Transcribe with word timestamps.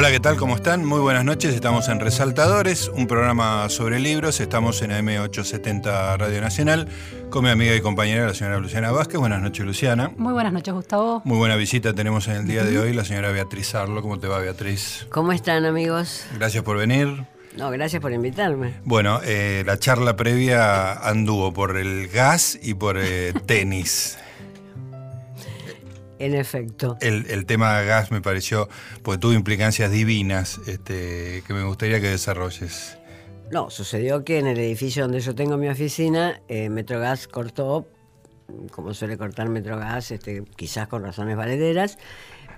Hola, 0.00 0.10
¿qué 0.10 0.20
tal? 0.20 0.38
¿Cómo 0.38 0.56
están? 0.56 0.82
Muy 0.82 1.00
buenas 1.00 1.26
noches. 1.26 1.54
Estamos 1.54 1.90
en 1.90 2.00
Resaltadores, 2.00 2.88
un 2.88 3.06
programa 3.06 3.68
sobre 3.68 4.00
libros. 4.00 4.40
Estamos 4.40 4.80
en 4.80 4.92
AM870 4.92 6.16
Radio 6.16 6.40
Nacional 6.40 6.88
con 7.28 7.44
mi 7.44 7.50
amiga 7.50 7.76
y 7.76 7.82
compañera, 7.82 8.26
la 8.26 8.32
señora 8.32 8.58
Luciana 8.60 8.92
Vázquez. 8.92 9.20
Buenas 9.20 9.42
noches, 9.42 9.66
Luciana. 9.66 10.10
Muy 10.16 10.32
buenas 10.32 10.54
noches, 10.54 10.72
Gustavo. 10.72 11.20
Muy 11.26 11.36
buena 11.36 11.56
visita 11.56 11.92
tenemos 11.92 12.28
en 12.28 12.36
el 12.36 12.46
día 12.46 12.64
de 12.64 12.78
hoy, 12.78 12.94
la 12.94 13.04
señora 13.04 13.30
Beatriz 13.30 13.74
Arlo. 13.74 14.00
¿Cómo 14.00 14.18
te 14.18 14.26
va, 14.26 14.38
Beatriz? 14.38 15.06
¿Cómo 15.10 15.32
están, 15.32 15.66
amigos? 15.66 16.24
Gracias 16.34 16.64
por 16.64 16.78
venir. 16.78 17.26
No, 17.58 17.70
gracias 17.70 18.00
por 18.00 18.12
invitarme. 18.12 18.76
Bueno, 18.84 19.20
eh, 19.22 19.64
la 19.66 19.78
charla 19.78 20.16
previa 20.16 20.92
anduvo 20.94 21.52
por 21.52 21.76
el 21.76 22.08
gas 22.08 22.58
y 22.62 22.72
por 22.72 22.96
eh, 22.98 23.34
tenis. 23.44 24.16
En 26.20 26.34
efecto. 26.34 26.98
El, 27.00 27.26
el, 27.30 27.46
tema 27.46 27.80
gas 27.80 28.10
me 28.10 28.20
pareció, 28.20 28.68
pues 29.02 29.18
tuvo 29.18 29.32
implicancias 29.32 29.90
divinas 29.90 30.60
este, 30.66 31.42
que 31.46 31.54
me 31.54 31.64
gustaría 31.64 31.98
que 31.98 32.08
desarrolles. 32.08 32.98
No, 33.50 33.70
sucedió 33.70 34.22
que 34.22 34.38
en 34.38 34.46
el 34.46 34.58
edificio 34.58 35.04
donde 35.04 35.20
yo 35.20 35.34
tengo 35.34 35.56
mi 35.56 35.68
oficina, 35.68 36.42
eh, 36.46 36.68
Metrogas 36.68 37.26
cortó, 37.26 37.88
como 38.70 38.92
suele 38.92 39.16
cortar 39.16 39.48
Metrogas, 39.48 40.10
este, 40.10 40.44
quizás 40.56 40.88
con 40.88 41.02
razones 41.02 41.38
valederas, 41.38 41.98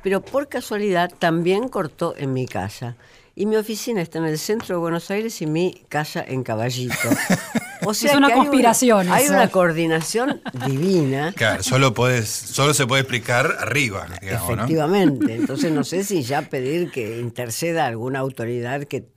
pero 0.03 0.23
por 0.23 0.49
casualidad 0.49 1.13
también 1.17 1.69
cortó 1.69 2.15
en 2.17 2.33
mi 2.33 2.47
casa. 2.47 2.97
Y 3.35 3.47
mi 3.47 3.57
oficina 3.57 4.03
está 4.03 4.19
en 4.19 4.27
el 4.27 4.39
centro 4.39 4.77
de 4.77 4.81
Buenos 4.81 5.11
Aires 5.11 5.41
y 5.41 5.47
mi 5.47 5.85
casa 5.89 6.25
en 6.27 6.43
Caballito. 6.43 6.95
O 7.85 7.95
sea 7.95 8.13
es 8.13 8.17
una 8.17 8.33
conspiración. 8.33 9.01
Hay, 9.01 9.07
una, 9.07 9.17
hay 9.17 9.29
una 9.29 9.49
coordinación 9.49 10.41
divina. 10.67 11.33
Claro, 11.37 11.65
solo, 11.65 11.93
puedes, 11.93 12.29
solo 12.29 12.75
se 12.75 12.87
puede 12.87 13.03
explicar 13.03 13.57
arriba. 13.59 14.07
Digamos, 14.21 14.51
Efectivamente. 14.53 15.35
¿no? 15.35 15.41
Entonces 15.41 15.73
no 15.73 15.83
sé 15.83 16.05
si 16.05 16.23
ya 16.23 16.43
pedir 16.43 16.93
que 16.93 17.19
interceda 17.19 17.87
alguna 17.87 18.21
autoridad 18.21 18.85
que 18.85 19.09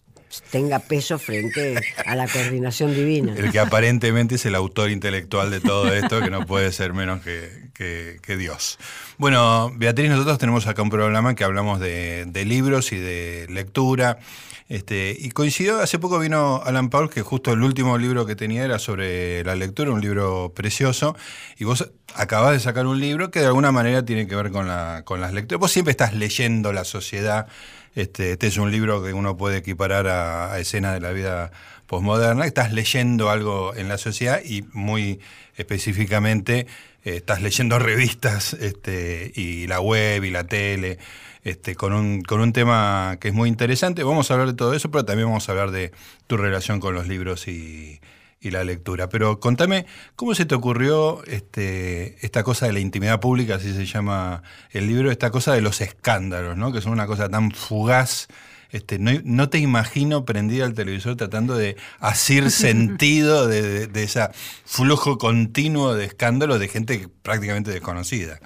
tenga 0.52 0.80
peso 0.80 1.20
frente 1.20 1.76
a 2.06 2.16
la 2.16 2.28
coordinación 2.28 2.94
divina. 2.94 3.36
El 3.36 3.52
que 3.52 3.60
aparentemente 3.60 4.36
es 4.36 4.46
el 4.46 4.56
autor 4.56 4.90
intelectual 4.90 5.52
de 5.52 5.60
todo 5.60 5.94
esto, 5.94 6.22
que 6.22 6.30
no 6.30 6.46
puede 6.46 6.72
ser 6.72 6.94
menos 6.94 7.22
que, 7.22 8.20
que, 8.22 8.38
Dios. 8.38 8.78
Bueno, 9.18 9.72
Beatriz, 9.76 10.10
nosotros 10.10 10.38
tenemos 10.38 10.68
acá 10.68 10.82
un 10.82 10.90
programa 10.90 11.36
que 11.36 11.44
hablamos 11.44 11.80
de 11.80 12.46
libros 12.46 12.92
y 12.92 12.98
de 12.98 13.48
lectura. 13.50 14.20
Este, 14.68 15.16
y 15.18 15.30
coincidió, 15.30 15.80
hace 15.80 16.00
poco 16.00 16.18
vino 16.18 16.60
Alan 16.66 16.90
Paul, 16.90 17.10
que 17.10 17.22
justo 17.22 17.54
el 17.54 17.62
último 17.62 18.00
libro 18.00 18.26
que 18.26 18.36
tenía 18.36 18.66
era 18.66 18.80
sobre 18.80 19.44
la 19.44 19.54
lectura, 19.56 19.92
un 19.92 20.02
libro 20.02 20.54
precioso, 20.56 21.16
y 21.60 21.66
vos 21.66 21.92
acabás 22.16 22.54
de 22.54 22.60
sacar 22.60 22.88
un 22.88 23.00
libro 23.00 23.30
que 23.30 23.42
de 23.42 23.46
alguna 23.46 23.72
manera 23.72 24.04
tiene 24.04 24.28
que 24.28 24.36
ver 24.36 24.50
con, 24.52 24.68
la, 24.68 25.04
con 25.06 25.22
las 25.22 25.34
lecturas. 25.34 25.60
Vos 25.60 25.72
siempre 25.72 25.92
estás 25.92 26.16
leyendo 26.16 26.74
la 26.74 26.84
sociedad, 26.84 27.48
este, 27.94 28.32
este 28.32 28.48
es 28.48 28.58
un 28.58 28.72
libro 28.72 29.04
que 29.04 29.14
uno 29.14 29.38
puede 29.38 29.58
equiparar 29.58 30.08
a, 30.08 30.52
a 30.52 30.60
escenas 30.60 30.96
de 30.96 31.00
la 31.00 31.12
vida 31.12 31.52
posmoderna, 31.86 32.48
estás 32.48 32.74
leyendo 32.74 33.30
algo 33.30 33.76
en 33.76 33.88
la 33.88 34.00
sociedad 34.00 34.42
y 34.44 34.64
muy 34.74 35.20
específicamente 35.58 36.66
eh, 37.06 37.18
estás 37.18 37.42
leyendo 37.42 37.80
revistas 37.80 38.54
este, 38.54 39.32
y 39.36 39.68
la 39.68 39.80
web 39.80 40.24
y 40.24 40.32
la 40.32 40.44
tele. 40.46 40.98
Este, 41.44 41.76
con, 41.76 41.94
un, 41.94 42.24
con 42.24 42.42
un 42.42 42.54
tema 42.54 43.18
que 43.22 43.28
es 43.28 43.34
muy 43.36 43.48
interesante. 43.48 44.04
Vamos 44.04 44.30
a 44.30 44.34
hablar 44.34 44.48
de 44.48 44.56
todo 44.56 44.74
eso, 44.74 44.90
pero 44.90 45.06
también 45.06 45.28
vamos 45.28 45.48
a 45.48 45.52
hablar 45.52 45.70
de 45.70 45.92
tu 46.26 46.38
relación 46.38 46.80
con 46.80 46.96
los 46.96 47.08
libros 47.08 47.48
y, 47.48 48.02
y 48.46 48.52
la 48.52 48.64
lectura. 48.64 49.10
Pero 49.10 49.40
contame, 49.40 49.86
¿cómo 50.16 50.36
se 50.36 50.46
te 50.46 50.56
ocurrió 50.56 51.24
este, 51.26 52.16
esta 52.26 52.44
cosa 52.44 52.68
de 52.68 52.74
la 52.74 52.80
intimidad 52.80 53.20
pública, 53.20 53.56
así 53.56 53.74
se 53.74 53.86
llama 53.86 54.44
el 54.72 54.88
libro, 54.88 55.12
esta 55.12 55.32
cosa 55.32 55.54
de 55.54 55.62
los 55.62 55.82
escándalos, 55.82 56.58
¿no? 56.58 56.72
que 56.72 56.82
son 56.82 56.92
una 56.92 57.08
cosa 57.08 57.30
tan 57.30 57.52
fugaz? 57.52 58.28
Este, 58.76 59.00
no, 59.00 59.12
no, 59.24 59.48
te 59.48 59.60
imagino 59.60 60.26
prendida 60.26 60.66
al 60.66 60.74
televisor 60.74 61.16
tratando 61.16 61.56
de 61.56 61.78
hacer 62.00 62.52
sentido 62.52 63.48
de, 63.48 63.62
de, 63.62 63.88
de 63.88 64.04
ese 64.04 64.28
flujo 64.66 65.18
continuo 65.18 65.94
de 65.94 66.04
escándalos 66.04 66.60
de 66.60 66.68
gente 66.68 67.08
prácticamente 67.22 67.72
desconocida. 67.72 68.38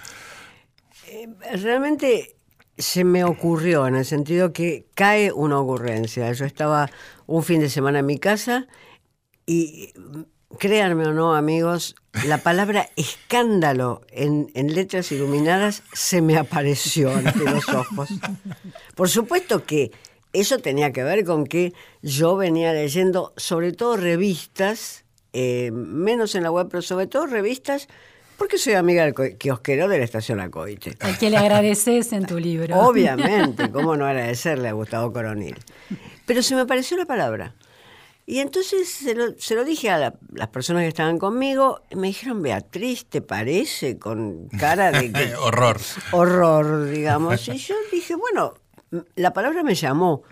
Eh, 1.08 1.28
realmente 1.58 2.36
se 2.78 3.04
me 3.06 3.24
ocurrió 3.24 3.88
en 3.88 3.96
el 3.96 4.06
sentido 4.06 4.54
que 4.54 4.86
cae 4.94 5.32
una 5.32 5.58
ocurrencia. 5.60 6.32
Yo 6.32 6.46
estaba 6.46 6.92
un 7.26 7.42
fin 7.42 7.60
de 7.60 7.70
semana 7.70 7.98
en 7.98 8.06
mi 8.06 8.20
casa 8.20 8.68
y 9.48 9.94
créanme 10.60 11.08
o 11.08 11.14
no, 11.14 11.34
amigos, 11.34 11.96
la 12.28 12.38
palabra 12.38 12.88
escándalo 12.96 14.02
en, 14.12 14.52
en, 14.54 14.76
letras 14.76 15.12
iluminadas 15.12 15.82
se 15.92 16.22
me 16.22 16.38
apareció 16.38 17.12
ante 17.16 17.46
los 17.46 17.68
ojos. 17.70 18.10
Por 18.94 19.10
supuesto 19.10 19.66
que 19.66 19.92
eso 20.34 20.60
tenía 20.60 20.92
que 20.92 21.04
ver 21.04 21.26
con 21.26 21.46
que 21.46 21.74
yo 22.02 22.36
venía 22.36 22.74
leyendo 22.74 23.34
sobre 23.38 23.72
todo 23.74 23.98
revistas, 23.98 25.06
eh, 25.34 25.72
menos 25.72 26.36
en 26.36 26.44
la 26.44 26.52
web, 26.52 26.68
pero 26.70 26.82
sobre 26.82 27.08
todo 27.08 27.26
revistas 27.26 27.88
porque 28.40 28.58
soy 28.58 28.74
amiga 28.74 29.04
del 29.04 29.38
kiosquero 29.38 29.90
de 29.90 29.98
la 29.98 30.06
estación 30.06 30.40
Acoite. 30.40 30.96
Al 31.02 31.18
que 31.18 31.30
le 31.30 31.36
agradeces 31.36 32.14
en 32.14 32.26
tu 32.26 32.40
libro. 32.40 32.80
Obviamente, 32.80 33.70
¿cómo 33.70 33.98
no 33.98 34.06
agradecerle 34.06 34.70
a 34.70 34.72
Gustavo 34.72 35.12
Coronil? 35.12 35.58
Pero 36.26 36.42
se 36.42 36.56
me 36.56 36.62
apareció 36.62 36.96
la 36.96 37.06
palabra. 37.06 37.54
Y 38.26 38.40
entonces 38.40 38.88
se 38.88 39.14
lo, 39.14 39.38
se 39.38 39.56
lo 39.56 39.66
dije 39.66 39.90
a 39.90 39.98
la, 39.98 40.14
las 40.32 40.48
personas 40.48 40.84
que 40.84 40.88
estaban 40.88 41.18
conmigo, 41.18 41.82
y 41.90 41.98
me 41.98 42.08
dijeron, 42.08 42.42
Beatriz, 42.42 43.06
¿te 43.08 43.22
parece? 43.22 44.00
Con 44.00 44.48
cara 44.58 44.92
de... 44.92 45.12
Que, 45.12 45.36
horror. 45.42 45.78
Horror, 46.12 46.90
digamos. 46.92 47.46
Y 47.50 47.58
yo 47.58 47.76
dije, 47.92 48.16
bueno, 48.16 48.54
la 49.16 49.34
palabra 49.34 49.64
me 49.64 49.76
llamó, 49.76 50.24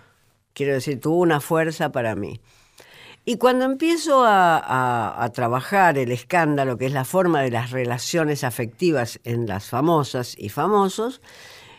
quiero 0.52 0.74
decir, 0.74 1.00
tuvo 1.00 1.18
una 1.18 1.40
fuerza 1.40 1.92
para 1.92 2.14
mí. 2.14 2.40
Y 3.24 3.36
cuando 3.36 3.66
empiezo 3.66 4.24
a, 4.24 4.58
a, 4.58 5.22
a, 5.22 5.32
trabajar 5.32 5.98
el 5.98 6.12
escándalo, 6.12 6.78
que 6.78 6.86
es 6.86 6.92
la 6.92 7.04
forma 7.04 7.42
de 7.42 7.50
las 7.50 7.70
relaciones 7.72 8.42
afectivas 8.42 9.20
en 9.24 9.46
las 9.46 9.68
famosas 9.68 10.34
y 10.38 10.48
famosos, 10.48 11.20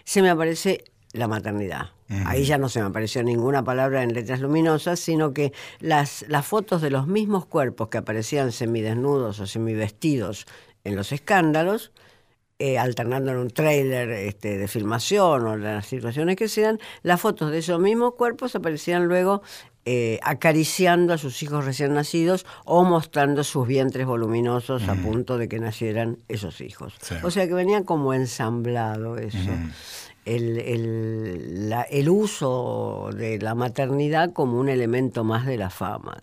se 0.04 0.22
me 0.22 0.30
aparece 0.30 0.84
la 1.14 1.28
maternidad. 1.28 1.90
Uh 2.10 2.14
-huh. 2.14 2.24
Ahí 2.28 2.44
ya 2.44 2.58
no 2.58 2.70
se 2.70 2.80
me 2.82 2.88
apareció 2.88 3.24
ninguna 3.24 3.64
palabra 3.64 4.04
en 4.04 4.14
letras 4.14 4.42
luminosas, 4.42 5.00
sino 5.00 5.34
que 5.34 5.54
las, 5.80 6.26
las 6.28 6.46
fotos 6.46 6.82
de 6.82 6.92
los 6.92 7.08
mismos 7.08 7.46
cuerpos 7.46 7.90
que 7.90 7.98
aparecían 7.98 8.52
semidesnudos 8.52 9.40
o 9.40 9.48
semivestidos 9.48 10.46
en 10.84 10.96
los 10.96 11.12
escándalos, 11.12 11.92
eh, 12.60 12.78
alternando 12.78 13.32
en 13.32 13.38
un 13.38 13.50
trailer 13.50 14.10
este, 14.10 14.58
de 14.58 14.68
filmación 14.68 15.48
o 15.48 15.56
las 15.56 15.86
situaciones 15.86 16.36
que 16.36 16.50
sean, 16.50 16.78
las 17.04 17.22
fotos 17.22 17.52
de 17.52 17.60
esos 17.60 17.80
mismos 17.80 18.16
cuerpos 18.16 18.54
aparecían 18.54 19.06
luego 19.06 19.42
eh, 19.86 20.20
acariciando 20.24 21.14
a 21.14 21.18
sus 21.18 21.42
hijos 21.42 21.64
recién 21.64 21.94
nacidos 21.94 22.46
o 22.66 22.84
mostrando 22.84 23.46
sus 23.46 23.66
vientres 23.66 24.06
voluminosos 24.06 24.84
mm. 24.84 24.90
a 24.90 24.96
punto 24.96 25.38
de 25.38 25.48
que 25.48 25.60
nacieran 25.60 26.18
esos 26.28 26.60
hijos. 26.60 26.96
Sí. 27.02 27.16
O 27.24 27.32
sea 27.32 27.48
que 27.48 27.54
venía 27.54 27.86
como 27.86 28.14
ensamblado 28.14 29.18
eso. 29.18 29.52
Mm. 29.52 29.72
El, 30.26 30.60
el, 30.60 31.70
la, 31.70 31.84
el, 31.84 32.10
uso 32.10 33.10
de 33.16 33.40
la 33.40 33.56
maternidad 33.56 34.34
como 34.34 34.60
un 34.60 34.68
elemento 34.68 35.24
más 35.24 35.46
de 35.46 35.58
la 35.58 35.70
fama. 35.70 36.22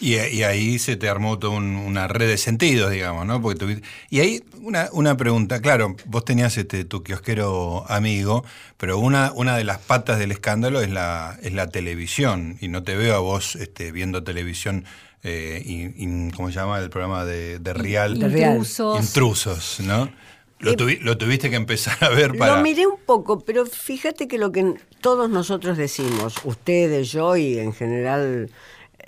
Y, 0.00 0.16
y 0.16 0.42
ahí 0.42 0.78
se 0.78 0.96
te 0.96 1.08
armó 1.08 1.38
toda 1.38 1.56
un, 1.56 1.76
una 1.76 2.08
red 2.08 2.28
de 2.28 2.36
sentidos, 2.36 2.90
digamos, 2.90 3.26
¿no? 3.26 3.40
Porque 3.40 3.58
tuviste... 3.58 3.86
Y 4.10 4.20
ahí 4.20 4.42
una, 4.60 4.88
una 4.92 5.16
pregunta, 5.16 5.60
claro, 5.60 5.96
vos 6.06 6.24
tenías 6.24 6.58
este, 6.58 6.84
tu 6.84 7.02
kiosquero 7.02 7.84
amigo, 7.88 8.44
pero 8.76 8.98
una, 8.98 9.32
una 9.32 9.56
de 9.56 9.64
las 9.64 9.78
patas 9.78 10.18
del 10.18 10.32
escándalo 10.32 10.80
es 10.80 10.90
la, 10.90 11.38
es 11.42 11.52
la 11.52 11.68
televisión, 11.68 12.58
y 12.60 12.68
no 12.68 12.82
te 12.82 12.96
veo 12.96 13.14
a 13.14 13.20
vos 13.20 13.56
este, 13.56 13.92
viendo 13.92 14.24
televisión 14.24 14.84
eh, 15.22 15.62
in, 15.64 15.94
in, 15.96 16.30
¿cómo 16.32 16.48
se 16.48 16.56
llama 16.56 16.78
el 16.80 16.90
programa 16.90 17.24
de, 17.24 17.58
de 17.58 17.72
Real? 17.72 18.16
Intrusos. 18.16 19.00
Intrusos, 19.00 19.80
¿no? 19.80 20.10
Lo, 20.58 20.76
tuvi, 20.76 20.96
lo, 20.96 21.18
tuviste 21.18 21.50
que 21.50 21.56
empezar 21.56 21.96
a 22.02 22.08
ver 22.08 22.36
para... 22.36 22.56
Lo 22.56 22.62
miré 22.62 22.86
un 22.86 22.98
poco, 23.04 23.40
pero 23.40 23.66
fíjate 23.66 24.28
que 24.28 24.38
lo 24.38 24.50
que 24.50 24.74
todos 25.00 25.28
nosotros 25.28 25.76
decimos, 25.76 26.36
ustedes, 26.44 27.12
yo 27.12 27.36
y 27.36 27.58
en 27.58 27.72
general 27.72 28.50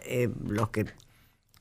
eh, 0.07 0.29
los 0.47 0.71
que 0.71 0.87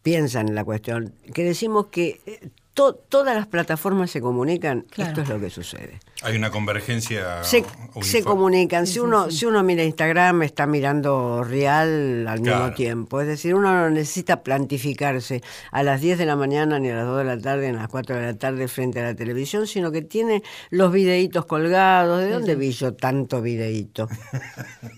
piensan 0.03 0.49
en 0.49 0.55
la 0.55 0.63
cuestión, 0.63 1.13
que 1.33 1.43
decimos 1.43 1.87
que 1.87 2.21
eh, 2.25 2.49
to, 2.73 2.93
todas 2.93 3.35
las 3.35 3.47
plataformas 3.47 4.11
se 4.11 4.21
comunican, 4.21 4.81
claro. 4.89 5.09
esto 5.09 5.21
es 5.21 5.29
lo 5.29 5.39
que 5.39 5.49
sucede. 5.49 5.99
Hay 6.25 6.35
una 6.35 6.49
convergencia. 6.49 7.43
Se, 7.43 7.63
se 8.01 8.23
comunican. 8.23 8.87
Si, 8.87 8.97
uno, 8.97 9.29
si 9.29 9.45
uno 9.45 9.61
mira 9.61 9.83
Instagram, 9.83 10.41
está 10.41 10.65
mirando 10.65 11.43
Real 11.43 12.27
al 12.27 12.41
claro. 12.41 12.63
mismo 12.63 12.75
tiempo. 12.75 13.21
Es 13.21 13.27
decir, 13.27 13.53
uno 13.53 13.71
no 13.71 13.91
necesita 13.91 14.41
plantificarse 14.41 15.43
a 15.71 15.83
las 15.83 16.01
10 16.01 16.17
de 16.17 16.25
la 16.25 16.35
mañana, 16.35 16.79
ni 16.79 16.89
a 16.89 16.95
las 16.95 17.05
2 17.05 17.19
de 17.19 17.23
la 17.25 17.37
tarde, 17.37 17.71
ni 17.71 17.77
a 17.77 17.81
las 17.81 17.89
4 17.89 18.15
de 18.15 18.21
la 18.23 18.33
tarde 18.33 18.67
frente 18.67 19.01
a 19.01 19.03
la 19.03 19.13
televisión, 19.13 19.67
sino 19.67 19.91
que 19.91 20.01
tiene 20.01 20.41
los 20.71 20.91
videitos 20.91 21.45
colgados. 21.45 22.21
¿De 22.21 22.31
dónde 22.31 22.55
vi 22.55 22.71
yo 22.71 22.95
tanto 22.95 23.39
videíto? 23.43 24.07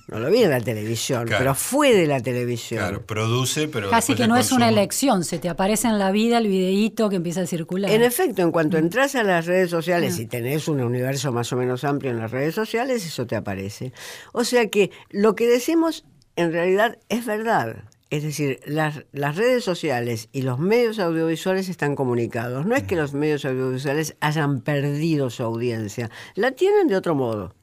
No 0.08 0.20
lo 0.20 0.32
vi 0.32 0.42
en 0.42 0.52
la 0.52 0.62
televisión, 0.62 1.26
claro. 1.26 1.40
pero 1.40 1.54
fue 1.54 1.94
de 1.94 2.08
la 2.08 2.22
televisión. 2.22 2.80
Claro, 2.80 3.06
produce, 3.06 3.68
pero. 3.68 3.90
Casi 3.90 4.16
que 4.16 4.26
no 4.26 4.36
consumo. 4.36 4.40
es 4.40 4.52
una 4.54 4.70
elección, 4.70 5.26
se 5.26 5.38
te 5.38 5.50
aparece 5.50 5.90
en 5.90 6.00
la 6.00 6.12
vida 6.12 6.38
el 6.38 6.48
videíto 6.48 7.10
que 7.10 7.18
empieza 7.18 7.42
a 7.42 7.46
circular. 7.46 7.92
En 7.92 8.04
efecto, 8.04 8.42
en 8.42 8.52
cuanto 8.52 8.78
entras 8.78 9.16
a 9.16 9.24
las 9.24 9.46
redes 9.46 9.70
sociales 9.70 10.18
y 10.18 10.26
tenés 10.26 10.70
una 10.70 10.86
universidad 10.86 11.17
universo 11.18 11.32
más 11.32 11.52
o 11.54 11.58
menos 11.58 11.84
amplio 11.84 12.12
en 12.12 12.20
las 12.20 12.32
redes 12.32 12.56
sociales, 12.56 13.06
eso 13.06 13.26
te 13.26 13.36
aparece. 13.36 13.94
O 14.34 14.44
sea 14.44 14.70
que 14.70 14.92
lo 15.10 15.36
que 15.36 15.48
decimos 15.48 16.06
en 16.36 16.52
realidad 16.52 16.98
es 17.10 17.26
verdad. 17.26 17.84
Es 18.10 18.24
decir, 18.24 18.62
las, 18.66 19.04
las, 19.12 19.36
redes 19.36 19.66
sociales 19.66 20.30
y 20.32 20.44
los 20.44 20.60
medios 20.60 20.98
audiovisuales 20.98 21.68
están 21.68 21.96
comunicados. 21.96 22.66
No 22.66 22.74
es 22.74 22.84
que 22.84 22.96
los 22.96 23.14
medios 23.14 23.44
audiovisuales 23.44 24.16
hayan 24.22 24.62
perdido 24.62 25.30
su 25.30 25.44
audiencia, 25.44 26.10
la 26.36 26.52
tienen 26.52 26.88
de 26.88 26.96
otro 26.96 27.16
modo. 27.16 27.54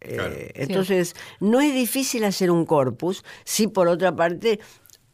Eh, 0.00 0.50
entonces, 0.56 1.14
no 1.38 1.60
es 1.60 1.72
difícil 1.74 2.24
hacer 2.24 2.50
un 2.50 2.64
corpus 2.64 3.22
si 3.44 3.68
por 3.68 3.86
otra 3.86 4.16
parte 4.16 4.58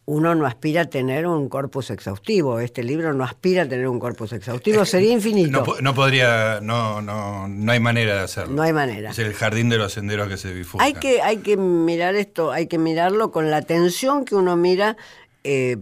uno 0.07 0.35
no 0.37 0.47
aspira 0.47 0.83
a 0.83 0.85
tener 0.87 1.27
un 1.27 1.49
corpus 1.49 1.91
exhaustivo. 1.91 2.61
Este 2.61 2.83
libro 2.85 3.13
no 3.13 3.25
aspira 3.25 3.63
a 3.63 3.69
tener 3.69 3.89
un 3.89 3.99
corpus 3.99 4.33
exhaustivo, 4.33 4.85
sería 4.85 5.13
infinito. 5.13 5.65
No, 5.83 5.95
podría, 5.95 6.61
no, 6.63 7.03
no, 7.03 7.49
no 7.49 7.73
hay 7.73 7.81
manera 7.81 8.15
de 8.15 8.21
hacerlo. 8.21 8.55
No 8.55 8.63
hay 8.63 8.73
manera. 8.73 9.11
Es 9.11 9.19
el 9.19 9.35
jardín 9.35 9.69
de 9.69 9.79
los 9.79 9.93
senderos 9.93 10.29
que 10.29 10.37
se 10.37 10.53
bifurca. 10.53 10.85
Hay 10.85 10.95
que, 10.95 11.23
hay 11.23 11.39
que 11.39 11.57
mirar 11.57 12.15
esto, 12.15 12.53
hay 12.53 12.69
que 12.69 12.79
mirarlo 12.79 13.33
con 13.33 13.51
la 13.51 13.57
atención 13.57 14.25
que 14.25 14.37
uno 14.37 14.57
mira 14.57 14.97
eh, 15.43 15.77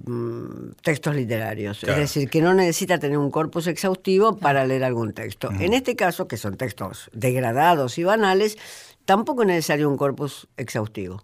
textos 0.82 1.14
literarios. 1.14 1.84
Es 1.84 1.96
decir, 1.96 2.28
que 2.30 2.40
no 2.40 2.54
necesita 2.54 2.98
tener 2.98 3.18
un 3.18 3.30
corpus 3.30 3.66
exhaustivo 3.66 4.36
para 4.38 4.66
leer 4.66 4.84
algún 4.84 5.12
texto. 5.12 5.50
En 5.58 5.74
este 5.74 5.96
caso, 5.96 6.28
que 6.28 6.36
son 6.36 6.56
textos 6.56 7.10
degradados 7.12 7.98
y 7.98 8.04
banales, 8.04 8.58
tampoco 9.04 9.42
es 9.42 9.48
necesario 9.48 9.88
un 9.88 9.96
corpus 9.96 10.48
exhaustivo. 10.56 11.22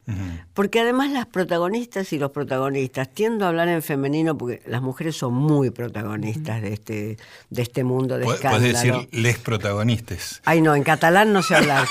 Porque 0.54 0.80
además 0.80 1.10
las 1.10 1.26
protagonistas 1.26 2.12
y 2.12 2.18
los 2.18 2.30
protagonistas, 2.30 3.08
tiendo 3.08 3.44
a 3.44 3.48
hablar 3.48 3.68
en 3.68 3.82
femenino 3.82 4.36
porque 4.36 4.62
las 4.66 4.82
mujeres 4.82 5.16
son 5.16 5.34
muy 5.34 5.70
protagonistas 5.70 6.62
de 6.62 6.72
este, 6.72 7.16
de 7.48 7.62
este 7.62 7.84
mundo 7.84 8.18
de 8.18 8.26
escándalo. 8.26 8.58
Puedes 8.58 8.82
decir 8.82 9.08
les 9.12 9.38
protagonistas. 9.38 10.40
Ay, 10.44 10.60
no, 10.60 10.74
en 10.74 10.82
catalán 10.82 11.32
no 11.32 11.42
sé 11.42 11.56
hablar. 11.56 11.86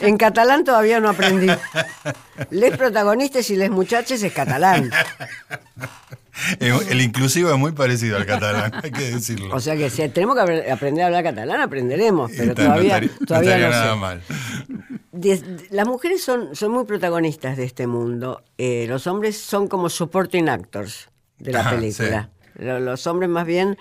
en 0.00 0.16
catalán 0.16 0.64
todavía 0.64 1.00
no 1.00 1.10
aprendí. 1.10 1.48
Les 2.50 2.76
protagonistas 2.76 3.48
y 3.50 3.56
les 3.56 3.70
muchachos 3.70 4.22
es 4.22 4.32
catalán. 4.32 4.90
El 6.60 7.00
inclusivo 7.00 7.50
es 7.50 7.58
muy 7.58 7.72
parecido 7.72 8.16
al 8.16 8.26
catalán, 8.26 8.72
hay 8.82 8.90
que 8.90 9.10
decirlo. 9.10 9.54
O 9.54 9.60
sea 9.60 9.76
que 9.76 9.90
si 9.90 10.08
tenemos 10.08 10.36
que 10.36 10.70
aprender 10.70 11.04
a 11.04 11.06
hablar 11.06 11.24
catalán, 11.24 11.60
aprenderemos, 11.60 12.30
pero 12.36 12.54
todavía 12.54 13.00
no, 13.00 13.08
todavía 13.26 13.58
no, 13.58 13.70
nada 13.70 13.96
mal. 13.96 14.22
Las 15.70 15.86
mujeres 15.86 16.22
son, 16.22 16.54
son 16.54 16.72
muy 16.72 16.84
protagonistas 16.84 17.56
de 17.56 17.64
este 17.64 17.86
mundo. 17.86 18.42
Eh, 18.58 18.86
los 18.88 19.06
hombres 19.06 19.38
son 19.38 19.68
como 19.68 19.88
supporting 19.88 20.48
actors 20.48 21.08
de 21.38 21.52
la 21.52 21.70
película. 21.70 22.30
Los 22.58 23.06
hombres 23.06 23.28
más 23.30 23.46
bien 23.46 23.76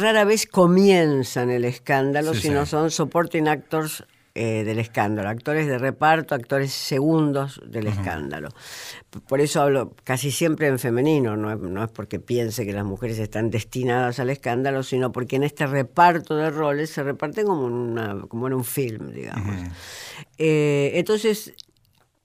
rara 0.00 0.24
vez 0.24 0.46
comienzan 0.46 1.50
el 1.50 1.64
escándalo, 1.64 2.34
sino 2.34 2.66
son 2.66 2.90
supporting 2.90 3.48
actors 3.48 4.04
eh, 4.40 4.62
del 4.62 4.78
escándalo, 4.78 5.28
actores 5.28 5.66
de 5.66 5.78
reparto, 5.78 6.32
actores 6.32 6.72
segundos 6.72 7.60
del 7.66 7.88
escándalo. 7.88 8.50
Por 9.26 9.40
eso 9.40 9.60
hablo 9.60 9.96
casi 10.04 10.30
siempre 10.30 10.68
en 10.68 10.78
femenino, 10.78 11.36
no 11.36 11.82
es, 11.82 11.90
porque 11.90 12.20
piense 12.20 12.64
que 12.64 12.72
las 12.72 12.84
mujeres 12.84 13.18
están 13.18 13.50
destinadas 13.50 14.20
al 14.20 14.30
escándalo, 14.30 14.84
sino 14.84 15.10
porque 15.10 15.34
en 15.34 15.42
este 15.42 15.66
reparto 15.66 16.36
de 16.36 16.50
roles 16.50 16.90
se 16.90 17.02
reparten 17.02 17.46
como, 17.46 17.64
una, 17.64 18.20
como 18.28 18.46
en 18.46 18.52
un 18.54 18.64
film, 18.64 19.12
digamos. 19.12 19.56
Eh, 20.38 20.92
entonces, 20.94 21.54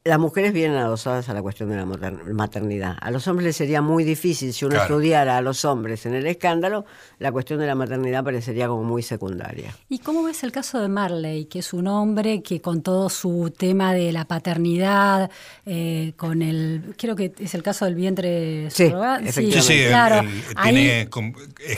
las 0.05 0.19
mujeres 0.19 0.51
vienen 0.51 0.77
adosadas 0.77 1.29
a 1.29 1.33
la 1.33 1.41
cuestión 1.41 1.69
de 1.69 1.77
la 1.77 1.85
maternidad. 1.85 2.97
A 2.99 3.09
los 3.09 3.25
hombres 3.29 3.45
les 3.45 3.55
sería 3.55 3.81
muy 3.81 4.03
difícil, 4.03 4.51
si 4.51 4.65
uno 4.65 4.81
estudiara 4.81 5.37
a 5.37 5.41
los 5.41 5.63
hombres 5.63 6.05
en 6.05 6.13
el 6.13 6.27
escándalo, 6.27 6.85
la 7.19 7.31
cuestión 7.31 7.59
de 7.59 7.67
la 7.67 7.75
maternidad 7.75 8.21
parecería 8.21 8.67
como 8.67 8.83
muy 8.83 9.01
secundaria. 9.01 9.73
¿Y 9.87 9.99
cómo 9.99 10.23
ves 10.23 10.43
el 10.43 10.51
caso 10.51 10.81
de 10.81 10.89
Marley, 10.89 11.45
que 11.45 11.59
es 11.59 11.71
un 11.71 11.87
hombre 11.87 12.43
que 12.43 12.59
con 12.59 12.81
todo 12.81 13.09
su 13.09 13.53
tema 13.57 13.93
de 13.93 14.11
la 14.11 14.25
paternidad, 14.25 15.31
eh, 15.65 16.11
con 16.17 16.41
el, 16.41 16.95
creo 16.97 17.15
que 17.15 17.33
es 17.39 17.55
el 17.55 17.63
caso 17.63 17.85
del 17.85 17.95
vientre 17.95 18.69
sí, 18.71 18.91
sí, 19.31 19.51
sí, 19.61 19.85
claro, 19.87 20.27
tiene, 20.63 21.09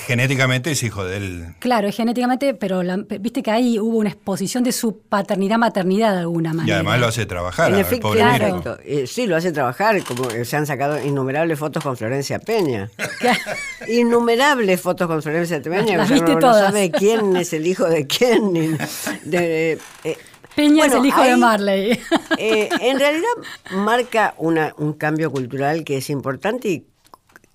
genéticamente 0.08 0.72
es 0.72 0.82
hijo 0.82 1.06
de 1.06 1.18
él. 1.18 1.46
Claro, 1.60 1.88
es 1.88 1.96
genéticamente, 1.96 2.56
pero 2.56 2.82
viste 3.20 3.44
que 3.44 3.52
ahí 3.52 3.78
hubo 3.78 3.98
una 3.98 4.10
exposición 4.10 4.64
de 4.64 4.72
su 4.72 4.98
paternidad-maternidad 4.98 6.14
de 6.14 6.20
alguna 6.22 6.54
manera. 6.54 6.68
Y 6.68 6.72
además 6.74 7.00
lo 7.00 7.08
hace 7.08 7.28
trabajar. 7.28 7.72
Claro. 8.16 8.78
Eh, 8.84 9.08
sí, 9.08 9.28
lo 9.28 9.36
hace 9.36 9.52
trabajar, 9.52 10.04
como 10.04 10.30
se 10.30 10.56
han 10.56 10.66
sacado 10.66 11.02
innumerables 11.04 11.60
fotos 11.60 11.84
con 11.84 11.98
Florencia 11.98 12.40
Peña. 12.40 12.90
innumerables 13.88 14.82
fotos 14.82 15.08
con 15.08 15.22
Florencia 15.22 15.62
Peña. 15.62 15.98
Las 15.98 16.10
viste 16.10 16.34
no, 16.34 16.40
todas. 16.40 16.66
sabe 16.66 16.92
quién 16.92 17.36
es 17.36 17.54
el 17.54 17.68
hijo 17.68 17.86
de 17.86 18.08
quién. 18.08 18.78
Eh, 19.32 19.78
Peña 20.56 20.86
es 20.86 20.94
el 20.94 21.06
hijo 21.06 21.22
de 21.22 21.38
Marley. 21.38 22.00
Eh, 22.38 22.70
en 22.82 23.00
realidad 23.00 23.28
marca 23.72 24.34
una, 24.38 24.74
un 24.78 24.94
cambio 24.94 25.32
cultural 25.32 25.84
que 25.84 25.98
es 25.98 26.10
importante 26.10 26.86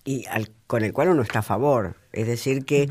y, 0.05 0.25
con 0.67 0.85
el 0.85 0.93
cual 0.93 1.09
uno 1.09 1.23
está 1.23 1.41
a 1.41 1.43
favor. 1.43 1.97
Es 2.13 2.27
decir, 2.27 2.65
que 2.65 2.89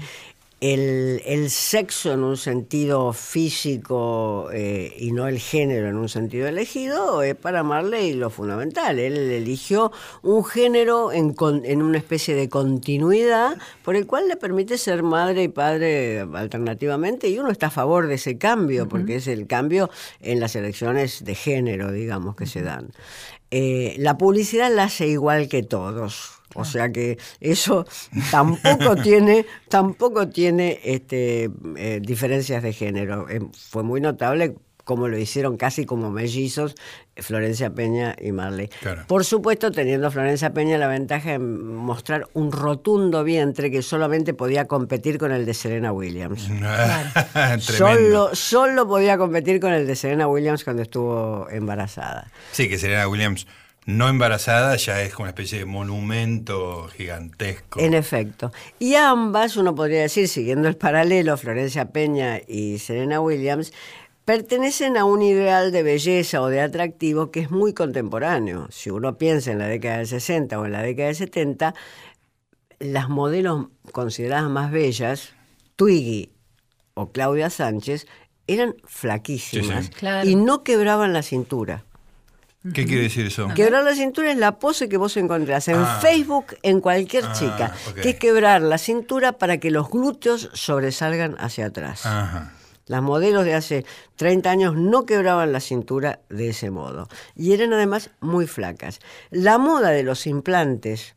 el, 0.61 1.49
sexo 1.49 2.11
en 2.13 2.23
un 2.23 2.35
sentido 2.35 3.13
físico 3.13 4.49
eh, 4.51 4.93
y 4.97 5.11
no 5.11 5.27
el 5.27 5.39
género 5.39 5.87
en 5.87 5.95
un 5.95 6.09
sentido 6.09 6.47
elegido 6.47 7.23
es 7.23 7.35
para 7.35 7.63
Marley 7.63 8.13
lo 8.13 8.29
fundamental. 8.29 8.99
Él 8.99 9.17
eligió 9.17 9.91
un 10.21 10.43
género 10.43 11.11
en, 11.11 11.35
en, 11.63 11.81
una 11.81 11.97
especie 11.97 12.35
de 12.35 12.49
continuidad 12.49 13.57
por 13.83 13.95
el 13.95 14.05
cual 14.05 14.27
le 14.27 14.35
permite 14.35 14.77
ser 14.77 15.01
madre 15.03 15.43
y 15.43 15.47
padre 15.47 16.25
alternativamente 16.33 17.29
y 17.29 17.39
uno 17.39 17.51
está 17.51 17.67
a 17.67 17.71
favor 17.71 18.07
de 18.07 18.15
ese 18.15 18.37
cambio 18.37 18.89
porque 18.89 19.15
es 19.15 19.27
el 19.27 19.47
cambio 19.47 19.89
en 20.19 20.39
las 20.39 20.55
elecciones 20.55 21.23
de 21.23 21.35
género, 21.35 21.91
digamos, 21.91 22.35
que 22.35 22.45
se 22.45 22.61
dan. 22.61 22.91
Eh, 23.51 23.95
la 23.97 24.17
publicidad 24.17 24.71
la 24.73 24.83
hace 24.83 25.07
igual 25.07 25.47
que 25.47 25.63
todos 25.63 26.38
o 26.55 26.65
sea 26.65 26.91
que 26.91 27.17
eso 27.39 27.85
tampoco 28.31 28.95
tiene, 29.03 29.45
tampoco 29.67 30.29
tiene 30.29 30.79
este, 30.83 31.49
eh, 31.77 31.99
diferencias 32.01 32.63
de 32.63 32.73
género. 32.73 33.29
Eh, 33.29 33.41
fue 33.53 33.83
muy 33.83 34.01
notable 34.01 34.55
como 34.89 35.07
lo 35.07 35.19
hicieron 35.19 35.55
casi 35.55 35.85
como 35.85 36.09
mellizos 36.09 36.73
Florencia 37.15 37.69
Peña 37.75 38.15
y 38.19 38.31
Marley. 38.31 38.71
Por 39.05 39.23
supuesto, 39.23 39.71
teniendo 39.71 40.09
Florencia 40.09 40.51
Peña 40.51 40.79
la 40.79 40.87
ventaja 40.87 41.29
de 41.33 41.37
mostrar 41.37 42.27
un 42.33 42.51
rotundo 42.51 43.23
vientre 43.23 43.69
que 43.69 43.83
solamente 43.83 44.33
podía 44.33 44.65
competir 44.65 45.19
con 45.19 45.31
el 45.31 45.45
de 45.45 45.53
Serena 45.53 45.93
Williams. 45.93 46.49
solo, 47.59 48.33
solo 48.33 48.87
podía 48.87 49.19
competir 49.19 49.59
con 49.59 49.73
el 49.73 49.85
de 49.85 49.95
Serena 49.95 50.27
Williams 50.27 50.63
cuando 50.63 50.81
estuvo 50.81 51.47
embarazada. 51.51 52.31
Sí, 52.51 52.67
que 52.67 52.79
Serena 52.79 53.07
Williams 53.07 53.45
no 53.89 54.07
embarazada 54.07 54.75
ya 54.75 55.01
es 55.01 55.13
como 55.13 55.23
una 55.23 55.31
especie 55.31 55.57
de 55.57 55.65
monumento 55.65 56.87
gigantesco. 56.89 57.79
En 57.79 57.95
efecto. 57.95 58.51
Y 58.77 58.93
ambas, 58.93 59.57
uno 59.57 59.73
podría 59.73 60.01
decir, 60.01 60.27
siguiendo 60.27 60.67
el 60.67 60.77
paralelo, 60.77 61.35
Florencia 61.37 61.85
Peña 61.91 62.39
y 62.47 62.77
Serena 62.77 63.19
Williams, 63.19 63.73
pertenecen 64.25 64.95
a 64.95 65.05
un 65.05 65.23
ideal 65.23 65.71
de 65.71 65.81
belleza 65.81 66.39
o 66.39 66.49
de 66.49 66.61
atractivo 66.61 67.31
que 67.31 67.39
es 67.39 67.49
muy 67.49 67.73
contemporáneo. 67.73 68.67
Si 68.69 68.91
uno 68.91 69.17
piensa 69.17 69.51
en 69.51 69.57
la 69.57 69.65
década 69.65 69.97
del 69.97 70.07
60 70.07 70.59
o 70.59 70.65
en 70.67 70.71
la 70.71 70.83
década 70.83 71.07
del 71.07 71.15
70, 71.15 71.73
las 72.77 73.09
modelos 73.09 73.69
consideradas 73.91 74.51
más 74.51 74.71
bellas, 74.71 75.33
Twiggy 75.75 76.31
o 76.93 77.11
Claudia 77.11 77.49
Sánchez, 77.49 78.05
eran 78.45 78.75
flaquísimas 78.85 79.89
y 80.23 80.35
no 80.35 80.63
quebraban 80.63 81.11
la 81.11 81.23
cintura. 81.23 81.85
¿Qué 82.73 82.85
quiere 82.85 83.03
decir 83.03 83.27
eso? 83.27 83.47
Quebrar 83.55 83.85
la 83.85 83.95
cintura 83.95 84.31
es 84.31 84.37
la 84.37 84.59
pose 84.59 84.89
que 84.89 84.97
vos 84.97 85.15
encontrás 85.15 85.69
en 85.69 85.77
ah. 85.77 85.99
Facebook 86.01 86.57
en 86.61 86.81
cualquier 86.81 87.23
ah, 87.25 87.33
chica, 87.33 87.73
que 88.01 88.09
es 88.09 88.15
quebrar 88.17 88.61
la 88.61 88.77
cintura 88.77 89.33
para 89.33 89.59
que 89.59 89.71
los 89.71 89.89
glúteos 89.89 90.49
sobresalgan 90.53 91.37
hacia 91.39 91.67
atrás. 91.67 92.03
Las 92.85 93.01
modelos 93.01 93.45
de 93.45 93.53
hace 93.53 93.85
30 94.17 94.49
años 94.49 94.75
no 94.75 95.05
quebraban 95.05 95.53
la 95.53 95.61
cintura 95.61 96.19
de 96.27 96.49
ese 96.49 96.69
modo 96.69 97.07
y 97.35 97.53
eran 97.53 97.71
además 97.71 98.09
muy 98.19 98.45
flacas. 98.45 98.99
La 99.29 99.57
moda 99.57 99.91
de 99.91 100.03
los 100.03 100.27
implantes 100.27 101.15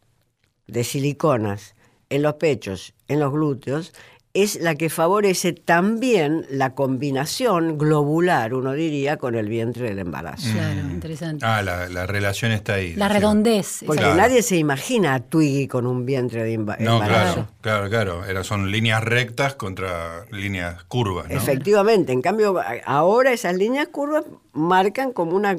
de 0.69 0.85
siliconas 0.85 1.75
en 2.09 2.23
los 2.23 2.35
pechos, 2.35 2.95
en 3.09 3.21
los 3.21 3.33
glúteos, 3.33 3.95
es 4.35 4.61
la 4.61 4.77
que 4.77 4.89
favorece 4.89 5.53
también 5.53 6.47
la 6.49 6.75
combinación 6.75 7.77
globular, 7.77 8.55
uno 8.55 8.73
diría, 8.73 9.19
con 9.19 9.35
el 9.35 9.49
vientre 9.49 9.91
del 9.91 9.99
embarazo. 9.99 10.51
Claro, 10.53 10.85
mm. 10.85 10.91
interesante. 10.91 11.45
Ah, 11.45 11.61
la, 11.63 12.07
relación 12.07 12.51
está 12.51 12.75
ahí. 12.75 12.95
La 12.95 13.09
redondez. 13.09 13.85
Porque 13.87 14.03
nadie 14.03 14.43
se 14.43 14.57
imagina 14.57 15.15
a 15.15 15.21
Twiggy 15.21 15.69
con 15.69 15.87
un 15.87 16.07
vientre 16.07 16.45
de 16.45 16.55
embarazo. 16.55 16.85
No, 16.91 17.05
claro, 17.05 17.49
claro, 17.61 17.91
claro. 17.91 18.25
Era, 18.25 18.43
son 18.43 18.71
líneas 18.71 19.05
rectas 19.05 19.55
contra 19.55 20.25
líneas 20.31 20.83
curvas. 20.85 21.27
Efectivamente. 21.29 22.13
En 22.13 22.23
cambio, 22.23 22.59
ahora 22.87 23.33
esas 23.33 23.55
líneas 23.55 23.89
curvas 23.89 24.25
marcan 24.53 25.13
como 25.13 25.37
una, 25.37 25.59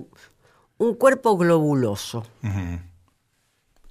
un 0.80 0.96
cuerpo 0.96 1.38
globuloso. 1.38 2.26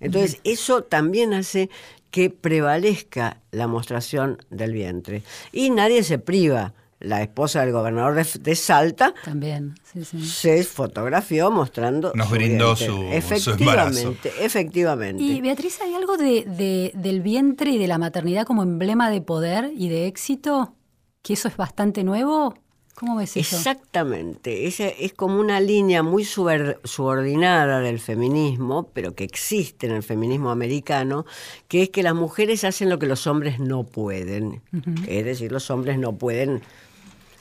Entonces, 0.00 0.40
eso 0.42 0.82
también 0.82 1.34
hace 1.34 1.70
que 2.12 2.30
prevalezca 2.30 3.38
la 3.50 3.66
mostración 3.66 4.38
del 4.50 4.72
vientre. 4.72 5.22
Y 5.50 5.70
nadie 5.70 6.04
se 6.04 6.18
priva 6.18 6.72
la 7.00 7.20
esposa 7.20 7.62
del 7.62 7.72
gobernador 7.72 8.14
de, 8.14 8.24
de 8.40 8.54
Salta, 8.54 9.12
También, 9.24 9.74
sí, 9.82 10.04
sí. 10.04 10.24
se 10.24 10.62
fotografió 10.62 11.50
mostrando. 11.50 12.12
Nos 12.14 12.28
su 12.28 12.34
brindó 12.34 12.76
vientre. 12.76 12.86
su- 12.86 12.92
su 12.94 13.02
Efectivamente, 13.12 14.32
efectivamente. 14.40 15.20
Y 15.20 15.40
Beatriz, 15.40 15.80
¿hay 15.80 15.94
algo 15.94 16.16
de, 16.16 16.44
de- 16.44 16.92
del 16.94 17.20
vientre 17.22 17.70
y 17.72 17.78
de 17.78 17.88
la 17.88 17.98
maternidad 17.98 18.46
como 18.46 18.62
emblema 18.62 19.10
de 19.10 19.20
poder 19.20 19.72
y 19.76 19.88
de 19.88 20.06
éxito? 20.06 20.76
¿Que 21.22 21.32
eso 21.32 21.48
es 21.48 21.56
bastante 21.56 22.04
nuevo? 22.04 22.54
¿Cómo 22.94 23.16
ves 23.16 23.36
eso? 23.36 23.56
Exactamente, 23.56 24.66
esa 24.66 24.86
es 24.86 25.12
como 25.12 25.40
una 25.40 25.60
línea 25.60 26.02
muy 26.02 26.24
subordinada 26.24 27.80
del 27.80 27.98
feminismo, 27.98 28.90
pero 28.92 29.14
que 29.14 29.24
existe 29.24 29.86
en 29.86 29.92
el 29.92 30.02
feminismo 30.02 30.50
americano, 30.50 31.24
que 31.68 31.82
es 31.84 31.90
que 31.90 32.02
las 32.02 32.14
mujeres 32.14 32.64
hacen 32.64 32.90
lo 32.90 32.98
que 32.98 33.06
los 33.06 33.26
hombres 33.26 33.58
no 33.58 33.84
pueden. 33.84 34.60
Es 35.08 35.24
decir, 35.24 35.50
los 35.50 35.70
hombres 35.70 35.98
no 35.98 36.12
pueden, 36.12 36.62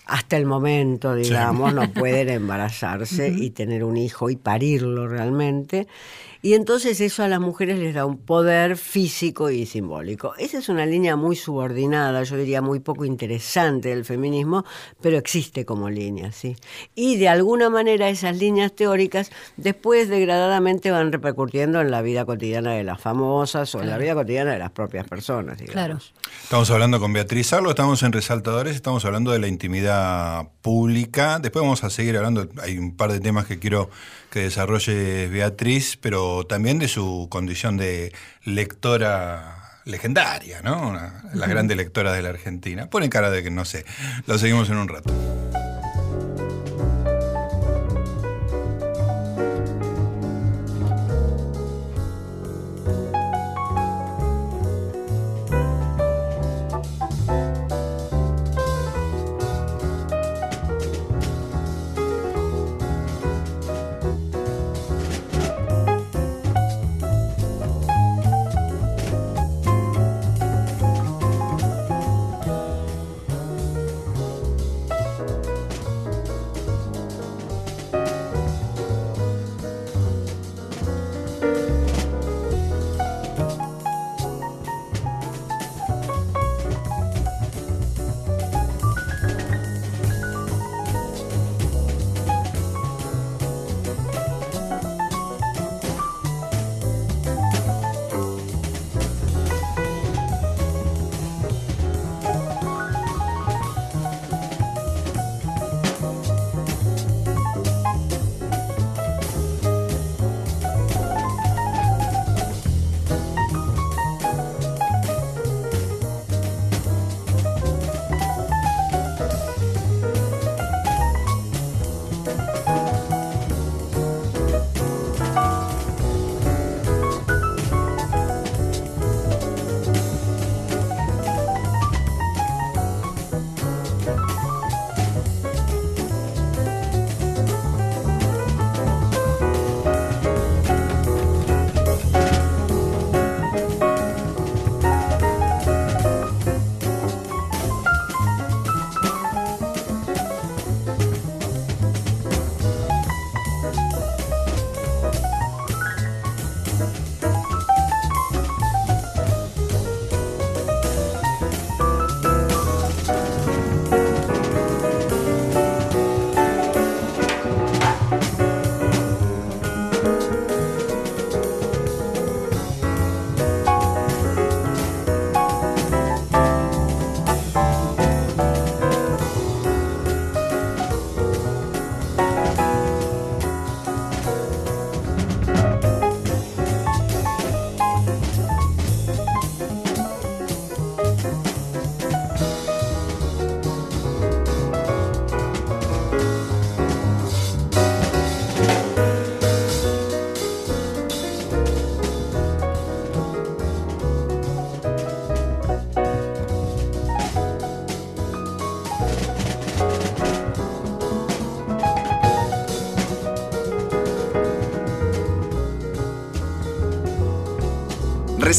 hasta 0.06 0.38
el 0.38 0.46
momento, 0.46 1.14
digamos, 1.16 1.74
no 1.74 1.92
pueden 1.94 2.30
embarazarse 2.30 3.30
y 3.30 3.52
tener 3.52 3.84
un 3.84 3.98
hijo 3.98 4.30
y 4.30 4.38
parirlo 4.38 5.08
realmente. 5.08 5.88
Y 6.44 6.54
entonces 6.56 7.00
eso 7.02 7.24
a 7.24 7.28
las 7.28 7.40
mujeres 7.40 7.78
les 7.78 7.94
da 7.94 8.06
un 8.06 8.18
poder 8.18 8.78
físico 8.78 9.52
y 9.52 9.66
simbólico. 9.66 10.34
Esa 10.38 10.58
es 10.58 10.70
una 10.70 10.86
línea 10.86 11.16
muy 11.16 11.36
subordinada, 11.36 12.24
yo 12.24 12.36
diría 12.36 12.62
muy 12.62 12.80
poco 12.80 13.06
interesante 13.06 13.90
del 13.90 14.06
feminismo, 14.06 14.66
pero 15.02 15.18
existe 15.18 15.66
como 15.66 15.90
línea, 15.90 16.32
¿sí? 16.32 16.56
Y 16.96 17.18
de 17.18 17.30
alguna 17.30 17.70
manera 17.70 18.10
esas 18.10 18.38
líneas 18.38 18.74
teóricas 18.74 19.32
después 19.58 20.10
degradadamente 20.10 20.90
van 20.90 21.12
repercutiendo 21.12 21.80
en 21.80 21.92
la 21.92 22.02
vida 22.02 22.26
cotidiana 22.26 22.74
de 22.74 22.84
las 22.84 23.00
famosas 23.00 23.74
o 23.76 23.82
en 23.82 23.90
la 23.90 23.98
vida 23.98 24.16
cotidiana 24.16 24.54
de 24.54 24.60
las 24.60 24.72
propias 24.72 25.08
personas, 25.08 25.60
digamos. 25.60 25.74
Claro. 25.74 26.00
Estamos 26.44 26.72
hablando 26.72 27.00
con 27.00 27.14
Beatriz 27.14 27.54
Arlo, 27.54 27.70
estamos 27.70 28.02
en 28.04 28.12
Resaltadores, 28.12 28.76
estamos 28.76 29.06
hablando 29.06 29.32
de 29.32 29.40
la 29.40 29.48
intimidad 29.48 30.50
pública. 30.62 31.40
Después 31.40 31.62
vamos 31.64 31.84
a 31.84 31.90
seguir 31.90 32.16
hablando, 32.18 32.50
hay 32.62 32.78
un 32.78 32.96
par 32.96 33.12
de 33.12 33.20
temas 33.20 33.46
que 33.46 33.60
quiero 33.60 33.90
que 34.30 34.40
desarrolle 34.42 35.28
Beatriz, 35.28 35.98
pero 36.00 36.46
también 36.46 36.80
de 36.80 36.88
su 36.88 37.28
condición 37.30 37.78
de 37.78 38.14
lectora 38.44 39.80
legendaria, 39.86 40.62
¿no? 40.62 40.90
Una- 40.90 41.24
la 41.34 41.48
grande 41.48 41.76
lectora 41.76 42.14
de 42.14 42.22
la 42.22 42.30
Argentina. 42.30 42.90
Pone 42.90 43.10
cara 43.10 43.30
de 43.32 43.42
que 43.44 43.50
no 43.52 43.66
sé. 43.66 43.86
Lo 44.28 44.38
seguimos 44.38 44.70
en 44.70 44.78
un 44.78 44.88
rato. 44.88 45.14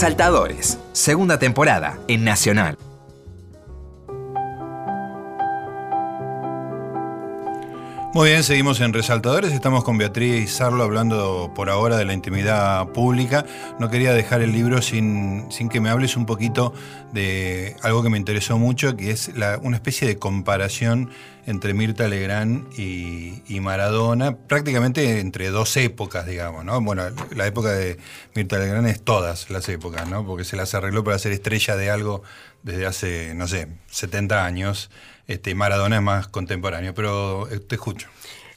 Resaltadores, 0.03 0.81
segunda 0.93 1.39
temporada 1.39 2.01
en 2.09 2.25
Nacional. 2.25 2.77
Muy 8.15 8.29
bien, 8.29 8.45
seguimos 8.45 8.79
en 8.81 8.93
Resaltadores. 8.93 9.53
Estamos 9.55 9.85
con 9.85 9.97
Beatriz 9.97 10.53
Sarlo 10.53 10.83
hablando 10.83 11.51
por 11.55 11.71
ahora 11.71 11.97
de 11.97 12.05
la 12.05 12.13
intimidad 12.13 12.87
pública. 12.89 13.47
No 13.81 13.89
quería 13.89 14.13
dejar 14.13 14.43
el 14.43 14.53
libro 14.53 14.83
sin, 14.83 15.51
sin 15.51 15.71
que 15.71 15.81
me 15.81 15.89
hables 15.89 16.15
un 16.19 16.27
poquito 16.27 16.75
de 17.15 17.75
algo 17.81 18.03
que 18.03 18.11
me 18.11 18.19
interesó 18.19 18.59
mucho, 18.59 18.97
que 18.99 19.13
es 19.13 19.35
la- 19.35 19.57
una 19.63 19.77
especie 19.77 20.07
de 20.07 20.19
comparación 20.19 21.09
entre 21.47 21.73
Mirta 21.73 22.07
Legrand 22.07 22.79
y, 22.79 23.43
y 23.49 23.61
Maradona, 23.61 24.37
prácticamente 24.37 25.19
entre 25.21 25.49
dos 25.49 25.75
épocas, 25.79 26.27
digamos, 26.27 26.67
¿no? 26.67 26.83
Bueno, 26.83 27.05
la 27.35 27.47
época 27.47 27.71
de 27.73 27.97
Mirta 28.35 28.59
Legrand 28.59 28.89
es 28.89 29.03
todas 29.03 29.49
las 29.49 29.67
épocas, 29.71 30.07
¿no? 30.07 30.27
Porque 30.27 30.45
se 30.45 30.57
las 30.57 30.75
arregló 30.75 31.03
para 31.03 31.19
ser 31.19 31.33
estrella 31.33 31.77
de 31.77 31.91
algo 31.91 32.23
desde 32.63 32.85
hace, 32.87 33.35
no 33.35 33.49
sé, 33.49 33.69
70 33.91 34.45
años. 34.45 34.91
Este, 35.27 35.51
y 35.51 35.55
Maradona 35.55 35.97
es 35.97 36.03
más 36.03 36.29
contemporáneo, 36.29 36.95
pero 36.95 37.49
eh, 37.51 37.59
te 37.61 37.77
escucho. 37.77 38.09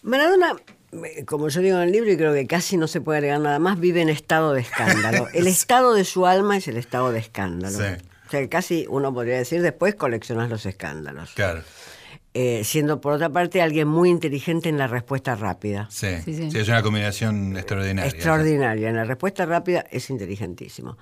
Maradona, 0.01 0.55
eh, 0.91 1.25
como 1.25 1.47
yo 1.49 1.61
digo 1.61 1.77
en 1.77 1.83
el 1.83 1.91
libro, 1.91 2.11
y 2.11 2.17
creo 2.17 2.33
que 2.33 2.47
casi 2.47 2.77
no 2.77 2.87
se 2.87 3.01
puede 3.01 3.19
agregar 3.19 3.39
nada 3.41 3.59
más, 3.59 3.79
vive 3.79 4.01
en 4.01 4.09
estado 4.09 4.53
de 4.53 4.61
escándalo. 4.61 5.27
El 5.33 5.47
estado 5.47 5.93
de 5.93 6.03
su 6.05 6.25
alma 6.25 6.57
es 6.57 6.67
el 6.67 6.77
estado 6.77 7.11
de 7.11 7.19
escándalo. 7.19 7.77
Sí. 7.77 7.83
O 8.27 8.29
sea, 8.31 8.39
que 8.39 8.49
casi 8.49 8.85
uno 8.89 9.13
podría 9.13 9.37
decir, 9.37 9.61
después 9.61 9.93
coleccionas 9.95 10.49
los 10.49 10.65
escándalos. 10.65 11.31
Claro. 11.35 11.61
eh, 12.33 12.63
siendo 12.65 12.99
por 12.99 13.13
otra 13.13 13.29
parte 13.29 13.61
alguien 13.61 13.87
muy 13.87 14.09
inteligente 14.09 14.67
en 14.67 14.77
la 14.79 14.87
respuesta 14.87 15.35
rápida. 15.35 15.87
Sí, 15.91 16.07
Sí, 16.25 16.33
sí. 16.35 16.51
sí, 16.51 16.57
es 16.57 16.67
una 16.67 16.81
combinación 16.81 17.55
extraordinaria. 17.55 18.09
Extraordinaria. 18.11 18.89
En 18.89 18.95
la 18.95 19.03
respuesta 19.05 19.45
rápida 19.45 19.85
es 19.91 20.09
inteligentísimo. 20.09 20.97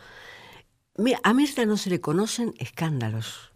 Mira, 0.98 1.20
a 1.24 1.34
Mirta 1.34 1.65
no 1.65 1.77
se 1.77 1.89
le 1.89 2.00
conocen 2.01 2.53
escándalos. 2.60 3.52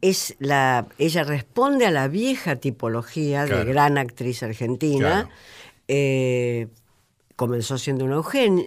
Es 0.00 0.36
la, 0.38 0.86
ella 0.98 1.24
responde 1.24 1.86
a 1.86 1.90
la 1.90 2.08
vieja 2.08 2.56
tipología 2.56 3.46
Claro. 3.46 3.64
de 3.64 3.72
gran 3.72 3.96
actriz 3.98 4.42
argentina. 4.42 4.98
Claro. 5.24 5.28
Eh, 5.88 6.68
comenzó 7.36 7.78
siendo 7.78 8.04
una, 8.04 8.20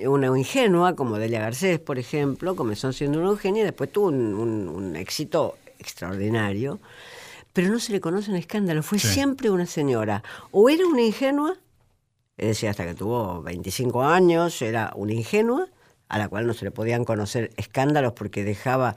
una 0.09 0.27
ingenua, 0.37 0.95
como 0.95 1.17
Delia 1.17 1.39
Garcés, 1.39 1.79
por 1.79 1.99
ejemplo. 1.99 2.55
Comenzó 2.55 2.91
siendo 2.91 3.19
una 3.19 3.29
Eugenia 3.29 3.61
y 3.61 3.65
después 3.65 3.91
tuvo 3.91 4.07
un, 4.07 4.33
un- 4.33 4.67
un 4.69 4.95
éxito 4.95 5.57
extraordinario. 5.79 6.79
Pero 7.53 7.69
no 7.69 7.79
se 7.79 7.91
le 7.91 8.01
conocen 8.01 8.35
escándalos. 8.35 8.85
Fue 8.85 8.99
Sí. 8.99 9.07
siempre 9.07 9.49
una 9.49 9.65
señora. 9.65 10.23
O 10.51 10.69
era 10.69 10.85
una 10.85 11.01
ingenua, 11.01 11.55
es 12.37 12.47
decir, 12.49 12.69
hasta 12.69 12.85
que 12.85 12.93
tuvo 12.93 13.41
25 13.41 14.03
años, 14.03 14.61
era 14.61 14.91
una 14.95 15.13
ingenua, 15.13 15.67
a 16.09 16.17
la 16.19 16.29
cual 16.29 16.45
no 16.47 16.53
se 16.53 16.65
le 16.65 16.71
podían 16.71 17.03
conocer 17.03 17.51
escándalos 17.57 18.13
porque 18.13 18.43
dejaba 18.43 18.95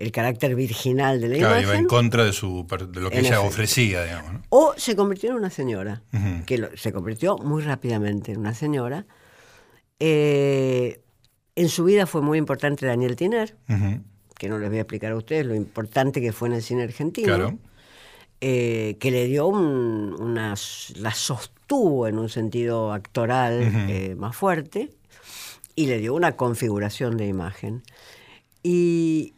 el 0.00 0.10
carácter 0.12 0.54
virginal 0.54 1.20
de 1.20 1.28
la 1.28 1.36
Claro, 1.36 1.52
iba 1.54 1.62
imagen. 1.62 1.80
en 1.82 1.86
contra 1.86 2.24
de, 2.24 2.32
su, 2.32 2.66
de 2.92 3.00
lo 3.00 3.10
que 3.10 3.18
ella 3.20 3.28
efecto. 3.28 3.44
ofrecía, 3.46 4.04
digamos. 4.04 4.32
¿no? 4.32 4.42
O 4.48 4.74
se 4.76 4.96
convirtió 4.96 5.30
en 5.30 5.36
una 5.36 5.50
señora, 5.50 6.02
que 6.46 6.58
lo- 6.58 6.76
se 6.76 6.92
convirtió 6.92 7.36
muy 7.38 7.62
rápidamente 7.62 8.32
en 8.32 8.38
una 8.40 8.54
señora. 8.54 9.06
Eh, 9.98 11.00
en 11.56 11.68
su 11.68 11.84
vida 11.84 12.06
fue 12.06 12.22
muy 12.22 12.38
importante 12.38 12.86
Daniel 12.86 13.16
Tiner, 13.16 13.54
que 14.38 14.48
no 14.48 14.58
les 14.58 14.68
voy 14.70 14.78
a 14.78 14.82
explicar 14.82 15.12
a 15.12 15.16
ustedes 15.16 15.44
lo 15.44 15.54
importante 15.54 16.20
que 16.20 16.32
fue 16.32 16.48
en 16.48 16.54
el 16.54 16.62
cine 16.62 16.82
argentino. 16.84 17.26
Claro. 17.26 17.58
eh, 18.42 18.96
que 19.00 19.10
le 19.10 19.26
dio 19.26 19.46
un- 19.48 20.16
una, 20.18 20.54
la 20.96 21.12
sostuvo 21.12 22.08
en 22.08 22.18
un 22.18 22.30
sentido 22.30 22.90
actoral 22.94 23.60
eh, 23.90 24.14
más 24.16 24.34
fuerte 24.34 24.88
y 25.76 25.84
le 25.88 25.98
dio 25.98 26.14
una 26.14 26.32
configuración 26.36 27.18
de 27.18 27.26
imagen. 27.26 27.82
Y 28.62 29.34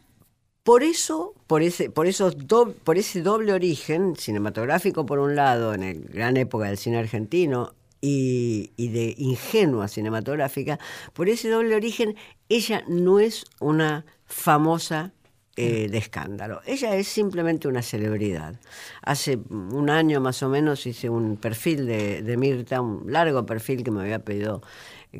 por 0.63 0.83
eso, 0.83 1.33
por 1.47 1.61
ese, 1.61 1.89
por 1.89 2.07
esos 2.07 2.47
do- 2.47 2.73
por 2.83 2.97
ese 2.97 3.21
doble 3.21 3.53
origen 3.53 4.15
cinematográfico 4.15 5.05
por 5.05 5.19
un 5.19 5.35
lado, 5.35 5.73
en 5.73 5.81
la 5.81 5.93
gran 6.13 6.37
época 6.37 6.65
del 6.67 6.77
cine 6.77 6.97
argentino, 6.97 7.73
y, 8.01 8.71
y 8.75 8.89
de 8.89 9.15
ingenua 9.17 9.87
cinematográfica, 9.87 10.77
por 11.13 11.29
ese 11.29 11.49
doble 11.49 11.75
origen, 11.75 12.15
ella 12.49 12.83
no 12.87 13.19
es 13.19 13.45
una 13.61 14.05
famosa 14.25 15.13
eh, 15.55 15.87
de 15.89 15.97
escándalo. 15.99 16.61
Ella 16.65 16.95
es 16.97 17.07
simplemente 17.07 17.67
una 17.67 17.81
celebridad. 17.81 18.59
Hace 19.03 19.37
un 19.49 19.89
año 19.89 20.19
más 20.19 20.43
o 20.43 20.49
menos 20.49 20.85
hice 20.85 21.09
un 21.09 21.37
perfil 21.37 21.85
de, 21.85 22.21
de 22.23 22.37
Mirta, 22.37 22.81
un 22.81 23.09
largo 23.11 23.45
perfil 23.45 23.83
que 23.83 23.91
me 23.91 24.01
había 24.01 24.19
pedido 24.19 24.61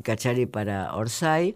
Cachari 0.02 0.44
para 0.46 0.94
Orsay. 0.94 1.54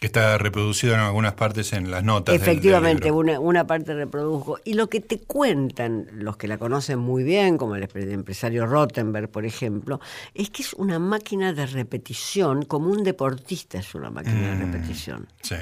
Que 0.00 0.06
está 0.08 0.36
reproducido 0.38 0.94
en 0.94 1.00
algunas 1.00 1.32
partes 1.34 1.72
en 1.72 1.90
las 1.90 2.04
notas. 2.04 2.32
del- 2.34 2.40
del 2.40 2.48
Efectivamente, 2.50 3.04
libro. 3.04 3.18
una, 3.20 3.40
una 3.40 3.66
parte 3.66 3.94
reprodujo. 3.94 4.58
Y 4.64 4.74
lo 4.74 4.88
que 4.88 5.00
te 5.00 5.18
cuentan 5.20 6.06
los 6.12 6.36
que 6.36 6.46
la 6.48 6.58
conocen 6.58 6.98
muy 6.98 7.22
bien, 7.24 7.56
como 7.56 7.76
el 7.76 7.88
empre- 7.88 8.10
empresario 8.12 8.66
Rottenberg, 8.66 9.28
por 9.30 9.44
ejemplo, 9.46 10.00
es 10.34 10.50
que 10.50 10.62
es 10.62 10.74
una 10.74 10.98
máquina 10.98 11.52
de 11.52 11.66
repetición, 11.66 12.64
como 12.64 12.90
un 12.90 13.02
deportista 13.04 13.78
es 13.78 13.94
una 13.94 14.10
máquina 14.10 14.50
de 14.50 14.56
Mm. 14.56 14.72
repetición. 14.72 15.28
Sí. 15.42 15.56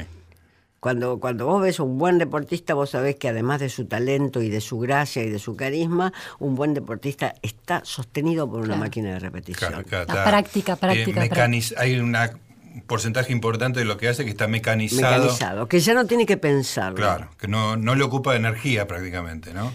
Cuando, 0.81 1.21
cuando 1.21 1.47
vos 1.47 1.63
ves 1.63 1.79
un 1.79 1.97
buen 1.97 2.19
deportista, 2.19 2.75
vos 2.75 2.91
sabés 2.91 3.15
que 3.15 3.29
además 3.29 3.61
de 3.61 3.69
su 3.69 3.85
talento 3.85 4.43
y 4.43 4.49
de 4.49 4.61
su 4.61 4.81
gracia 4.81 5.23
y 5.23 5.31
de 5.31 5.39
su 5.39 5.55
carisma, 5.55 6.13
un 6.41 6.57
buen 6.57 6.75
deportista 6.75 7.35
está 7.43 7.83
sostenido 7.85 8.49
por 8.49 8.59
una 8.59 8.67
Claro. 8.67 8.81
máquina 8.81 9.11
de 9.13 9.19
repetición. 9.21 9.71
Claro, 9.71 9.85
claro, 9.87 10.13
La 10.13 10.25
práctica, 10.25 10.75
práctica, 10.75 11.25
eh, 11.25 11.31
mecaniz- 11.31 11.75
Hay 11.79 12.01
una- 12.01 12.33
un 12.33 12.52
porcentaje 12.87 13.33
importante 13.33 13.81
de 13.81 13.85
lo 13.85 13.97
que 13.97 14.09
hace 14.09 14.25
que 14.25 14.31
está 14.31 14.47
mecanizado. 14.47 15.25
Mecanizado, 15.25 15.69
que 15.69 15.81
ya 15.81 15.95
no 15.95 16.07
tiene 16.07 16.27
que 16.27 16.37
pensarlo. 16.37 16.97
Claro, 16.97 17.31
que 17.39 17.49
no, 17.49 17.77
no 17.77 17.95
le 17.95 18.05
ocupa 18.05 18.37
energía 18.37 18.87
prácticamente, 18.87 19.53
¿no? 19.53 19.73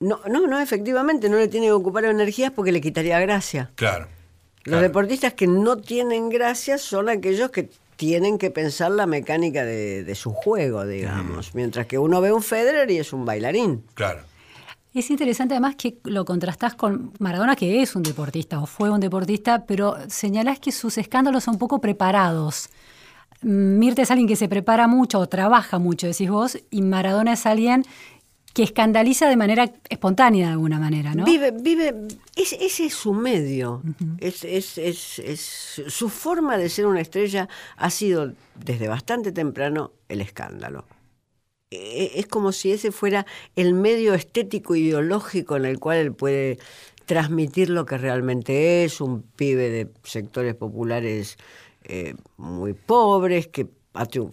No, 0.00 0.20
no, 0.28 0.46
no, 0.46 0.60
efectivamente, 0.60 1.28
no 1.28 1.36
le 1.36 1.48
tiene 1.48 1.66
que 1.66 1.72
ocupar 1.72 2.04
energías 2.04 2.50
porque 2.50 2.72
le 2.72 2.80
quitaría 2.80 3.20
gracia. 3.20 3.70
Claro. 3.76 4.08
Los 4.64 4.74
claro. 4.74 4.82
deportistas 4.82 5.34
que 5.34 5.46
no 5.46 5.78
tienen 5.78 6.28
gracia 6.28 6.78
son 6.78 7.08
aquellos 7.08 7.50
que 7.50 7.70
tienen 7.96 8.38
que 8.38 8.50
pensar 8.50 8.90
la 8.90 9.06
mecánica 9.06 9.64
de, 9.64 10.02
de 10.02 10.14
su 10.14 10.32
juego, 10.32 10.84
digamos. 10.84 11.54
Mientras 11.54 11.86
que 11.86 11.98
uno 11.98 12.20
ve 12.20 12.32
un 12.32 12.42
Federer 12.42 12.90
y 12.90 12.98
es 12.98 13.12
un 13.12 13.24
bailarín. 13.24 13.84
Claro. 13.94 14.22
Es 14.94 15.10
interesante 15.10 15.54
además 15.54 15.74
que 15.76 15.98
lo 16.04 16.24
contrastás 16.24 16.74
con 16.74 17.12
Maradona, 17.18 17.56
que 17.56 17.80
es 17.82 17.96
un 17.96 18.02
deportista 18.02 18.60
o 18.60 18.66
fue 18.66 18.90
un 18.90 19.00
deportista, 19.00 19.64
pero 19.64 19.96
señalás 20.08 20.58
que 20.60 20.70
sus 20.70 20.98
escándalos 20.98 21.44
son 21.44 21.56
poco 21.58 21.80
preparados. 21.80 22.68
Mirta 23.40 24.02
es 24.02 24.10
alguien 24.10 24.28
que 24.28 24.36
se 24.36 24.48
prepara 24.48 24.86
mucho 24.86 25.18
o 25.18 25.26
trabaja 25.28 25.78
mucho, 25.78 26.06
decís 26.06 26.28
vos, 26.30 26.58
y 26.70 26.82
Maradona 26.82 27.32
es 27.32 27.46
alguien 27.46 27.84
que 28.52 28.62
escandaliza 28.64 29.28
de 29.30 29.36
manera 29.38 29.72
espontánea 29.88 30.48
de 30.48 30.52
alguna 30.52 30.78
manera, 30.78 31.14
¿no? 31.14 31.24
Vive, 31.24 31.52
vive, 31.52 31.94
es- 32.36 32.52
ese 32.52 32.84
es 32.86 32.94
su 32.94 33.14
medio. 33.14 33.82
es, 34.20 34.44
es- 34.44 34.76
es- 34.76 35.18
es- 35.20 35.82
su 35.88 36.10
forma 36.10 36.58
de 36.58 36.68
ser 36.68 36.86
una 36.86 37.00
estrella 37.00 37.48
ha 37.78 37.88
sido 37.88 38.34
desde 38.62 38.88
bastante 38.88 39.32
temprano 39.32 39.92
el 40.10 40.20
escándalo. 40.20 40.84
E- 41.76 42.12
Es 42.20 42.26
como 42.26 42.52
si 42.52 42.72
ese 42.72 42.92
fuera 42.92 43.26
el 43.56 43.74
medio 43.74 44.14
estético 44.14 44.74
ideológico 44.76 45.56
en 45.56 45.64
el 45.64 45.78
cual 45.78 45.98
él 45.98 46.12
puede 46.12 46.58
transmitir 47.06 47.68
lo 47.70 47.84
que 47.84 47.98
realmente 47.98 48.84
es, 48.84 49.00
un 49.00 49.22
pibe 49.22 49.70
de 49.70 49.88
sectores 50.04 50.54
populares 50.54 51.36
eh, 51.84 52.14
muy 52.36 52.74
pobres, 52.74 53.48
que 53.48 53.66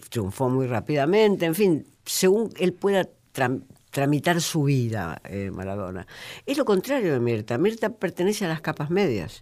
triunfó 0.08 0.48
muy 0.48 0.66
rápidamente, 0.66 1.46
en 1.46 1.54
fin, 1.54 1.86
según 2.06 2.50
él 2.58 2.72
pueda 2.72 3.08
tram- 3.34 3.62
tramitar 3.90 4.40
su 4.40 4.62
vida, 4.64 5.20
eh, 5.24 5.50
Maradona. 5.50 6.06
Es 6.46 6.56
lo 6.56 6.64
contrario 6.64 7.12
de 7.12 7.20
Mirta. 7.20 7.58
Mirta 7.58 7.90
pertenece 7.90 8.44
a 8.44 8.48
las 8.48 8.60
capas 8.60 8.88
medias. 8.90 9.40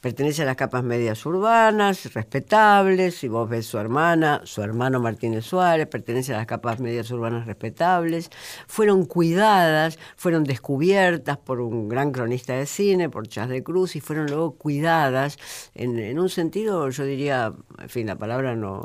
Pertenece 0.00 0.42
a 0.42 0.44
las 0.44 0.56
capas 0.56 0.84
medias 0.84 1.26
urbanas, 1.26 2.12
respetables. 2.14 3.16
Si 3.16 3.28
vos 3.28 3.48
ves 3.48 3.66
su 3.66 3.78
hermana, 3.78 4.40
su 4.44 4.62
hermano 4.62 5.00
Martínez 5.00 5.44
Suárez, 5.44 5.88
pertenece 5.88 6.32
a 6.34 6.38
las 6.38 6.46
capas 6.46 6.78
medias 6.78 7.10
urbanas 7.10 7.46
respetables. 7.46 8.30
Fueron 8.66 9.06
cuidadas, 9.06 9.98
fueron 10.16 10.44
descubiertas 10.44 11.38
por 11.38 11.60
un 11.60 11.88
gran 11.88 12.12
cronista 12.12 12.54
de 12.54 12.66
cine, 12.66 13.10
por 13.10 13.26
Chas 13.26 13.48
de 13.48 13.62
Cruz, 13.62 13.96
y 13.96 14.00
fueron 14.00 14.26
luego 14.26 14.52
cuidadas 14.52 15.36
en, 15.74 15.98
en 15.98 16.18
un 16.18 16.28
sentido, 16.28 16.88
yo 16.90 17.04
diría, 17.04 17.52
en 17.78 17.88
fin, 17.88 18.06
la 18.06 18.16
palabra 18.16 18.54
no 18.54 18.84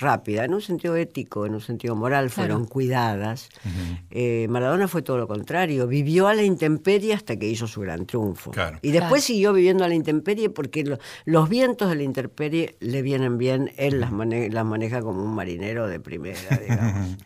rápida, 0.00 0.44
en 0.44 0.54
un 0.54 0.60
sentido 0.62 0.96
ético, 0.96 1.46
en 1.46 1.54
un 1.54 1.60
sentido 1.60 1.94
moral, 1.94 2.30
fueron 2.30 2.60
Claro. 2.62 2.70
cuidadas. 2.70 3.48
Eh, 4.10 4.46
Maradona 4.50 4.88
fue 4.88 5.02
todo 5.02 5.18
lo 5.18 5.28
contrario, 5.28 5.86
vivió 5.86 6.26
a 6.28 6.34
la 6.34 6.42
intemperie 6.42 7.14
hasta 7.14 7.36
que 7.36 7.46
hizo 7.48 7.66
su 7.66 7.80
gran 7.82 8.06
triunfo. 8.06 8.50
Claro. 8.50 8.78
Y 8.82 8.90
después 8.90 9.10
Claro. 9.10 9.22
siguió 9.22 9.52
viviendo 9.52 9.84
a 9.84 9.88
la 9.88 9.94
intemperie 9.94 10.50
porque 10.50 10.84
lo- 10.84 10.98
los 11.24 11.48
vientos 11.48 11.88
de 11.90 11.96
la 11.96 12.02
intemperie 12.02 12.76
le 12.80 13.02
vienen 13.02 13.38
bien, 13.38 13.72
él 13.76 14.00
las, 14.00 14.10
mane- 14.12 14.50
las 14.50 14.64
maneja 14.64 15.00
como 15.02 15.22
un 15.22 15.34
marinero 15.34 15.86
de 15.86 16.00
primera, 16.00 16.38
digamos. 16.68 17.16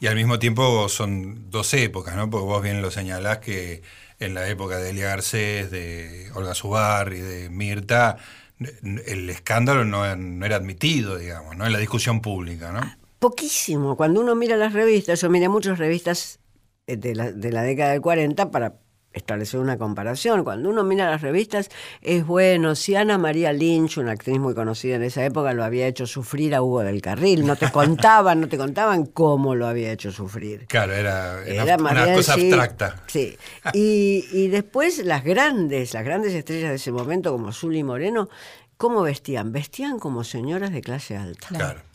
Y 0.00 0.06
al 0.06 0.14
mismo 0.16 0.38
tiempo 0.38 0.88
son 0.88 1.50
dos 1.50 1.72
épocas, 1.74 2.16
¿no? 2.16 2.30
Porque 2.30 2.46
vos 2.46 2.62
bien 2.62 2.82
lo 2.82 2.90
señalás 2.90 3.38
que 3.38 3.82
en 4.20 4.34
la 4.34 4.48
época 4.48 4.78
de 4.78 4.90
Elia 4.90 5.06
Garcés, 5.08 5.70
de 5.70 6.30
Olga 6.34 6.54
Subar 6.54 7.12
y 7.12 7.20
de 7.20 7.50
Mirta, 7.50 8.16
el 8.60 9.30
escándalo 9.30 9.84
no, 9.84 10.16
no 10.16 10.46
era 10.46 10.56
admitido, 10.56 11.16
digamos, 11.16 11.56
¿no? 11.56 11.66
En 11.66 11.72
la 11.72 11.78
discusión 11.78 12.20
pública, 12.20 12.72
¿no? 12.72 12.80
Poquísimo. 13.18 13.96
Cuando 13.96 14.20
uno 14.20 14.34
mira 14.34 14.56
las 14.56 14.72
revistas, 14.72 15.20
yo 15.20 15.30
miré 15.30 15.48
muchas 15.48 15.78
revistas 15.78 16.40
eh, 16.86 16.96
de 16.96 17.14
la, 17.14 17.32
de 17.32 17.52
la 17.52 17.62
década 17.62 17.92
del 17.92 18.00
40 18.00 18.50
para 18.50 18.78
establecer 19.12 19.60
una 19.60 19.78
comparación. 19.78 20.44
Cuando 20.44 20.68
uno 20.68 20.84
mira 20.84 21.10
las 21.10 21.22
revistas, 21.22 21.70
es 22.02 22.26
bueno, 22.26 22.74
si 22.74 22.94
Ana 22.94 23.18
María 23.18 23.52
Lynch, 23.52 23.98
una 23.98 24.12
actriz 24.12 24.38
muy 24.38 24.54
conocida 24.54 24.96
en 24.96 25.02
esa 25.02 25.24
época, 25.24 25.52
lo 25.52 25.64
había 25.64 25.86
hecho 25.86 26.06
sufrir 26.06 26.54
a 26.54 26.62
Hugo 26.62 26.80
del 26.80 27.00
Carril, 27.00 27.46
no 27.46 27.56
te 27.56 27.70
contaban, 27.72 28.40
no 28.40 28.48
te 28.48 28.58
contaban 28.58 29.06
cómo 29.06 29.54
lo 29.54 29.66
había 29.66 29.92
hecho 29.92 30.12
sufrir. 30.12 30.66
Claro, 30.66 30.92
era, 30.92 31.44
era 31.44 31.76
una 31.76 32.04
bien, 32.04 32.16
cosa 32.16 32.34
sí, 32.34 32.42
abstracta. 32.42 33.02
Sí. 33.06 33.36
Y, 33.72 34.26
y 34.32 34.48
después 34.48 35.04
las 35.04 35.24
grandes, 35.24 35.94
las 35.94 36.04
grandes 36.04 36.34
estrellas 36.34 36.70
de 36.70 36.76
ese 36.76 36.92
momento, 36.92 37.32
como 37.32 37.52
Zully 37.52 37.82
Moreno, 37.82 38.28
¿cómo 38.76 39.02
vestían? 39.02 39.52
Vestían 39.52 39.98
como 39.98 40.24
señoras 40.24 40.72
de 40.72 40.80
clase 40.80 41.16
alta. 41.16 41.48
Claro. 41.48 41.87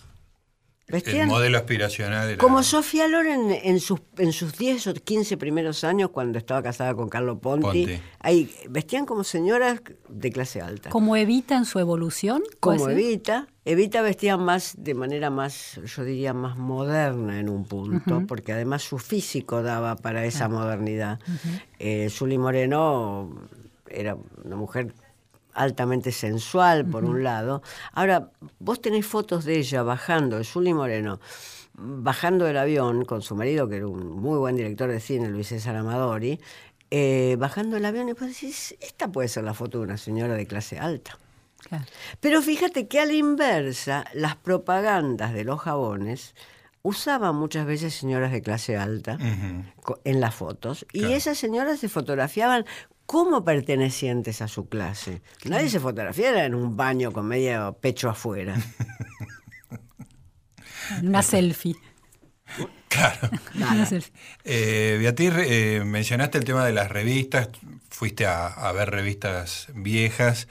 El 0.94 1.02
Vestían 1.02 1.28
modelo 1.28 1.58
aspiracional 1.58 2.30
era... 2.30 2.38
como 2.38 2.62
Sofía 2.62 3.08
Loren 3.08 3.50
en 3.52 3.80
sus, 3.80 4.00
en 4.18 4.32
sus 4.32 4.56
10 4.58 4.88
o 4.88 4.94
15 4.94 5.38
primeros 5.38 5.84
años, 5.84 6.12
cuando 6.12 6.38
estaba 6.38 6.62
casada 6.62 6.94
con 6.94 7.10
Carlo 7.10 7.40
Ponti, 7.40 7.66
Ponti. 7.66 8.00
ahí 8.20 8.54
vestían 8.70 9.08
como 9.08 9.24
señoras 9.24 9.82
de 10.08 10.32
clase 10.32 10.62
alta. 10.62 10.92
Como 10.92 11.16
Evita 11.16 11.58
en 11.58 11.66
su 11.66 11.80
evolución. 11.80 12.44
¿puede 12.60 12.78
como? 12.78 12.90
Evita, 12.90 13.48
Evita 13.66 14.04
vestía 14.04 14.38
más 14.38 14.76
de 14.78 14.94
manera 14.94 15.32
más, 15.32 15.80
yo 15.84 16.04
diría, 16.04 16.34
más 16.34 16.58
moderna 16.58 17.40
en 17.40 17.50
un 17.50 17.66
punto, 17.66 18.24
porque 18.28 18.54
además 18.54 18.84
su 18.84 19.00
físico 19.00 19.64
daba 19.64 19.96
para 19.96 20.26
esa 20.26 20.48
modernidad. 20.48 21.20
Eh, 21.80 22.10
Zuli 22.12 22.38
Moreno 22.38 23.48
era 23.90 24.16
una 24.44 24.56
mujer 24.56 24.94
altamente 25.54 26.12
sensual, 26.12 26.86
por 26.86 27.06
un 27.06 27.24
lado. 27.24 27.62
Ahora, 27.94 28.32
vos 28.60 28.82
tenés 28.82 29.06
fotos 29.06 29.46
de 29.46 29.58
ella 29.60 29.84
bajando, 29.84 30.38
de 30.38 30.44
Zuli 30.44 30.74
Moreno, 30.74 31.20
bajando 31.74 32.46
del 32.46 32.58
avión 32.58 33.06
con 33.06 33.22
su 33.22 33.36
marido, 33.36 33.68
que 33.68 33.78
era 33.78 33.88
un 33.88 34.22
muy 34.22 34.38
buen 34.38 34.56
director 34.56 34.89
de 34.89 35.00
cine, 35.00 35.30
Luis 35.30 35.48
César 35.48 35.76
Amadori, 35.76 36.39
eh, 36.92 37.36
bajando 37.39 37.78
el 37.78 37.86
avión 37.86 38.10
y 38.10 38.13
vos 38.13 38.28
decís, 38.28 38.76
esta 38.80 39.08
puede 39.08 39.28
ser 39.28 39.44
la 39.44 39.54
foto 39.54 39.80
de 39.80 39.86
una 39.86 39.98
señora 39.98 40.36
de 40.36 40.46
clase 40.46 40.78
alta. 40.78 41.18
Claro. 41.68 41.86
Pero 42.20 42.42
fíjate 42.42 42.88
que 42.88 43.00
a 43.00 43.06
la 43.06 43.13
inversa, 43.13 44.06
las 44.13 44.36
propagandas 44.36 45.34
de 45.34 45.46
los 45.46 45.62
jabones 45.62 46.36
usaban 46.84 47.36
muchas 47.36 47.66
veces 47.66 47.96
señoras 47.96 48.32
de 48.32 48.42
clase 48.42 48.78
alta 48.78 49.18
en 50.04 50.20
las 50.20 50.36
fotos 50.36 50.86
y 50.92 51.06
esas 51.13 51.38
señoras 51.38 51.80
se 51.80 51.88
fotografiaban 51.88 52.66
como 53.06 53.44
pertenecientes 53.44 54.42
a 54.42 54.48
su 54.48 54.68
clase. 54.70 55.22
Nadie 55.46 55.70
se 55.70 55.80
fotografiara 55.80 56.46
en 56.46 56.56
un 56.56 56.76
baño 56.76 57.12
con 57.12 57.28
medio 57.28 57.78
pecho 57.80 58.10
afuera. 58.10 58.56
Una 61.02 61.22
selfie. 61.22 61.76
Claro. 62.88 63.30
Una 63.56 63.86
selfie. 63.86 64.13
Eh, 64.44 64.98
Beatriz, 65.00 65.34
eh, 65.38 65.82
mencionaste 65.86 66.38
el 66.38 66.44
tema 66.44 66.66
de 66.66 66.74
las 66.74 66.89
revistas, 66.89 67.50
fuiste 67.89 68.26
a, 68.26 68.48
a 68.48 68.72
ver 68.72 68.89
revistas 68.92 69.68
viejas 69.74 70.48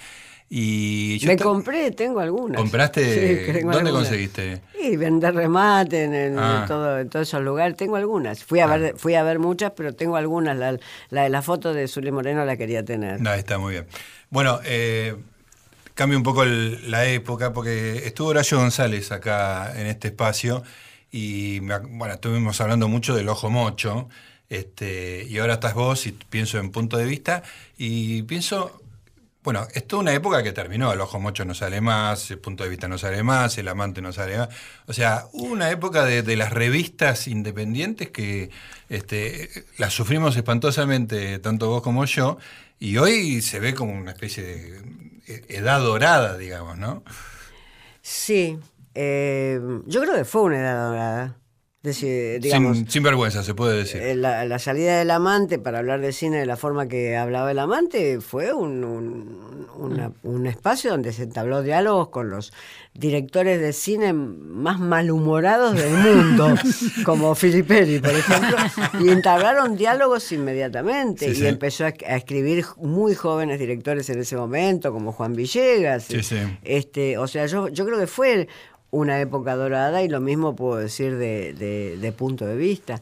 y... 0.54 1.18
yo 1.18 1.28
Me 1.28 1.36
te- 1.36 1.44
compré, 1.44 1.90
tengo 1.92 2.20
algunas. 2.20 2.60
¿Compraste? 2.60 3.02
Sí, 3.46 3.52
¿Dónde 3.62 3.68
algunas. 3.78 3.92
conseguiste? 3.92 4.60
Y 4.82 4.96
vender 4.96 5.34
remate 5.34 6.04
en, 6.04 6.38
Ah. 6.38 6.58
en 6.62 6.68
todo, 6.68 6.98
en 6.98 7.08
todos 7.08 7.26
esos 7.26 7.40
lugares. 7.42 7.74
Tengo 7.76 7.96
algunas. 7.96 8.44
Fui 8.44 8.60
a, 8.60 8.66
ver, 8.66 8.94
fui 8.98 9.14
a 9.14 9.22
ver 9.22 9.38
muchas, 9.38 9.72
pero 9.74 9.94
tengo 9.94 10.16
algunas. 10.16 10.54
La, 10.58 10.76
la 11.08 11.22
de 11.22 11.28
la 11.30 11.40
foto 11.40 11.72
de 11.72 11.88
Zuli 11.88 12.12
Moreno 12.12 12.44
la 12.44 12.58
quería 12.58 12.84
tener. 12.84 13.18
No, 13.20 13.32
está 13.32 13.56
muy 13.58 13.72
bien. 13.72 13.86
Bueno, 14.28 14.60
eh, 14.64 15.16
cambio 15.94 16.18
un 16.18 16.22
poco 16.24 16.42
el- 16.42 16.90
la 16.90 17.06
época 17.06 17.54
porque 17.54 18.06
estuvo 18.06 18.28
Horacio 18.28 18.58
González 18.58 19.10
acá 19.10 19.72
en 19.80 19.86
este 19.86 20.08
espacio 20.08 20.62
y 21.10 21.60
bueno, 21.60 22.12
estuvimos 22.12 22.60
hablando 22.60 22.88
mucho 22.88 23.14
del 23.14 23.28
ojo 23.30 23.48
mocho 23.48 24.08
este, 24.50 25.24
y 25.28 25.38
ahora 25.38 25.54
estás 25.54 25.72
vos 25.74 26.06
y 26.06 26.12
pienso 26.12 26.58
en 26.58 26.70
punto 26.70 26.98
de 26.98 27.06
vista 27.06 27.42
y 27.78 28.22
pienso, 28.24 28.81
bueno, 29.42 29.66
es 29.74 29.86
toda 29.86 30.02
una 30.02 30.12
época 30.12 30.42
que 30.42 30.52
terminó, 30.52 30.92
el 30.92 31.00
ojo 31.00 31.18
mocho 31.18 31.44
no 31.44 31.52
sale 31.54 31.80
más, 31.80 32.30
el 32.30 32.38
punto 32.38 32.62
de 32.62 32.70
vista 32.70 32.86
no 32.86 32.96
sale 32.96 33.24
más, 33.24 33.58
el 33.58 33.66
amante 33.66 34.00
no 34.00 34.12
sale 34.12 34.38
más. 34.38 34.48
O 34.86 34.92
sea, 34.92 35.26
hubo 35.32 35.52
una 35.52 35.70
época 35.70 36.04
de, 36.04 36.36
las 36.36 36.52
revistas 36.52 37.26
independientes 37.26 38.10
que 38.10 38.50
este, 38.88 39.50
las 39.78 39.92
sufrimos 39.92 40.36
espantosamente, 40.36 41.40
tanto 41.40 41.68
vos 41.68 41.82
como 41.82 42.04
yo, 42.04 42.38
y 42.78 42.96
hoy 42.98 43.42
se 43.42 43.58
ve 43.58 43.74
como 43.74 43.92
una 43.92 44.12
especie 44.12 44.44
de 44.44 44.76
eh, 45.26 45.44
edad 45.48 45.80
dorada, 45.80 46.38
digamos, 46.38 46.78
¿no? 46.78 47.02
Sí. 48.00 48.58
eh, 48.94 49.60
yo 49.86 50.00
creo 50.02 50.14
que 50.14 50.24
fue 50.24 50.42
una 50.42 50.58
edad 50.60 50.88
dorada. 50.88 51.41
Digamos, 51.82 52.76
Sin, 52.78 52.88
sin 52.90 53.02
vergüenza, 53.02 53.42
se 53.42 53.54
puede 53.54 53.78
decir. 53.78 54.00
eh, 54.00 54.14
la, 54.14 54.44
la 54.44 54.58
salida 54.60 54.98
del 55.00 55.10
amante 55.10 55.58
para 55.58 55.80
hablar 55.80 56.00
de 56.00 56.12
cine 56.12 56.38
de 56.38 56.46
la 56.46 56.56
forma 56.56 56.86
que 56.86 57.16
hablaba 57.16 57.50
el 57.50 57.58
amante 57.58 58.20
fue 58.20 58.52
un, 58.52 58.84
un- 58.84 59.66
una- 59.76 60.12
un 60.22 60.46
espacio 60.46 60.92
donde 60.92 61.12
se 61.12 61.24
entabló 61.24 61.60
diálogos 61.62 62.08
con 62.10 62.30
los 62.30 62.52
directores 62.94 63.60
de 63.60 63.72
cine 63.72 64.12
más 64.12 64.78
malhumorados 64.78 65.74
del 65.74 65.92
mundo, 65.94 66.54
como 67.04 67.34
Filippelli, 67.34 67.98
por 67.98 68.10
ejemplo, 68.10 68.56
y 69.00 69.08
entablaron 69.08 69.76
diálogos 69.76 70.30
inmediatamente. 70.30 71.24
Sí, 71.26 71.30
y 71.32 71.34
sí. 71.34 71.46
empezó 71.48 71.84
a, 71.86 71.88
a 71.88 72.16
escribir 72.16 72.64
muy 72.76 73.14
jóvenes 73.16 73.58
directores 73.58 74.08
en 74.10 74.20
ese 74.20 74.36
momento, 74.36 74.92
como 74.92 75.10
Juan 75.12 75.34
Villegas. 75.34 76.04
Sí, 76.04 76.22
sí. 76.22 76.36
Este, 76.62 77.18
o 77.18 77.26
sea, 77.26 77.46
yo, 77.46 77.68
yo 77.68 77.84
creo 77.86 77.98
que 77.98 78.06
fue 78.06 78.46
una 78.92 79.18
época 79.20 79.56
dorada 79.56 80.02
y 80.04 80.08
lo 80.08 80.20
mismo 80.20 80.54
puedo 80.54 80.76
decir 80.76 81.16
de, 81.16 81.52
de- 81.54 81.96
de 81.98 82.12
punto 82.12 82.46
de 82.46 82.54
vista. 82.56 83.00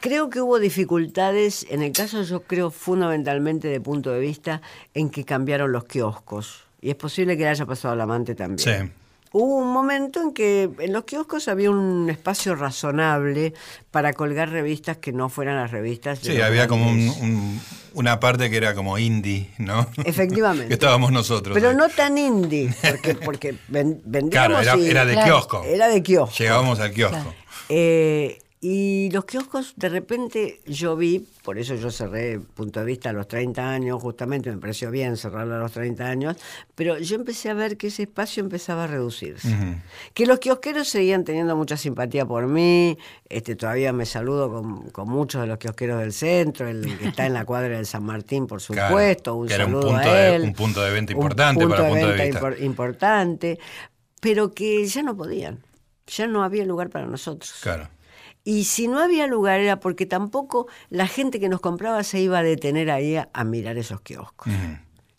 Creo 0.00 0.30
que 0.30 0.40
hubo 0.40 0.58
dificultades, 0.60 1.66
en 1.70 1.82
el 1.82 1.92
caso 1.92 2.22
yo 2.22 2.42
creo 2.42 2.70
fundamentalmente 2.70 3.66
de 3.68 3.80
punto 3.80 4.10
de 4.12 4.20
vista, 4.20 4.62
en 4.94 5.10
que 5.10 5.24
cambiaron 5.24 5.72
los 5.72 5.84
kioscos. 5.84 6.64
Y 6.80 6.90
es 6.90 6.96
posible 6.96 7.36
que 7.36 7.42
le 7.44 7.48
haya 7.48 7.66
pasado 7.66 7.94
al 7.94 8.00
amante 8.00 8.34
también. 8.34 8.58
Sí. 8.86 8.92
Hubo 9.32 9.58
un 9.58 9.72
momento 9.72 10.20
en 10.20 10.32
que 10.32 10.68
en 10.80 10.92
los 10.92 11.04
kioscos 11.04 11.46
había 11.46 11.70
un 11.70 12.10
espacio 12.10 12.56
razonable 12.56 13.54
para 13.92 14.12
colgar 14.12 14.50
revistas 14.50 14.96
que 14.96 15.12
no 15.12 15.28
fueran 15.28 15.56
las 15.56 15.70
revistas. 15.70 16.20
de 16.22 16.32
Sí, 16.34 16.40
había 16.40 16.66
como 16.66 16.88
un- 16.90 17.60
una 17.94 18.18
parte 18.18 18.50
que 18.50 18.56
era 18.56 18.74
como 18.74 18.98
indie, 18.98 19.50
¿no? 19.58 19.86
Efectivamente. 20.04 20.66
que 20.68 20.74
estábamos 20.74 21.12
nosotros. 21.12 21.54
Pero 21.54 21.70
ahí. 21.70 21.76
no 21.76 21.88
tan 21.88 22.18
indie, 22.18 22.74
porque, 22.82 23.14
porque 23.24 23.54
ven- 23.68 24.00
Claro, 24.30 24.56
vendíamos 24.56 24.62
era, 24.62 24.76
y- 24.76 24.90
era 24.90 25.04
de 25.04 25.12
Claro. 25.12 25.26
kiosco. 25.28 25.62
Era 25.64 25.88
de 25.88 26.02
kiosco. 26.02 26.34
Llegábamos 26.36 26.80
al 26.80 26.92
kiosco. 26.92 27.16
Claro. 27.16 27.34
Eh, 27.68 28.38
y 28.62 29.08
los 29.12 29.24
kioscos, 29.24 29.72
de 29.76 29.88
repente, 29.88 30.60
yo 30.66 30.94
vi, 30.94 31.26
por 31.42 31.56
eso 31.58 31.74
yo 31.76 31.90
cerré 31.90 32.38
punto 32.38 32.80
de 32.80 32.84
vista 32.86 33.08
a 33.08 33.12
los 33.14 33.26
30 33.26 33.70
años, 33.70 34.02
justamente 34.02 34.50
me 34.50 34.58
pareció 34.58 34.90
bien 34.90 35.16
cerrarlo 35.16 35.54
a 35.54 35.58
los 35.60 35.72
30 35.72 36.04
años, 36.06 36.36
pero 36.74 36.98
yo 36.98 37.16
empecé 37.16 37.48
a 37.48 37.54
ver 37.54 37.78
que 37.78 37.86
ese 37.86 38.02
espacio 38.02 38.42
empezaba 38.42 38.84
a 38.84 38.86
reducirse. 38.86 39.48
Que 40.12 40.26
los 40.26 40.40
kiosqueros 40.40 40.88
seguían 40.88 41.24
teniendo 41.24 41.56
mucha 41.56 41.78
simpatía 41.78 42.26
por 42.26 42.46
mí, 42.48 42.98
este, 43.30 43.56
todavía 43.56 43.94
me 43.94 44.04
saludo 44.04 44.52
con, 44.52 44.90
con 44.90 45.08
muchos 45.08 45.40
de 45.40 45.46
los 45.46 45.56
kiosqueros 45.56 45.98
del 46.00 46.12
centro, 46.12 46.68
el 46.68 46.98
que 46.98 47.08
está 47.08 47.24
en 47.24 47.32
la 47.32 47.46
cuadra 47.46 47.76
del 47.76 47.86
San 47.86 48.04
Martín, 48.04 48.46
por 48.46 48.60
Claro, 48.60 48.88
supuesto, 48.88 49.36
un 49.36 49.48
que 49.48 49.54
era 49.54 49.64
un 49.64 49.70
saludo 49.72 49.88
punto 49.88 50.08
a 50.10 50.14
de- 50.14 50.34
él. 50.36 50.42
un 50.42 50.52
punto 50.52 50.82
de 50.82 50.90
venta 50.90 51.12
un 51.14 51.18
importante 51.18 51.66
para 51.66 51.88
punto 51.88 52.06
de 52.06 52.12
venta 52.12 52.24
vista. 52.24 52.40
impor- 52.40 52.60
importante, 52.62 53.58
pero 54.20 54.52
que 54.52 54.84
ya 54.86 55.02
no 55.02 55.16
podían, 55.16 55.60
ya 56.08 56.26
no 56.26 56.44
había 56.44 56.66
lugar 56.66 56.90
para 56.90 57.06
nosotros. 57.06 57.54
Claro. 57.62 57.88
Y 58.50 58.64
si 58.64 58.88
no 58.88 58.98
había 58.98 59.28
lugar 59.28 59.60
era 59.60 59.78
porque 59.78 60.06
tampoco 60.06 60.66
la 60.88 61.06
gente 61.06 61.38
que 61.38 61.48
nos 61.48 61.60
compraba 61.60 62.02
se 62.02 62.18
iba 62.18 62.40
a 62.40 62.42
detener 62.42 62.90
ahí 62.90 63.14
a, 63.14 63.28
a 63.32 63.44
mirar 63.44 63.78
esos 63.78 64.00
kioscos. 64.00 64.52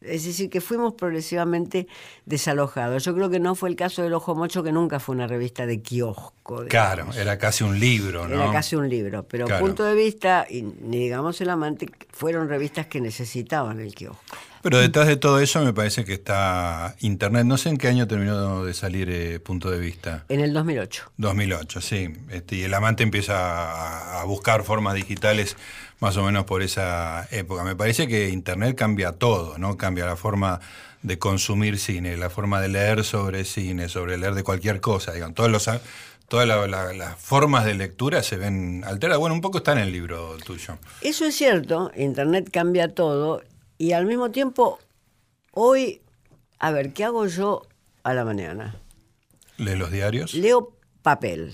Es 0.01 0.25
decir, 0.25 0.49
que 0.49 0.59
fuimos 0.59 0.95
progresivamente 0.95 1.87
desalojados. 2.25 3.05
Yo 3.05 3.13
creo 3.15 3.29
que 3.29 3.39
no 3.39 3.55
fue 3.55 3.69
el 3.69 3.77
caso 3.77 4.01
del 4.01 4.13
Ojo 4.15 4.35
Mocho, 4.35 4.63
que 4.63 4.73
nunca 4.73 4.99
fue 4.99 5.15
una 5.15 5.27
revista 5.27 5.65
de 5.65 5.81
kiosco. 5.81 6.65
Claro, 6.67 7.07
era 7.13 7.37
casi 7.37 7.63
un 7.63 7.79
libro, 7.79 8.27
¿no? 8.27 8.35
Era 8.35 8.51
casi 8.51 8.75
un 8.75 8.89
libro, 8.89 9.23
pero 9.23 9.45
Claro. 9.45 9.65
punto 9.65 9.85
de 9.85 9.95
vista, 9.95 10.45
y 10.49 10.63
ni 10.63 10.97
digamos 10.99 11.39
el 11.39 11.51
amante, 11.51 11.87
fueron 12.21 12.47
revistas 12.47 12.85
que 12.85 13.01
necesitaban 13.01 13.79
el 13.79 13.95
kiosco. 13.95 14.21
Pero 14.61 14.77
detrás 14.77 15.07
de 15.07 15.15
todo 15.15 15.39
eso 15.39 15.59
me 15.65 15.73
parece 15.73 16.05
que 16.05 16.13
está 16.13 16.95
Internet. 16.99 17.45
No 17.45 17.57
sé 17.57 17.69
en 17.69 17.77
qué 17.77 17.87
año 17.87 18.07
terminó 18.07 18.63
de 18.63 18.75
salir 18.75 19.09
eh, 19.09 19.39
Punto 19.39 19.71
de 19.71 19.79
Vista. 19.79 20.23
En 20.29 20.39
el 20.39 20.53
2008. 20.53 21.13
2008, 21.17 21.81
sí. 21.81 22.13
Este, 22.29 22.57
y 22.57 22.61
el 22.61 22.75
amante 22.75 23.01
empieza 23.01 23.39
a, 23.39 24.21
a 24.21 24.23
buscar 24.25 24.61
formas 24.61 24.93
digitales 24.93 25.57
más 25.99 26.15
o 26.15 26.23
menos 26.23 26.45
por 26.45 26.61
esa 26.61 27.27
época. 27.31 27.63
Me 27.63 27.75
parece 27.75 28.07
que 28.07 28.29
Internet 28.29 28.77
cambia 28.77 29.13
todo, 29.13 29.57
¿no? 29.57 29.75
Cambia 29.75 30.05
la 30.05 30.15
forma 30.15 30.59
de 31.01 31.17
consumir 31.17 31.79
cine, 31.79 32.17
la 32.17 32.29
forma 32.29 32.61
de 32.61 32.67
leer 32.67 33.03
sobre 33.03 33.45
cine, 33.45 33.89
sobre 33.89 34.19
leer 34.19 34.35
de 34.35 34.43
cualquier 34.43 34.79
cosa. 34.79 35.11
Digan, 35.11 35.33
todos 35.33 35.49
los, 35.49 35.67
todas 36.31 36.47
la- 36.47 36.65
la- 36.65 36.93
las 36.93 37.17
formas 37.17 37.65
de 37.65 37.73
lectura 37.73 38.23
se 38.23 38.37
ven 38.37 38.83
alteradas. 38.85 39.19
Bueno, 39.19 39.35
un 39.35 39.41
poco 39.41 39.57
está 39.57 39.73
en 39.73 39.79
el 39.79 39.91
libro 39.91 40.37
tuyo. 40.45 40.77
Eso 41.01 41.25
es 41.25 41.35
cierto, 41.35 41.91
Internet 41.97 42.49
cambia 42.53 42.87
todo 42.95 43.43
y 43.77 43.91
al 43.91 44.05
mismo 44.05 44.31
tiempo, 44.31 44.79
hoy, 45.51 46.01
a 46.57 46.71
ver, 46.71 46.93
¿qué 46.93 47.03
hago 47.03 47.25
yo 47.27 47.63
a 48.03 48.13
la 48.13 48.23
mañana? 48.23 48.75
¿Lees 49.57 49.77
los 49.77 49.91
diarios? 49.91 50.33
Leo 50.33 50.71
papel. 51.01 51.53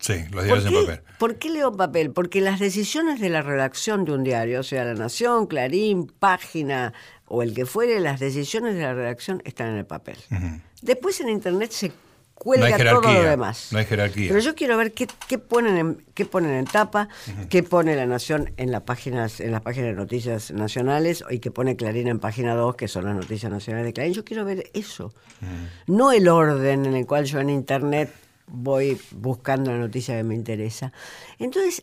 Sí, 0.00 0.14
los 0.30 0.30
¿Por 0.30 0.44
diarios 0.44 0.64
en 0.66 0.72
papel. 0.86 1.00
por 1.18 1.36
qué 1.36 1.50
leo 1.50 1.76
papel? 1.76 2.10
Porque 2.10 2.40
las 2.40 2.58
decisiones 2.58 3.20
de 3.20 3.28
la 3.28 3.42
redacción 3.42 4.06
de 4.06 4.12
un 4.12 4.24
diario, 4.24 4.60
o 4.60 4.62
sea, 4.62 4.84
La 4.86 4.94
Nación, 4.94 5.46
Clarín, 5.46 6.06
Página 6.06 6.94
o 7.26 7.42
el 7.42 7.52
que 7.52 7.66
fuere, 7.66 8.00
las 8.00 8.18
decisiones 8.18 8.74
de 8.76 8.80
la 8.82 8.94
redacción 8.94 9.42
están 9.44 9.68
en 9.68 9.76
el 9.76 9.84
papel. 9.86 10.16
Después 10.80 11.20
en 11.20 11.28
Internet 11.28 11.70
se 11.70 11.92
cuelga 12.36 12.66
hay 12.66 12.84
todo 12.84 13.12
lo 13.12 13.22
demás. 13.22 13.68
no 13.72 13.78
hay 13.78 13.86
jerarquía. 13.86 14.28
Pero 14.28 14.40
yo 14.40 14.54
quiero 14.54 14.76
ver 14.76 14.92
qué, 14.92 15.08
qué 15.26 15.38
ponen 15.38 15.76
en, 15.76 16.04
qué 16.14 16.26
ponen 16.26 16.52
en 16.52 16.64
tapa, 16.66 17.08
qué 17.48 17.62
pone 17.62 17.96
La 17.96 18.06
Nación 18.06 18.52
en 18.56 18.70
las 18.70 18.82
páginas, 18.82 19.40
en 19.40 19.52
las 19.52 19.62
páginas 19.62 19.90
de 19.90 19.94
noticias 19.94 20.50
nacionales 20.52 21.24
y 21.30 21.40
qué 21.40 21.50
pone 21.50 21.76
Clarín 21.76 22.08
en 22.08 22.20
página 22.20 22.54
2, 22.54 22.76
que 22.76 22.88
son 22.88 23.04
las 23.06 23.16
noticias 23.16 23.50
nacionales 23.50 23.86
de 23.86 23.92
Clarín. 23.92 24.14
Yo 24.14 24.24
quiero 24.24 24.44
ver 24.44 24.70
eso. 24.74 25.12
No 25.86 26.12
el 26.12 26.28
orden 26.28 26.86
en 26.86 26.94
el 26.94 27.06
cual 27.06 27.24
yo 27.24 27.40
en 27.40 27.50
Internet 27.50 28.12
voy 28.46 29.00
buscando 29.12 29.72
la 29.72 29.78
noticia 29.78 30.16
que 30.16 30.22
me 30.22 30.34
interesa. 30.34 30.92
Entonces, 31.38 31.82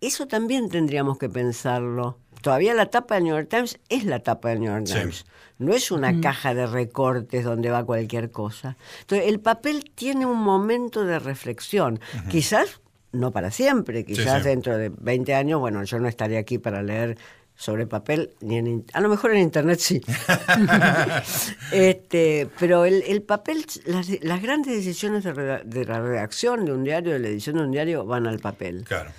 eso 0.00 0.26
también 0.26 0.68
tendríamos 0.68 1.16
que 1.16 1.28
pensarlo. 1.28 2.18
Todavía 2.42 2.74
la 2.74 2.86
tapa 2.86 3.14
del 3.14 3.24
New 3.24 3.34
York 3.34 3.48
Times 3.48 3.78
es 3.88 4.04
la 4.04 4.18
tapa 4.20 4.50
del 4.50 4.60
New 4.60 4.70
York 4.70 4.86
Sí. 4.86 4.94
Times. 4.94 5.24
No 5.58 5.72
es 5.72 5.90
una 5.90 6.20
caja 6.20 6.54
de 6.54 6.66
recortes 6.66 7.44
donde 7.44 7.70
va 7.70 7.84
cualquier 7.84 8.30
cosa. 8.32 8.76
Entonces, 9.00 9.28
el 9.28 9.38
papel 9.40 9.90
tiene 9.94 10.26
un 10.26 10.38
momento 10.38 11.04
de 11.04 11.18
reflexión. 11.20 12.00
Quizás 12.28 12.80
no 13.12 13.30
para 13.30 13.50
siempre, 13.50 14.04
quizás 14.04 14.42
sí. 14.42 14.48
dentro 14.48 14.76
de 14.76 14.88
20 14.90 15.34
años, 15.34 15.60
bueno, 15.60 15.84
yo 15.84 15.98
no 16.00 16.08
estaré 16.08 16.36
aquí 16.38 16.58
para 16.58 16.82
leer 16.82 17.16
sobre 17.54 17.86
papel, 17.86 18.30
ni 18.40 18.56
en, 18.58 18.84
a 18.94 19.00
lo 19.00 19.08
mejor 19.10 19.32
en 19.32 19.38
internet 19.42 19.78
sí. 19.78 20.00
este, 21.72 22.48
pero 22.58 22.84
el, 22.84 23.02
el 23.06 23.22
papel, 23.22 23.64
las, 23.84 24.08
las 24.22 24.42
grandes 24.42 24.74
decisiones 24.74 25.24
de, 25.24 25.84
la 25.84 26.00
redacción 26.00 26.64
de 26.64 26.72
un 26.72 26.84
diario, 26.84 27.12
de 27.12 27.18
la 27.18 27.28
edición 27.28 27.56
de 27.56 27.62
un 27.62 27.70
diario, 27.70 28.04
van 28.04 28.26
al 28.26 28.38
papel. 28.38 28.84
Claro. 28.84 29.10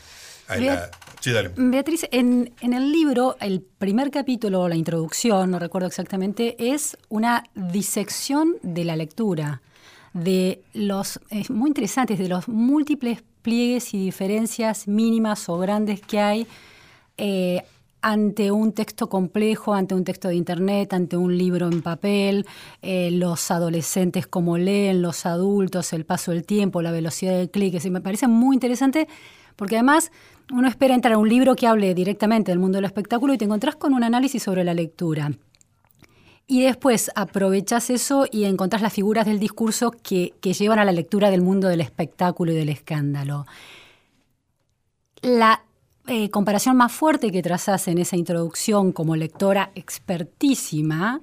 La- 0.59 0.89
Beatriz, 1.55 2.05
en, 2.11 2.53
el 2.61 2.91
libro, 2.91 3.37
el 3.39 3.61
primer 3.61 4.11
capítulo, 4.11 4.67
la 4.67 4.75
introducción, 4.75 5.51
no 5.51 5.57
recuerdo 5.57 5.87
exactamente, 5.87 6.73
es 6.73 6.97
una 7.07 7.45
disección 7.55 8.55
de 8.61 8.83
la 8.83 8.97
lectura, 8.97 9.61
de 10.11 10.61
los, 10.73 11.21
es 11.29 11.49
muy 11.49 11.69
interesante, 11.69 12.17
de 12.17 12.27
los 12.27 12.49
múltiples 12.49 13.23
pliegues 13.41 13.93
y 13.93 13.99
diferencias 13.99 14.85
mínimas 14.85 15.47
o 15.47 15.57
grandes 15.57 16.01
que 16.01 16.19
hay 16.19 16.45
eh, 17.17 17.63
ante 18.01 18.51
un 18.51 18.73
texto 18.73 19.07
complejo, 19.07 19.73
ante 19.73 19.95
un 19.95 20.03
texto 20.03 20.27
de 20.27 20.35
internet, 20.35 20.91
ante 20.91 21.15
un 21.15 21.37
libro 21.37 21.69
en 21.69 21.81
papel, 21.81 22.45
eh, 22.81 23.11
los 23.11 23.49
adolescentes 23.49 24.27
cómo 24.27 24.57
leen, 24.57 25.01
los 25.01 25.25
adultos, 25.25 25.93
el 25.93 26.05
paso 26.05 26.31
del 26.31 26.45
tiempo, 26.45 26.81
la 26.81 26.91
velocidad 26.91 27.37
del 27.37 27.49
clic. 27.49 27.81
Me 27.85 28.01
parece 28.01 28.27
muy 28.27 28.57
interesante 28.57 29.07
porque 29.55 29.75
además 29.75 30.11
uno 30.51 30.67
espera 30.67 30.95
entrar 30.95 31.13
a 31.13 31.17
un 31.17 31.29
libro 31.29 31.55
que 31.55 31.67
hable 31.67 31.93
directamente 31.93 32.51
del 32.51 32.59
mundo 32.59 32.77
del 32.77 32.85
espectáculo 32.85 33.33
y 33.33 33.37
te 33.37 33.45
encontrás 33.45 33.75
con 33.75 33.93
un 33.93 34.03
análisis 34.03 34.43
sobre 34.43 34.63
la 34.63 34.73
lectura. 34.73 35.31
Y 36.45 36.61
después 36.61 37.09
aprovechas 37.15 37.89
eso 37.89 38.25
y 38.29 38.43
encontrás 38.43 38.81
las 38.81 38.93
figuras 38.93 39.25
del 39.25 39.39
discurso 39.39 39.91
que, 39.91 40.33
que 40.41 40.53
llevan 40.53 40.79
a 40.79 40.85
la 40.85 40.91
lectura 40.91 41.31
del 41.31 41.41
mundo 41.41 41.69
del 41.69 41.81
espectáculo 41.81 42.51
y 42.51 42.55
del 42.55 42.69
escándalo. 42.69 43.45
La 45.21 45.63
eh, 46.07 46.29
comparación 46.29 46.75
más 46.75 46.91
fuerte 46.91 47.31
que 47.31 47.41
trazas 47.41 47.87
en 47.87 47.97
esa 47.97 48.17
introducción 48.17 48.91
como 48.91 49.15
lectora 49.15 49.71
expertísima, 49.73 51.21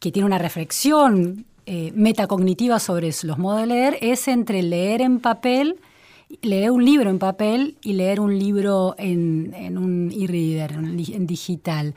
que 0.00 0.10
tiene 0.10 0.26
una 0.26 0.38
reflexión 0.38 1.46
eh, 1.66 1.92
metacognitiva 1.94 2.80
sobre 2.80 3.10
los 3.22 3.38
modos 3.38 3.60
de 3.60 3.66
leer, 3.66 3.98
es 4.00 4.26
entre 4.26 4.62
leer 4.62 5.02
en 5.02 5.20
papel, 5.20 5.76
leer 6.42 6.70
un 6.70 6.84
libro 6.84 7.10
en 7.10 7.18
papel 7.18 7.76
y 7.82 7.94
leer 7.94 8.20
un 8.20 8.38
libro 8.38 8.94
en, 8.98 9.54
en 9.54 9.78
un 9.78 10.12
e-reader, 10.12 10.72
en, 10.72 11.26
digital. 11.26 11.94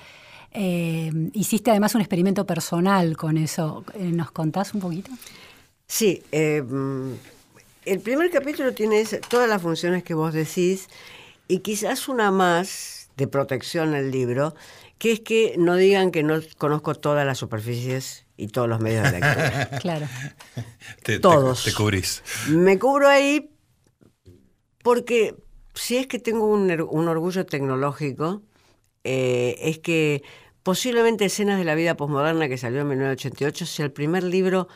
Eh, 0.54 1.12
hiciste 1.34 1.72
además 1.72 1.96
un 1.96 2.02
experimento 2.02 2.46
personal 2.46 3.16
con 3.18 3.38
eso. 3.38 3.84
Eh, 3.94 4.12
¿Nos 4.12 4.32
contás 4.32 4.74
un 4.74 4.82
poquito? 4.82 5.12
Sí, 5.88 6.24
eh, 6.32 6.62
mm, 6.62 7.12
el 7.86 8.00
primer 8.00 8.30
capítulo 8.32 8.74
tiene 8.74 9.04
todas 9.30 9.50
las 9.50 9.62
funciones 9.62 10.04
que 10.04 10.14
vos 10.14 10.34
decís 10.34 10.88
y 11.48 11.60
quizás 11.60 12.08
una 12.08 12.32
más 12.32 13.10
de 13.18 13.28
protección 13.28 13.94
al 13.94 14.12
libro, 14.12 14.56
que 14.98 15.12
es 15.12 15.20
que 15.20 15.56
no 15.58 15.76
digan 15.76 16.12
que 16.12 16.24
no 16.24 16.40
conozco 16.58 16.96
todas 16.96 17.26
las 17.26 17.38
superficies 17.38 18.26
y 18.38 18.48
todos 18.48 18.70
los 18.70 18.80
medios 18.80 19.04
de 19.04 19.20
lectura. 19.20 19.70
Claro. 19.82 20.08
Te, 21.04 21.14
te- 21.16 21.20
Todos. 21.20 21.64
Te, 21.64 21.74
cubrís. 21.74 22.24
Me 22.48 22.80
cubro 22.80 23.08
ahí 23.10 23.50
porque 24.84 25.36
si 25.74 25.98
es 25.98 26.08
que 26.08 26.20
tengo 26.20 26.46
un, 26.48 26.70
er- 26.70 26.82
orgullo 27.08 27.46
tecnológico, 27.46 28.42
eh, 29.04 29.56
es 29.62 29.80
que 29.80 30.24
posiblemente 30.64 31.26
Escenas 31.26 31.58
de 31.60 31.66
la 31.66 31.76
Vida 31.76 31.98
Postmoderna, 31.98 32.48
que 32.50 32.58
salió 32.58 32.82
en 32.82 32.90
1988, 32.90 33.66
sea 33.66 33.86
el 33.86 33.92
primer 33.92 34.24
libro 34.24 34.68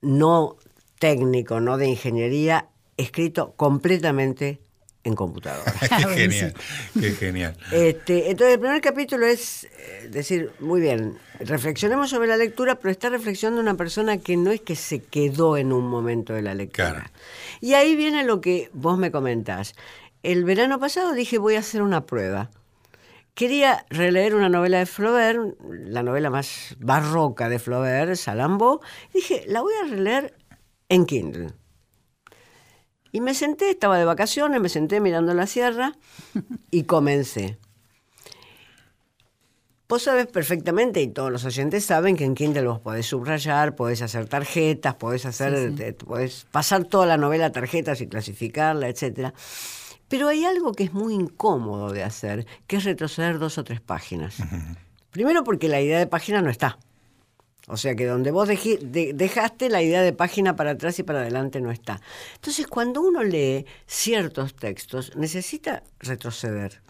no 0.00 0.56
técnico, 0.98 1.60
no 1.60 1.76
de 1.78 1.88
ingeniería, 1.88 2.70
escrito 2.96 3.54
completamente 3.56 4.60
en 5.08 5.14
computadora. 5.14 5.72
Qué 5.80 5.88
genial. 6.06 6.54
Qué 6.94 7.10
genial. 7.12 7.56
Este, 7.72 8.30
entonces, 8.30 8.54
el 8.54 8.60
primer 8.60 8.80
capítulo 8.80 9.26
es 9.26 9.64
eh, 9.64 10.08
decir, 10.10 10.52
muy 10.60 10.80
bien, 10.80 11.18
reflexionemos 11.40 12.10
sobre 12.10 12.28
la 12.28 12.36
lectura, 12.36 12.76
pero 12.76 12.92
está 12.92 13.08
reflexionando 13.08 13.60
una 13.60 13.74
persona 13.74 14.18
que 14.18 14.36
no 14.36 14.50
es 14.50 14.60
que 14.60 14.76
se 14.76 15.02
quedó 15.02 15.56
en 15.56 15.72
un 15.72 15.88
momento 15.88 16.34
de 16.34 16.42
la 16.42 16.54
lectura. 16.54 16.90
Claro. 16.92 17.10
Y 17.60 17.74
ahí 17.74 17.96
viene 17.96 18.24
lo 18.24 18.40
que 18.40 18.70
vos 18.72 18.98
me 18.98 19.10
comentás. 19.10 19.74
El 20.22 20.44
verano 20.44 20.78
pasado 20.78 21.12
dije, 21.12 21.38
voy 21.38 21.56
a 21.56 21.60
hacer 21.60 21.82
una 21.82 22.06
prueba. 22.06 22.50
Quería 23.34 23.86
releer 23.88 24.34
una 24.34 24.48
novela 24.48 24.78
de 24.78 24.86
Flaubert, 24.86 25.38
la 25.68 26.02
novela 26.02 26.28
más 26.28 26.76
barroca 26.80 27.48
de 27.48 27.58
Flaubert, 27.58 28.16
Salambo. 28.16 28.80
Dije, 29.14 29.44
la 29.46 29.62
voy 29.62 29.74
a 29.82 29.88
releer 29.88 30.34
en 30.88 31.06
Kindle. 31.06 31.52
Y 33.18 33.20
me 33.20 33.34
senté, 33.34 33.70
estaba 33.70 33.98
de 33.98 34.04
vacaciones, 34.04 34.60
me 34.60 34.68
senté 34.68 35.00
mirando 35.00 35.34
la 35.34 35.48
sierra 35.48 35.96
y 36.70 36.84
comencé. 36.84 37.58
Vos 39.88 40.04
sabés 40.04 40.28
perfectamente, 40.28 41.02
y 41.02 41.08
todos 41.08 41.32
los 41.32 41.44
oyentes 41.44 41.84
saben, 41.84 42.16
que 42.16 42.22
en 42.24 42.36
Kindle 42.36 42.68
vos 42.68 42.78
podés 42.78 43.06
subrayar, 43.06 43.74
podés 43.74 44.02
hacer 44.02 44.28
tarjetas, 44.28 44.94
podés 44.94 45.26
hacer, 45.26 45.70
Sí, 45.72 45.76
sí. 45.76 45.82
eh, 45.82 45.92
podés 45.94 46.46
pasar 46.52 46.84
toda 46.84 47.06
la 47.06 47.16
novela 47.16 47.46
a 47.46 47.50
tarjetas 47.50 48.00
y 48.00 48.06
clasificarla, 48.06 48.86
etcétera. 48.88 49.34
Pero 50.06 50.28
hay 50.28 50.44
algo 50.44 50.70
que 50.70 50.84
es 50.84 50.92
muy 50.92 51.12
incómodo 51.12 51.90
de 51.90 52.04
hacer, 52.04 52.46
que 52.68 52.76
es 52.76 52.84
retroceder 52.84 53.40
dos 53.40 53.58
o 53.58 53.64
tres 53.64 53.80
páginas. 53.80 54.36
Primero 55.10 55.42
porque 55.42 55.66
la 55.66 55.80
idea 55.80 55.98
de 55.98 56.06
página 56.06 56.40
no 56.40 56.50
está. 56.50 56.78
O 57.68 57.76
sea 57.76 57.94
que 57.94 58.06
donde 58.06 58.30
vos 58.30 58.48
dejaste 58.48 59.68
la 59.68 59.82
idea 59.82 60.02
de 60.02 60.14
página 60.14 60.56
para 60.56 60.72
atrás 60.72 60.98
y 60.98 61.02
para 61.02 61.20
adelante 61.20 61.60
no 61.60 61.70
está. 61.70 62.00
Entonces, 62.36 62.66
cuando 62.66 63.02
uno 63.02 63.22
lee 63.22 63.66
ciertos 63.86 64.56
textos, 64.56 65.14
necesita 65.16 65.82
retroceder. 66.00 66.80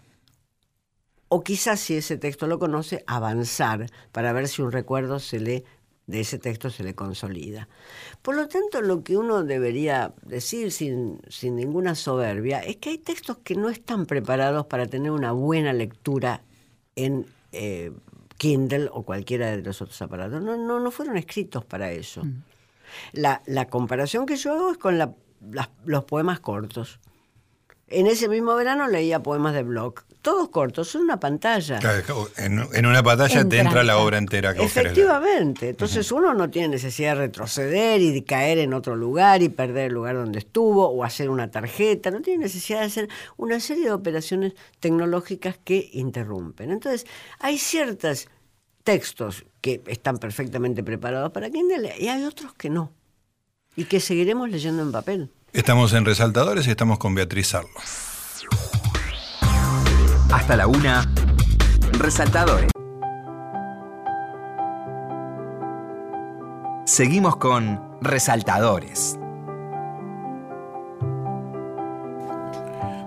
O 1.27 1.43
quizás, 1.43 1.81
si 1.81 1.97
ese 1.97 2.17
texto 2.17 2.47
lo 2.47 2.59
conoce, 2.59 3.03
avanzar 3.07 3.87
para 4.13 4.31
ver 4.31 4.47
si 4.47 4.61
un 4.61 4.71
recuerdo 4.71 5.19
se 5.19 5.39
le, 5.41 5.65
de 6.07 6.21
ese 6.21 6.39
texto 6.39 6.69
se 6.69 6.83
le 6.83 6.95
consolida. 6.95 7.67
Por 8.21 8.35
lo 8.35 8.47
tanto, 8.47 8.81
lo 8.81 9.03
que 9.03 9.17
uno 9.17 9.43
debería 9.43 10.13
decir 10.23 10.71
sin, 10.71 11.21
sin 11.27 11.57
ninguna 11.57 11.93
soberbia 11.93 12.61
es 12.61 12.77
que 12.77 12.91
hay 12.91 12.97
textos 12.97 13.37
que 13.43 13.55
no 13.55 13.69
están 13.69 14.05
preparados 14.05 14.65
para 14.65 14.87
tener 14.87 15.11
una 15.11 15.33
buena 15.33 15.73
lectura 15.73 16.41
en 16.95 17.25
eh, 17.51 17.91
Kindle 18.39 18.89
o 18.91 19.03
cualquiera 19.03 19.51
de 19.55 19.61
los 19.61 19.79
otros 19.83 20.01
aparatos. 20.01 20.41
No, 20.41 20.57
no, 20.57 20.79
no 20.79 20.89
fueron 20.89 21.15
escritos 21.17 21.63
para 21.63 21.91
eso. 21.91 22.23
La, 23.13 23.43
la 23.45 23.67
comparación 23.67 24.25
que 24.25 24.35
yo 24.37 24.53
hago 24.55 24.71
es 24.71 24.77
con 24.79 24.97
la- 24.97 25.13
las- 25.51 25.69
los 25.85 26.05
poemas 26.05 26.39
cortos. 26.39 26.99
En 27.87 28.07
ese 28.07 28.27
mismo 28.29 28.55
verano 28.55 28.87
leía 28.87 29.21
poemas 29.21 29.53
de 29.53 29.61
Bloch, 29.63 30.01
todos 30.21 30.49
cortos, 30.49 30.89
son 30.89 31.03
una 31.03 31.19
pantalla. 31.19 31.79
Claro, 31.79 32.29
En, 32.37 32.65
en 32.73 32.85
una 32.85 33.01
pantalla 33.01 33.47
te 33.47 33.59
Entra, 33.59 33.83
la 33.83 33.97
obra 33.97 34.17
entera 34.17 34.53
que 34.53 34.61
vos. 34.61 34.75
Efectivamente, 34.75 35.69
entonces 35.69 36.11
uno 36.11 36.33
no 36.33 36.49
tiene 36.49 36.69
necesidad 36.69 37.15
de 37.15 37.21
retroceder 37.21 38.01
y 38.01 38.11
de 38.11 38.23
caer 38.23 38.57
en 38.57 38.73
otro 38.73 38.95
lugar 38.95 39.41
y 39.41 39.49
perder 39.49 39.87
el 39.87 39.93
lugar 39.93 40.15
donde 40.15 40.39
estuvo 40.39 40.87
o 40.89 41.03
hacer 41.03 41.29
una 41.29 41.51
tarjeta, 41.51 42.11
no 42.11 42.21
tiene 42.21 42.43
necesidad 42.43 42.79
de 42.79 42.85
hacer 42.85 43.09
una 43.37 43.59
serie 43.59 43.85
de 43.85 43.91
operaciones 43.91 44.53
tecnológicas 44.79 45.57
que 45.63 45.89
interrumpen. 45.93 46.71
Entonces, 46.71 47.05
hay 47.39 47.57
ciertos 47.57 48.27
textos 48.83 49.45
que 49.61 49.81
están 49.87 50.17
perfectamente 50.17 50.83
preparados 50.83 51.31
para 51.31 51.49
Kindle 51.49 51.95
y 51.99 52.07
hay 52.07 52.23
otros 52.23 52.53
que 52.53 52.69
no 52.69 52.91
y 53.75 53.85
que 53.85 53.99
seguiremos 53.99 54.49
leyendo 54.49 54.81
en 54.81 54.91
papel. 54.91 55.29
Estamos 55.53 55.93
en 55.93 56.05
Resaltadores 56.05 56.67
y 56.67 56.71
estamos 56.71 56.99
con 56.99 57.15
Beatriz 57.15 57.47
Sarlo. 57.47 57.69
Hasta 60.31 60.55
la 60.55 60.67
una. 60.67 61.11
Resaltadores. 61.93 62.69
Seguimos 66.85 67.35
con 67.37 67.81
Resaltadores. 68.01 69.17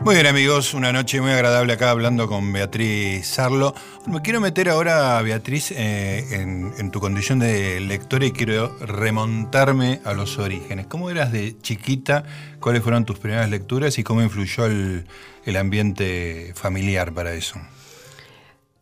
Muy 0.04 0.16
bien 0.16 0.26
amigos, 0.26 0.74
una 0.74 0.92
noche 0.92 1.20
muy 1.20 1.30
agradable 1.30 1.74
acá 1.74 1.90
hablando 1.90 2.26
con 2.26 2.52
Beatriz 2.52 3.24
Sarlo. 3.24 3.72
Me 4.06 4.20
quiero 4.20 4.40
meter 4.40 4.68
ahora, 4.68 5.22
Beatriz, 5.22 5.70
eh, 5.70 6.26
en, 6.32 6.72
en 6.76 6.90
tu 6.90 6.98
condición 6.98 7.38
de 7.38 7.78
lectora 7.78 8.26
y 8.26 8.32
quiero 8.32 8.76
remontarme 8.80 10.00
a 10.04 10.12
los 10.12 10.38
orígenes. 10.38 10.86
¿Cómo 10.88 11.08
eras 11.08 11.30
de 11.30 11.56
chiquita? 11.60 12.24
¿Cuáles 12.58 12.82
fueron 12.82 13.04
tus 13.04 13.20
primeras 13.20 13.48
lecturas 13.48 13.96
y 13.96 14.02
cómo 14.02 14.22
influyó 14.22 14.66
el, 14.66 15.06
el 15.44 15.56
ambiente 15.56 16.52
familiar 16.56 17.12
para 17.12 17.32
eso? 17.34 17.60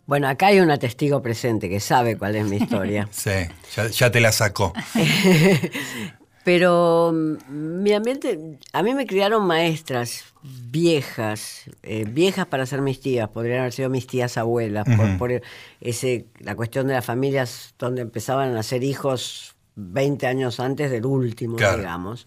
Bueno, 0.06 0.26
acá 0.26 0.46
hay 0.46 0.60
una 0.60 0.78
testigo 0.78 1.20
presente 1.20 1.68
que 1.68 1.80
sabe 1.80 2.16
cuál 2.16 2.36
es 2.36 2.46
mi 2.46 2.56
historia. 2.56 3.08
Sí, 3.12 3.30
ya, 3.76 3.88
ya 3.88 4.10
te 4.10 4.20
la 4.20 4.32
sacó. 4.32 4.72
Pero 6.44 7.12
mm, 7.12 7.82
mi 7.82 7.92
ambiente, 7.92 8.58
a 8.72 8.82
mí 8.82 8.94
me 8.94 9.06
criaron 9.06 9.46
maestras 9.46 10.24
viejas, 10.42 11.64
eh, 11.82 12.04
viejas 12.08 12.46
para 12.46 12.64
ser 12.66 12.80
mis 12.80 13.00
tías, 13.00 13.28
podrían 13.28 13.60
haber 13.60 13.72
sido 13.72 13.90
mis 13.90 14.06
tías 14.06 14.38
abuelas, 14.38 14.86
por, 14.96 15.18
por 15.18 15.42
ese, 15.80 16.26
la 16.38 16.54
cuestión 16.56 16.86
de 16.86 16.94
las 16.94 17.04
familias 17.04 17.74
donde 17.78 18.00
empezaban 18.02 18.56
a 18.56 18.62
ser 18.62 18.82
hijos 18.84 19.54
20 19.76 20.26
años 20.26 20.60
antes 20.60 20.90
del 20.90 21.04
último, 21.06 21.56
Claro. 21.56 21.78
digamos. 21.78 22.26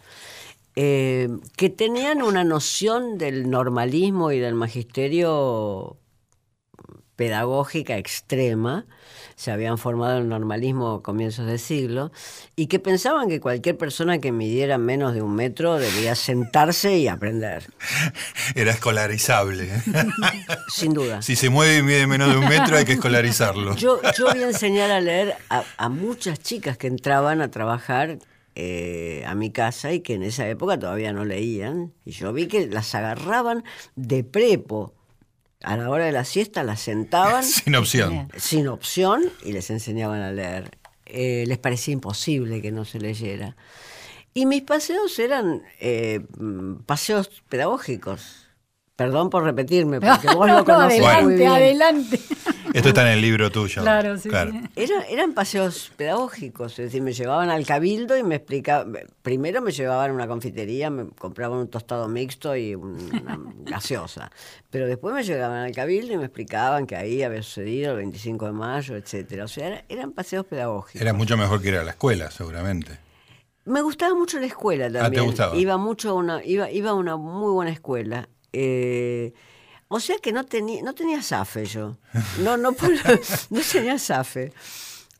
eh, 0.76 1.30
que 1.56 1.70
tenían 1.70 2.22
una 2.24 2.44
noción 2.44 3.18
del 3.20 3.50
normalismo 3.50 4.32
y 4.32 4.40
del 4.40 4.56
magisterio 4.56 5.98
pedagógica 7.16 7.98
extrema, 7.98 8.86
se 9.36 9.52
habían 9.52 9.78
formado 9.78 10.18
en 10.18 10.24
el 10.24 10.30
normalismo 10.30 10.96
a 10.96 11.04
comienzos 11.04 11.48
de 11.48 11.58
siglo, 11.58 12.12
y 12.56 12.68
que 12.68 12.80
pensaban 12.80 13.30
que 13.30 13.40
cualquier 13.40 13.78
persona 13.78 14.20
que 14.20 14.32
midiera 14.32 14.78
menos 14.78 15.14
de 15.14 15.22
un 15.22 15.36
metro 15.36 15.78
debía 15.78 16.16
sentarse 16.16 16.98
y 16.98 17.08
aprender, 17.08 17.72
Era 18.56 18.72
escolarizable. 18.72 19.70
sin 20.70 20.94
duda. 20.94 21.22
si 21.22 21.36
se 21.36 21.50
mueve 21.50 21.78
y 21.78 21.84
mide 21.84 22.08
menos 22.08 22.30
de 22.30 22.38
un 22.38 22.48
metro, 22.48 22.78
hay 22.78 22.86
que 22.86 22.94
escolarizarlo. 22.94 23.76
Yo, 23.84 24.00
yo 24.18 24.28
voy 24.32 24.42
a 24.42 24.48
enseñar 24.48 24.92
a 24.92 25.00
leer 25.00 25.36
a, 25.50 25.64
a 25.78 25.90
muchas 25.90 26.40
chicas 26.40 26.78
que 26.78 26.88
entraban 26.88 27.42
a 27.42 27.50
trabajar 27.50 28.18
eh, 28.56 29.24
a 29.26 29.34
mi 29.34 29.52
casa 29.52 29.94
y 29.94 30.02
que 30.02 30.14
en 30.14 30.22
esa 30.22 30.48
época 30.48 30.78
todavía 30.78 31.12
no 31.12 31.26
leían, 31.26 31.92
y 32.06 32.12
yo 32.12 32.32
vi 32.34 32.48
que 32.48 32.68
las 32.68 32.94
agarraban 32.94 33.64
de 33.96 34.24
prepo. 34.24 34.94
A 35.64 35.78
la 35.78 35.90
hora 35.90 36.06
de 36.06 36.12
la 36.12 36.26
siesta 36.26 36.64
las 36.64 36.82
sentaban 36.82 37.44
Sin 37.44 37.76
opción. 37.76 38.30
sin 38.38 38.68
opción 38.68 39.24
y 39.44 39.54
les 39.54 39.70
enseñaban 39.70 40.22
a 40.22 40.32
leer. 40.32 40.78
Eh, 41.06 41.44
les 41.48 41.58
parecía 41.58 41.94
imposible 41.94 42.62
que 42.62 42.72
no 42.72 42.86
se 42.86 43.00
leyera. 43.00 43.56
Y 44.34 44.46
mis 44.46 44.62
paseos 44.64 45.18
eran 45.20 45.62
eh, 45.80 46.22
mm, 46.38 46.76
paseos 46.86 47.30
pedagógicos. 47.50 48.48
Perdón 48.96 49.30
por 49.30 49.44
repetirme, 49.44 50.00
porque 50.00 50.28
vos 50.36 50.48
No, 50.48 50.54
lo 50.54 50.60
no, 50.60 50.66
conocés 50.66 51.00
muy 51.00 51.08
adelante, 51.08 51.36
bien. 51.36 51.52
adelante. 51.52 52.20
Esto 52.74 52.90
está 52.90 53.04
en 53.04 53.14
el 53.14 53.22
libro 53.22 53.52
tuyo. 53.52 53.82
Claro, 53.84 54.18
sí, 54.18 54.30
sí. 54.30 54.62
Era- 54.76 55.04
eran 55.10 55.34
paseos 55.34 55.92
pedagógicos, 55.96 56.72
es 56.80 56.86
decir, 56.86 57.02
me 57.02 57.14
llevaban 57.14 57.50
al 57.50 57.66
cabildo 57.66 58.18
y 58.18 58.24
me 58.24 58.36
explicaban, 58.36 58.98
primero 59.22 59.62
me 59.62 59.72
llevaban 59.72 60.12
a 60.12 60.14
una 60.14 60.28
confitería, 60.28 60.90
me 60.90 61.08
compraban 61.10 61.60
un 61.60 61.68
tostado 61.70 62.08
mixto 62.08 62.56
y 62.56 62.74
una 62.76 63.40
gaseosa, 63.66 64.32
pero 64.70 64.88
después 64.88 65.14
me 65.14 65.24
llevaban 65.24 65.60
al 65.64 65.72
cabildo 65.72 66.14
y 66.14 66.18
me 66.18 66.26
explicaban 66.26 66.88
que 66.88 66.96
ahí 66.96 67.22
había 67.24 67.44
sucedido 67.44 67.92
el 67.92 67.98
25 67.98 68.48
de 68.48 68.52
mayo, 68.54 68.96
etcétera. 68.96 69.46
O 69.46 69.48
sea, 69.48 69.68
era- 69.68 69.86
eran 69.88 70.12
paseos 70.12 70.46
pedagógicos. 70.46 71.02
Era 71.02 71.14
mucho 71.14 71.38
mejor 71.38 71.62
que 71.62 71.68
ir 71.70 71.76
a 71.78 71.84
la 71.84 71.92
escuela, 71.92 72.32
seguramente. 72.32 72.98
Me 73.66 73.82
gustaba 73.82 74.14
mucho 74.16 74.40
la 74.40 74.48
escuela 74.48 74.88
te 74.88 74.94
también. 75.00 75.26
gustaba? 75.26 75.56
Iba 75.56 75.78
mucho 75.78 76.10
a 76.10 76.14
una, 76.14 76.44
iba, 76.44 76.70
iba 76.70 76.90
a 76.90 76.94
una 76.96 77.16
muy 77.18 77.52
buena 77.54 77.72
escuela. 77.72 78.28
Eh, 78.52 79.34
o 79.94 80.00
sea 80.00 80.18
que 80.18 80.32
no 80.32 80.44
tenía, 80.44 80.82
no 80.82 80.96
tenía 80.96 81.22
zafe 81.22 81.66
yo. 81.66 81.98
No, 82.40 82.58
no, 82.58 82.72
no 83.52 83.62
tenía 83.72 84.00
zafe. 84.00 84.52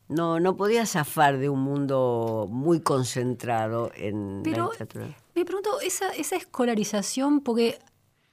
No, 0.08 0.40
no 0.40 0.56
podía 0.56 0.84
zafar 0.84 1.38
de 1.38 1.48
un 1.48 1.60
mundo 1.60 2.48
muy 2.50 2.80
concentrado 2.80 3.92
en 3.94 4.42
la 4.42 4.66
literatura. 4.66 5.06
me 5.34 5.44
pregunto, 5.44 5.80
esa, 5.80 6.10
esa 6.10 6.36
escolarización, 6.36 7.40
porque 7.40 7.78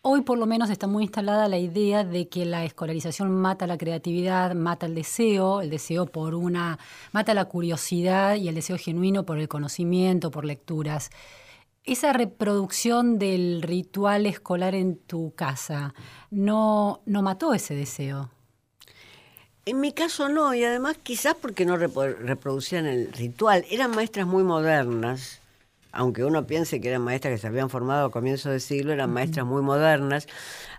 hoy 0.02 0.22
por 0.22 0.40
lo 0.40 0.48
menos 0.48 0.72
está 0.72 0.88
muy 0.88 1.04
instalada 1.04 1.48
la 1.48 1.60
idea 1.60 2.04
de 2.04 2.28
que 2.28 2.46
la 2.46 2.66
escolarización 2.66 3.32
mata 3.32 3.68
la 3.68 3.78
creatividad, 3.78 4.56
mata 4.56 4.88
el 4.88 4.96
deseo, 4.96 5.62
el 5.62 5.70
deseo 5.70 6.08
por 6.08 6.34
una, 6.34 6.80
mata 7.12 7.36
la 7.36 7.46
curiosidad 7.46 8.36
y 8.36 8.50
el 8.50 8.56
deseo 8.56 8.80
genuino 8.80 9.26
por 9.26 9.38
el 9.38 9.48
conocimiento, 9.48 10.32
por 10.32 10.44
lecturas. 10.44 11.12
Esa 11.84 12.14
reproducción 12.14 13.18
del 13.18 13.64
ritual 13.64 14.28
escolar 14.28 14.76
en 14.76 14.98
tu 14.98 15.34
casa 15.34 15.96
no, 16.30 17.02
no 17.08 17.24
mató 17.24 17.56
ese 17.56 17.74
deseo. 17.74 18.30
En 19.66 19.80
mi 19.80 19.92
caso 19.92 20.30
no, 20.30 20.54
y 20.54 20.64
además 20.64 20.98
quizás 21.02 21.36
porque 21.42 21.66
no 21.66 21.78
reproducían 21.78 22.86
el 22.86 23.12
ritual. 23.12 23.66
Eran 23.70 23.96
maestras 23.96 24.28
muy 24.28 24.44
modernas, 24.44 25.42
aunque 25.92 26.24
uno 26.24 26.46
piense 26.46 26.80
que 26.82 26.90
eran 26.90 27.02
maestras 27.02 27.34
que 27.34 27.38
se 27.40 27.48
habían 27.48 27.72
formado 27.72 28.06
a 28.06 28.12
comienzos 28.12 28.52
del 28.52 28.62
siglo, 28.62 28.94
eran 28.94 29.12
maestras 29.12 29.46
muy 29.48 29.64
modernas. 29.64 30.28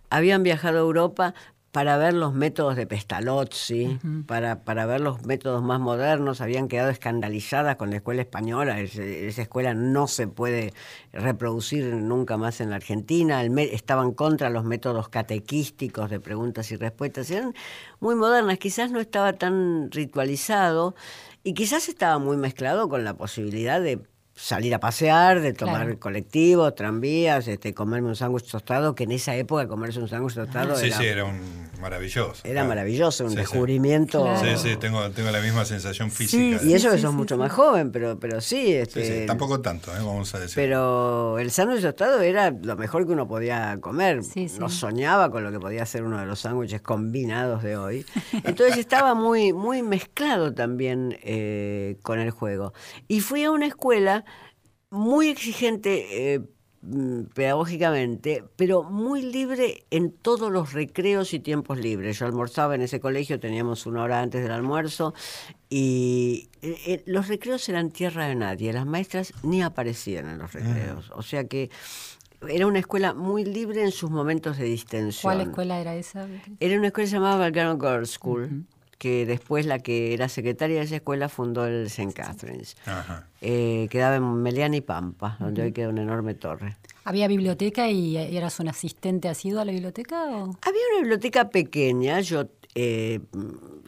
Habían 0.08 0.44
viajado 0.44 0.78
a 0.78 0.82
Europa 0.82 1.34
para 1.72 1.96
ver 1.96 2.12
los 2.12 2.34
métodos 2.34 2.76
de 2.76 2.86
Pestalozzi, 2.86 3.98
para, 4.26 4.62
para 4.62 4.84
ver 4.84 5.00
los 5.00 5.24
métodos 5.24 5.62
más 5.62 5.80
modernos, 5.80 6.42
habían 6.42 6.68
quedado 6.68 6.90
escandalizadas 6.90 7.76
con 7.76 7.88
la 7.88 7.96
escuela 7.96 8.20
española, 8.20 8.78
esa 8.78 9.42
escuela 9.42 9.72
no 9.72 10.06
se 10.06 10.28
puede 10.28 10.74
reproducir 11.12 11.94
nunca 11.94 12.36
más 12.36 12.60
en 12.60 12.68
la 12.68 12.76
Argentina, 12.76 13.42
El 13.42 13.58
estaban 13.58 14.12
contra 14.12 14.50
los 14.50 14.64
métodos 14.64 15.08
catequísticos 15.08 16.10
de 16.10 16.20
preguntas 16.20 16.70
y 16.72 16.76
respuestas, 16.76 17.30
eran 17.30 17.54
muy 18.00 18.16
modernas, 18.16 18.58
quizás 18.58 18.90
no 18.90 19.00
estaba 19.00 19.32
tan 19.32 19.90
ritualizado 19.90 20.94
y 21.42 21.54
quizás 21.54 21.88
estaba 21.88 22.18
muy 22.18 22.36
mezclado 22.36 22.90
con 22.90 23.02
la 23.02 23.14
posibilidad 23.14 23.80
de 23.80 23.98
salir 24.34 24.74
a 24.74 24.80
pasear, 24.80 25.40
de 25.40 25.52
tomar 25.52 25.82
Claro. 25.84 25.98
colectivos, 26.00 26.74
tranvías, 26.74 27.46
este, 27.48 27.74
comerme 27.74 28.08
un 28.08 28.16
sándwich 28.16 28.50
tostado, 28.50 28.94
que 28.94 29.04
en 29.04 29.12
esa 29.12 29.36
época 29.36 29.68
comerse 29.68 30.00
un 30.00 30.08
sándwich 30.08 30.34
tostado 30.34 30.74
Sí, 30.76 30.86
era, 30.86 30.96
sí, 30.98 31.04
era 31.06 31.24
un 31.24 31.68
maravilloso. 31.80 32.40
era 32.44 32.52
claro. 32.54 32.68
maravilloso, 32.68 33.24
un 33.24 33.30
Sí, 33.30 33.36
sí. 33.36 33.40
descubrimiento. 33.40 34.22
Claro. 34.22 34.56
Sí, 34.58 34.70
sí, 34.70 34.76
tengo, 34.76 35.10
tengo 35.10 35.30
la 35.30 35.40
misma 35.40 35.64
sensación 35.66 36.10
física. 36.10 36.60
Y 36.64 36.72
eso 36.74 36.90
que 36.90 36.96
Sí, 36.96 37.02
sos 37.02 37.10
sí, 37.10 37.16
mucho 37.16 37.34
sí. 37.34 37.38
más 37.40 37.52
joven, 37.52 37.92
pero, 37.92 38.18
pero 38.18 38.40
sí, 38.40 38.52
Sí, 38.66 38.72
este, 38.72 39.20
sí, 39.22 39.26
tampoco 39.26 39.60
tanto, 39.60 39.90
¿eh? 39.92 39.98
vamos 39.98 40.34
a 40.34 40.38
decir. 40.38 40.54
pero 40.56 41.38
el 41.38 41.50
sándwich 41.50 41.82
tostado 41.82 42.20
era 42.22 42.50
lo 42.52 42.76
mejor 42.76 43.06
que 43.06 43.12
uno 43.12 43.28
podía 43.28 43.78
comer. 43.80 44.22
Sí, 44.24 44.48
sí. 44.48 44.58
No 44.58 44.68
soñaba 44.70 45.30
con 45.30 45.44
lo 45.44 45.52
que 45.52 45.60
podía 45.60 45.84
ser 45.84 46.04
uno 46.04 46.18
de 46.18 46.26
los 46.26 46.40
sándwiches 46.40 46.80
combinados 46.80 47.62
de 47.62 47.76
hoy. 47.76 48.06
Entonces 48.44 48.78
estaba 48.78 49.14
muy, 49.14 49.52
muy 49.52 49.82
mezclado 49.82 50.54
también 50.54 51.18
eh, 51.22 51.96
con 52.02 52.18
el 52.18 52.30
juego. 52.30 52.72
Y 53.08 53.20
fui 53.20 53.44
a 53.44 53.50
una 53.50 53.66
escuela 53.66 54.21
muy 54.92 55.28
exigente 55.28 56.34
eh, 56.34 56.40
mm, 56.82 57.22
pedagógicamente, 57.34 58.44
pero 58.56 58.82
muy 58.82 59.22
libre 59.22 59.84
en 59.90 60.12
todos 60.12 60.52
los 60.52 60.74
recreos 60.74 61.32
y 61.32 61.40
tiempos 61.40 61.78
libres. 61.78 62.18
Yo 62.18 62.26
almorzaba 62.26 62.74
en 62.74 62.82
ese 62.82 63.00
colegio, 63.00 63.40
teníamos 63.40 63.86
una 63.86 64.02
hora 64.02 64.20
antes 64.20 64.42
del 64.42 64.52
almuerzo 64.52 65.14
y 65.70 66.50
eh, 66.60 66.76
eh, 66.86 67.02
los 67.06 67.28
recreos 67.28 67.66
eran 67.70 67.90
tierra 67.90 68.26
de 68.26 68.34
nadie, 68.34 68.70
las 68.72 68.84
maestras 68.84 69.32
ni 69.42 69.62
aparecían 69.62 70.28
en 70.28 70.38
los 70.38 70.52
recreos. 70.52 71.10
O 71.14 71.22
sea 71.22 71.44
que 71.44 71.70
era 72.46 72.66
una 72.66 72.80
escuela 72.80 73.14
muy 73.14 73.46
libre 73.46 73.82
en 73.82 73.92
sus 73.92 74.10
momentos 74.10 74.58
de 74.58 74.64
distensión. 74.64 75.32
¿Cuál 75.32 75.48
escuela 75.48 75.80
era 75.80 75.94
esa? 75.94 76.28
Era 76.60 76.76
una 76.76 76.88
escuela 76.88 77.08
llamada 77.08 77.36
Belgrano 77.38 77.78
Girls 77.80 78.10
School, 78.10 78.66
que 79.02 79.26
después 79.26 79.66
la 79.66 79.80
que 79.80 80.14
era 80.14 80.28
secretaria 80.28 80.76
de 80.76 80.84
esa 80.84 80.94
escuela 80.94 81.28
fundó 81.28 81.66
el 81.66 81.86
St. 81.86 82.12
Catherine's. 82.12 82.76
Ajá. 82.86 83.26
Eh, 83.40 83.88
quedaba 83.90 84.14
en 84.14 84.42
Meliana 84.44 84.76
y 84.76 84.80
Pampa, 84.80 85.36
donde 85.40 85.60
hoy 85.60 85.72
queda 85.72 85.88
una 85.88 86.02
enorme 86.02 86.34
torre. 86.34 86.76
¿Había 87.02 87.26
biblioteca 87.26 87.90
y 87.90 88.16
eras 88.16 88.60
un 88.60 88.68
asistente 88.68 89.28
asiduo 89.28 89.60
a 89.60 89.64
la 89.64 89.72
biblioteca? 89.72 90.26
O? 90.26 90.56
Había 90.62 90.82
una 90.92 91.00
biblioteca 91.00 91.50
pequeña, 91.50 92.20
yo 92.20 92.46
eh, 92.74 93.20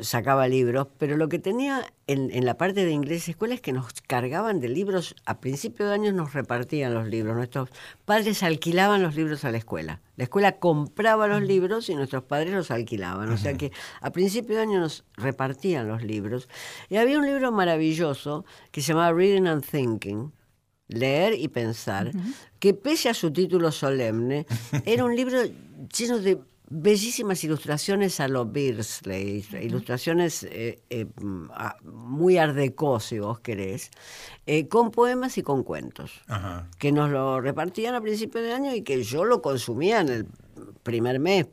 sacaba 0.01 0.47
libros, 0.47 0.89
pero 0.99 1.17
lo 1.17 1.29
que 1.31 1.39
tenía 1.39 1.87
en, 2.07 2.31
en 2.31 2.45
la 2.45 2.59
parte 2.59 2.85
de 2.85 2.91
inglés 2.91 3.29
escuela 3.29 3.55
es 3.55 3.63
que 3.63 3.73
nos 3.73 3.93
cargaban 4.03 4.61
de 4.61 4.69
libros, 4.69 5.15
a 5.25 5.41
principio 5.41 5.87
de 5.87 5.95
año 5.95 6.13
nos 6.13 6.35
repartían 6.35 6.93
los 6.93 7.09
libros, 7.09 7.35
nuestros 7.35 7.71
padres 8.05 8.43
alquilaban 8.43 9.03
los 9.03 9.17
libros 9.17 9.45
a 9.45 9.51
la 9.51 9.59
escuela. 9.59 10.03
La 10.17 10.25
escuela 10.25 10.59
compraba 10.59 11.27
los 11.27 11.43
libros 11.43 11.89
y 11.89 11.95
nuestros 11.95 12.25
padres 12.25 12.53
los 12.53 12.71
alquilaban, 12.71 13.31
o 13.31 13.39
sea 13.39 13.55
que 13.55 13.73
a 14.01 14.11
principio 14.13 14.57
de 14.57 14.63
año 14.63 14.81
nos 14.81 15.05
repartían 15.15 15.89
los 15.89 16.03
libros. 16.03 16.49
Y 16.91 16.97
había 16.97 17.19
un 17.19 17.27
libro 17.27 17.53
maravilloso 17.53 18.45
que 18.71 18.83
se 18.83 18.89
llamaba 18.89 19.13
Reading 19.13 19.47
and 19.47 19.65
Thinking, 19.65 20.33
leer 20.89 21.35
y 21.39 21.49
pensar, 21.49 22.13
que 22.59 22.75
pese 22.75 23.09
a 23.09 23.15
su 23.15 23.33
título 23.33 23.73
solemne, 23.73 24.47
era 24.85 25.05
un 25.05 25.17
libro 25.17 25.39
lleno 25.97 26.19
de 26.19 26.39
bellísimas 26.77 27.45
ilustraciones 27.45 28.19
a 28.21 28.27
lo 28.29 28.45
Beardsley, 28.47 29.45
ilustraciones 29.63 30.43
eh, 30.43 30.81
eh, 30.91 31.07
muy 31.85 32.37
art 32.39 32.55
déco, 32.55 32.99
si 33.01 33.19
vos 33.21 33.39
querés, 33.41 33.91
eh, 34.47 34.67
con 34.69 34.91
poemas 34.91 35.39
y 35.39 35.43
con 35.43 35.63
cuentos, 35.63 36.11
Ajá. 36.27 36.69
que 36.79 36.91
nos 36.91 37.11
lo 37.11 37.41
repartían 37.41 37.95
a 37.95 38.01
principio 38.01 38.43
de 38.43 38.53
año 38.53 38.75
y 38.75 38.83
que 38.83 39.03
yo 39.05 39.25
lo 39.25 39.41
consumía 39.41 40.01
en 40.01 40.09
el 40.09 40.27
primer 40.83 41.21
mes. 41.21 41.47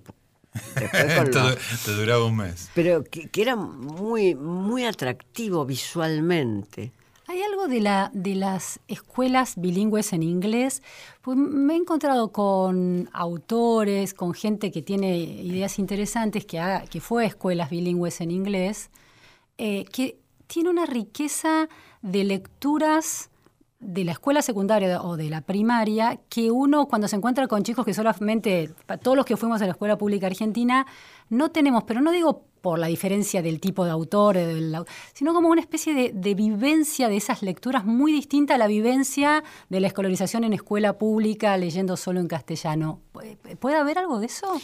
Después 0.75 1.29
los- 1.35 1.83
te 1.85 1.91
duraba 1.93 2.25
un 2.25 2.37
mes. 2.37 2.69
pero 2.73 3.03
que, 3.03 3.29
que 3.29 3.41
era 3.41 3.55
muy, 3.55 4.35
muy 4.35 4.85
atractivo 4.85 5.65
visualmente. 5.65 6.91
Hay 7.31 7.41
algo 7.43 7.69
de, 7.69 7.79
la, 7.79 8.11
de 8.13 8.35
las 8.35 8.81
escuelas 8.89 9.53
bilingües 9.55 10.11
en 10.11 10.21
inglés. 10.21 10.83
Pues 11.21 11.37
me 11.37 11.75
he 11.75 11.77
encontrado 11.77 12.33
con 12.33 13.09
autores, 13.13 14.13
con 14.13 14.33
gente 14.33 14.69
que 14.69 14.81
tiene 14.81 15.17
ideas 15.17 15.79
interesantes, 15.79 16.45
que 16.45 16.99
fue 16.99 17.23
a 17.23 17.27
escuelas 17.27 17.69
bilingües 17.69 18.19
en 18.19 18.31
inglés, 18.31 18.89
eh, 19.57 19.85
que 19.85 20.19
tiene 20.47 20.71
una 20.71 20.85
riqueza 20.85 21.69
de 22.01 22.25
lecturas 22.25 23.29
de 23.79 24.03
la 24.03 24.11
escuela 24.11 24.41
secundaria 24.41 25.01
o 25.01 25.15
de 25.15 25.29
la 25.29 25.39
primaria 25.39 26.19
que 26.27 26.51
uno 26.51 26.87
cuando 26.87 27.07
se 27.07 27.15
encuentra 27.15 27.47
con 27.47 27.63
chicos 27.63 27.85
que 27.85 27.93
solamente, 27.93 28.73
todos 29.01 29.15
los 29.15 29.25
que 29.25 29.37
fuimos 29.37 29.61
a 29.61 29.65
la 29.67 29.71
escuela 29.71 29.97
pública 29.97 30.27
argentina, 30.27 30.85
no 31.29 31.49
tenemos, 31.49 31.85
pero 31.85 32.01
no 32.01 32.11
digo 32.11 32.43
por 32.61 32.79
la 32.79 32.87
diferencia 32.87 33.41
del 33.41 33.59
tipo 33.59 33.85
de 33.85 33.91
autor, 33.91 34.37
sino 35.13 35.33
como 35.33 35.49
una 35.49 35.61
especie 35.61 36.11
de, 36.13 36.35
vivencia 36.35 37.09
de 37.09 37.17
esas 37.17 37.41
lecturas 37.41 37.85
muy 37.85 38.11
distinta 38.11 38.55
a 38.55 38.57
la 38.57 38.67
vivencia 38.67 39.43
de 39.69 39.79
la 39.79 39.87
escolarización 39.87 40.43
en 40.43 40.53
escuela 40.53 40.97
pública 40.97 41.57
leyendo 41.57 41.97
solo 41.97 42.19
en 42.19 42.27
castellano. 42.27 43.01
¿Puede 43.59 43.77
haber 43.77 43.97
algo 43.97 44.19
de 44.19 44.27
eso? 44.27 44.59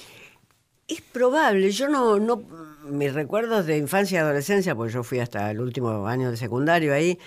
Es 0.88 1.02
probable, 1.02 1.70
yo 1.72 1.90
no, 1.90 2.18
no, 2.18 2.42
mis 2.86 3.14
recuerdos 3.14 3.66
de 3.66 3.78
infancia 3.78 4.18
y 4.18 4.20
adolescencia, 4.20 4.74
porque 4.74 4.94
yo 4.94 5.04
fui 5.04 5.20
hasta 5.20 5.52
el 5.52 5.60
último 5.60 6.08
año 6.08 6.32
de 6.32 6.38
secundario 6.38 6.94
ahí, 6.94 7.20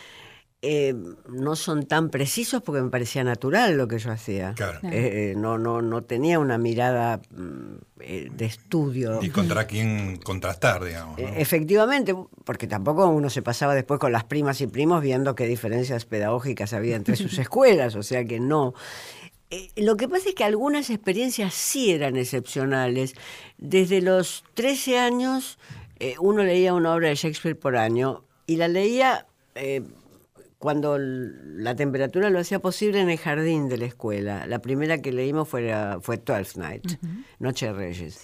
eh, 0.63 0.95
no 1.27 1.57
son 1.57 1.87
tan 1.87 2.11
precisos 2.11 2.63
porque 2.63 2.83
me 2.83 2.91
parecía 2.91 3.25
natural 3.25 3.79
lo 3.79 3.89
que 3.89 3.99
yo 3.99 4.13
hacía. 4.13 4.55
Eh, 4.83 4.91
eh, 4.93 5.35
no, 5.35 5.57
no, 5.57 5.81
no 5.81 6.03
tenía 6.03 6.39
una 6.39 6.59
mirada 6.59 7.23
mm, 7.31 8.03
de 8.37 8.45
estudio. 8.45 9.21
Y 9.23 9.31
contra 9.31 9.67
quién 9.67 10.19
contrastar, 10.19 10.85
digamos. 10.85 11.19
Efectivamente, 11.19 12.15
porque 12.45 12.67
tampoco 12.67 13.09
uno 13.09 13.31
se 13.31 13.41
pasaba 13.41 13.75
después 13.75 13.99
con 13.99 14.13
las 14.13 14.25
primas 14.25 14.61
y 14.61 14.67
primos 14.67 15.01
viendo 15.01 15.35
qué 15.35 15.47
diferencias 15.47 16.05
pedagógicas 16.05 16.75
había 16.75 16.97
entre 16.97 17.17
sus 17.17 17.39
escuelas, 17.39 17.95
o 17.95 18.03
sea 18.03 18.27
que 18.27 18.39
no. 18.39 18.75
lo 19.77 19.97
que 19.97 20.09
pasa 20.09 20.29
es 20.29 20.35
que 20.35 20.45
algunas 20.45 20.91
experiencias 20.91 21.55
sí 21.55 21.91
eran 21.91 22.17
excepcionales. 22.19 23.15
Desde 23.57 24.03
los 24.03 24.45
13 24.53 24.99
años 24.99 25.59
uno 26.19 26.43
leía 26.43 26.75
una 26.75 26.95
obra 26.95 27.09
de 27.09 27.15
Shakespeare 27.15 27.57
por 27.59 27.77
año 27.77 28.25
y 28.47 28.57
la 28.57 28.69
leía 28.69 29.27
cuando 30.61 30.99
la 30.99 31.75
temperatura 31.75 32.29
lo 32.29 32.39
hacía 32.39 32.59
posible 32.59 33.01
en 33.01 33.09
el 33.09 33.17
jardín 33.17 33.71
de 33.71 33.79
la 33.79 33.87
escuela. 33.87 34.47
La 34.47 34.59
primera 34.59 35.01
que 35.01 35.11
leímos 35.11 35.49
fue, 35.49 35.75
fue 36.03 36.19
Twelfth 36.19 36.57
Night, 36.57 36.99
Noche 37.39 37.65
de 37.65 37.73
Reyes. 37.73 38.21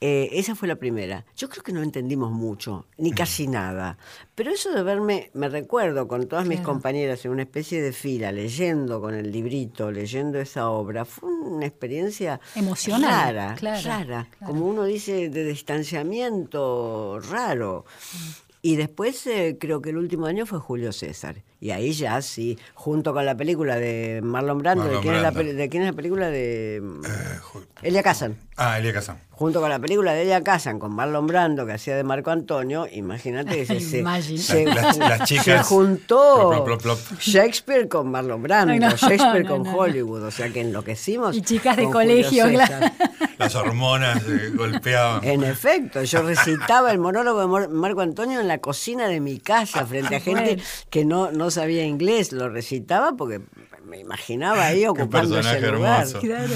Eh, 0.00 0.28
esa 0.30 0.54
fue 0.54 0.68
la 0.68 0.76
primera. 0.76 1.26
Yo 1.36 1.48
creo 1.48 1.64
que 1.64 1.72
no 1.72 1.82
entendimos 1.82 2.30
mucho, 2.30 2.86
ni 2.96 3.10
casi 3.10 3.48
nada. 3.48 3.98
Pero 4.36 4.52
eso 4.52 4.72
de 4.72 4.84
verme, 4.84 5.32
me 5.34 5.48
recuerdo 5.48 6.06
con 6.06 6.28
todas 6.28 6.46
mis 6.46 6.60
compañeras 6.60 7.24
en 7.24 7.32
una 7.32 7.42
especie 7.42 7.82
de 7.82 7.92
fila, 7.92 8.30
leyendo 8.30 9.00
con 9.00 9.14
el 9.14 9.32
librito, 9.32 9.90
leyendo 9.90 10.38
esa 10.38 10.70
obra, 10.70 11.04
fue 11.04 11.28
una 11.28 11.66
experiencia 11.66 12.40
emocional, 12.54 13.34
rara, 13.34 13.56
rara, 13.82 14.28
como 14.46 14.64
uno 14.64 14.84
dice, 14.84 15.28
de 15.28 15.44
distanciamiento 15.44 17.18
raro. 17.18 17.84
Y 18.62 18.76
después 18.76 19.26
eh, 19.26 19.56
creo 19.58 19.82
que 19.82 19.90
el 19.90 19.96
último 19.96 20.26
año 20.26 20.46
fue 20.46 20.60
Julio 20.60 20.92
César. 20.92 21.42
Y 21.62 21.72
ahí 21.72 21.92
ya 21.92 22.22
sí, 22.22 22.58
junto 22.72 23.12
con 23.12 23.26
la 23.26 23.34
película 23.34 23.76
de 23.76 24.20
Marlon 24.22 24.58
Brando, 24.58 24.84
¿de, 24.84 24.98
quién 25.00 25.14
Es 25.14 25.22
la, 25.22 25.30
¿de 25.30 25.68
quién 25.68 25.82
es 25.82 25.90
la 25.90 25.94
película? 25.94 26.30
De 26.30 26.76
eh, 26.76 27.40
Elia 27.82 28.02
Kazan. 28.02 28.38
Ah, 28.56 28.78
Elia 28.78 28.94
Kazan. 28.94 29.18
Junto 29.30 29.60
con 29.60 29.68
la 29.68 29.78
película 29.78 30.14
de 30.14 30.22
Elia 30.22 30.42
Kazan, 30.42 30.78
con 30.78 30.94
Marlon 30.94 31.26
Brando, 31.26 31.66
que 31.66 31.72
hacía 31.72 31.96
de 31.96 32.04
Marco 32.04 32.30
Antonio, 32.30 32.86
imagínate 32.90 33.58
que 33.58 33.66
se, 33.80 33.80
se, 34.38 34.64
las, 34.64 35.24
chicas, 35.24 35.44
se 35.44 35.62
juntó 35.62 36.64
Shakespeare 37.18 37.88
con 37.88 38.10
Marlon 38.10 38.42
Brando, 38.42 38.96
Shakespeare 38.96 39.44
con 39.46 39.66
Hollywood, 39.66 40.22
o 40.22 40.30
sea 40.30 40.48
que 40.48 40.62
enloquecimos. 40.62 41.36
Y 41.36 41.42
chicas 41.42 41.76
de 41.76 41.90
colegio, 41.90 42.48
claro 42.48 42.86
las 43.40 43.54
hormonas 43.54 44.22
golpeaban. 44.54 45.24
En 45.24 45.42
efecto, 45.44 46.02
yo 46.02 46.22
recitaba 46.22 46.92
el 46.92 46.98
monólogo 46.98 47.40
de 47.40 47.68
Marco 47.68 48.02
Antonio 48.02 48.38
en 48.38 48.46
la 48.46 48.58
cocina 48.58 49.08
de 49.08 49.20
mi 49.20 49.38
casa 49.38 49.86
frente 49.86 50.16
a 50.16 50.20
gente 50.20 50.58
que 50.90 51.06
no, 51.06 51.32
no 51.32 51.49
sabía 51.50 51.84
inglés. 51.84 52.32
Lo 52.32 52.48
recitaba 52.48 53.12
porque 53.16 53.40
me 53.90 53.98
imaginaba 53.98 54.66
ahí 54.66 54.86
ocupando 54.86 55.38
ese 55.38 55.60
lugar. 55.60 56.06
Claro. 56.20 56.54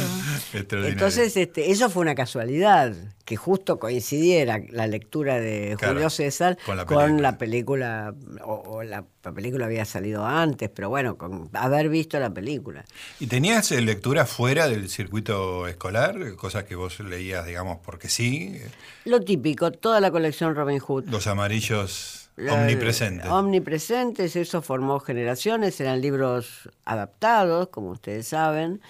Entonces, 0.87 1.37
este, 1.37 1.71
eso 1.71 1.91
fue 1.91 2.03
una 2.03 2.15
casualidad, 2.15 2.95
que 3.25 3.37
justo 3.37 3.79
coincidiera 3.79 4.61
la 4.71 4.87
lectura 4.87 5.41
de 5.41 5.77
Julio 5.81 6.11
César 6.11 6.59
con 6.87 7.23
la 7.23 7.39
película, 7.39 8.15
o, 8.45 8.83
la, 8.83 9.05
película 9.35 9.67
había 9.67 9.85
salido 9.85 10.25
antes, 10.25 10.71
pero 10.71 10.91
bueno, 10.91 11.17
con 11.17 11.49
haber 11.55 11.89
visto 11.89 12.19
la 12.21 12.33
película. 12.33 12.85
¿Y 13.19 13.27
tenías 13.27 13.73
eh, 13.73 13.81
lectura 13.81 14.27
fuera 14.27 14.69
del 14.69 14.89
circuito 14.89 15.67
escolar? 15.67 16.37
Cosas 16.37 16.65
que 16.65 16.77
vos 16.77 17.01
leías, 17.01 17.47
digamos, 17.47 17.79
porque 17.85 18.09
sí. 18.09 18.61
Lo 19.05 19.21
típico, 19.21 19.73
toda 19.73 20.01
la 20.01 20.11
colección 20.11 20.55
Robin 20.55 20.79
Hood. 20.79 21.09
Los 21.09 21.27
amarillos 21.27 22.24
Omnipresentes. 22.37 23.27
Omnipresentes, 23.27 24.37
eso 24.37 24.63
formó 24.63 25.01
generaciones, 25.01 25.81
eran 25.81 26.01
libros 26.01 26.69
adaptados, 26.85 27.69
como 27.69 27.91
ustedes 27.91 28.29
saben, 28.29 28.81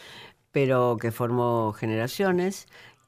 pero 0.51 0.97
que 1.01 1.13
formó 1.13 1.73
generaciones 1.73 2.67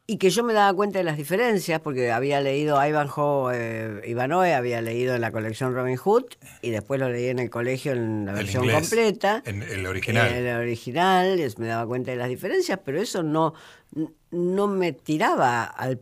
y 0.09 0.19
que 0.19 0.31
yo 0.31 0.45
me 0.45 0.53
daba 0.53 0.73
cuenta 0.75 0.99
de 0.99 1.05
las 1.05 1.17
diferencias, 1.17 1.81
porque 1.81 2.13
había 2.13 2.41
leído 2.41 2.85
Ivanhoe 2.85 3.53
eh, 3.57 4.01
Ivanoe, 4.07 4.55
había 4.55 4.81
leído 4.81 5.17
en 5.17 5.21
la 5.21 5.33
colección 5.33 5.75
Robin 5.75 5.97
Hood, 5.97 6.27
y 6.63 6.71
después 6.71 7.01
lo 7.01 7.09
leí 7.09 7.27
en 7.27 7.41
el 7.41 7.51
colegio 7.51 7.93
en 7.93 8.25
la 8.25 8.33
versión 8.33 8.71
completa. 8.71 9.43
En 9.45 9.63
el 9.63 9.85
original. 9.85 10.29
En 10.29 10.47
el 10.47 10.57
original, 10.57 11.55
me 11.59 11.67
daba 11.67 11.87
cuenta 11.87 12.13
de 12.13 12.19
las 12.19 12.29
diferencias, 12.29 12.79
pero 12.85 13.01
eso 13.01 13.25
no, 13.25 13.55
no 14.31 14.69
me 14.69 14.93
tiraba 14.93 15.65
al 15.65 16.01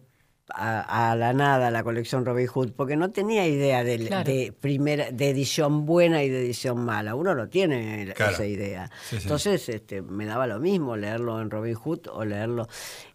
a, 0.53 1.15
la 1.17 1.33
nada 1.33 1.71
la 1.71 1.83
colección 1.83 2.25
Robin 2.25 2.47
Hood 2.47 2.73
porque 2.73 2.97
no 2.97 3.11
tenía 3.11 3.47
idea 3.47 3.83
de, 3.83 4.55
primera, 4.61 5.11
de 5.11 5.31
edición 5.31 5.87
buena 5.87 6.23
y 6.23 6.29
de 6.29 6.41
edición 6.45 6.85
mala. 6.85 7.15
Uno 7.15 7.35
no 7.35 7.49
tiene 7.49 8.13
esa 8.13 8.47
idea. 8.47 8.91
Entonces 9.11 9.69
este, 9.69 10.03
me 10.03 10.27
daba 10.27 10.47
lo 10.47 10.61
mismo 10.61 10.97
leerlo 10.97 11.41
en 11.41 11.51
Robin 11.51 11.75
Hood 11.75 12.09
o 12.13 12.25
leerlo. 12.25 12.69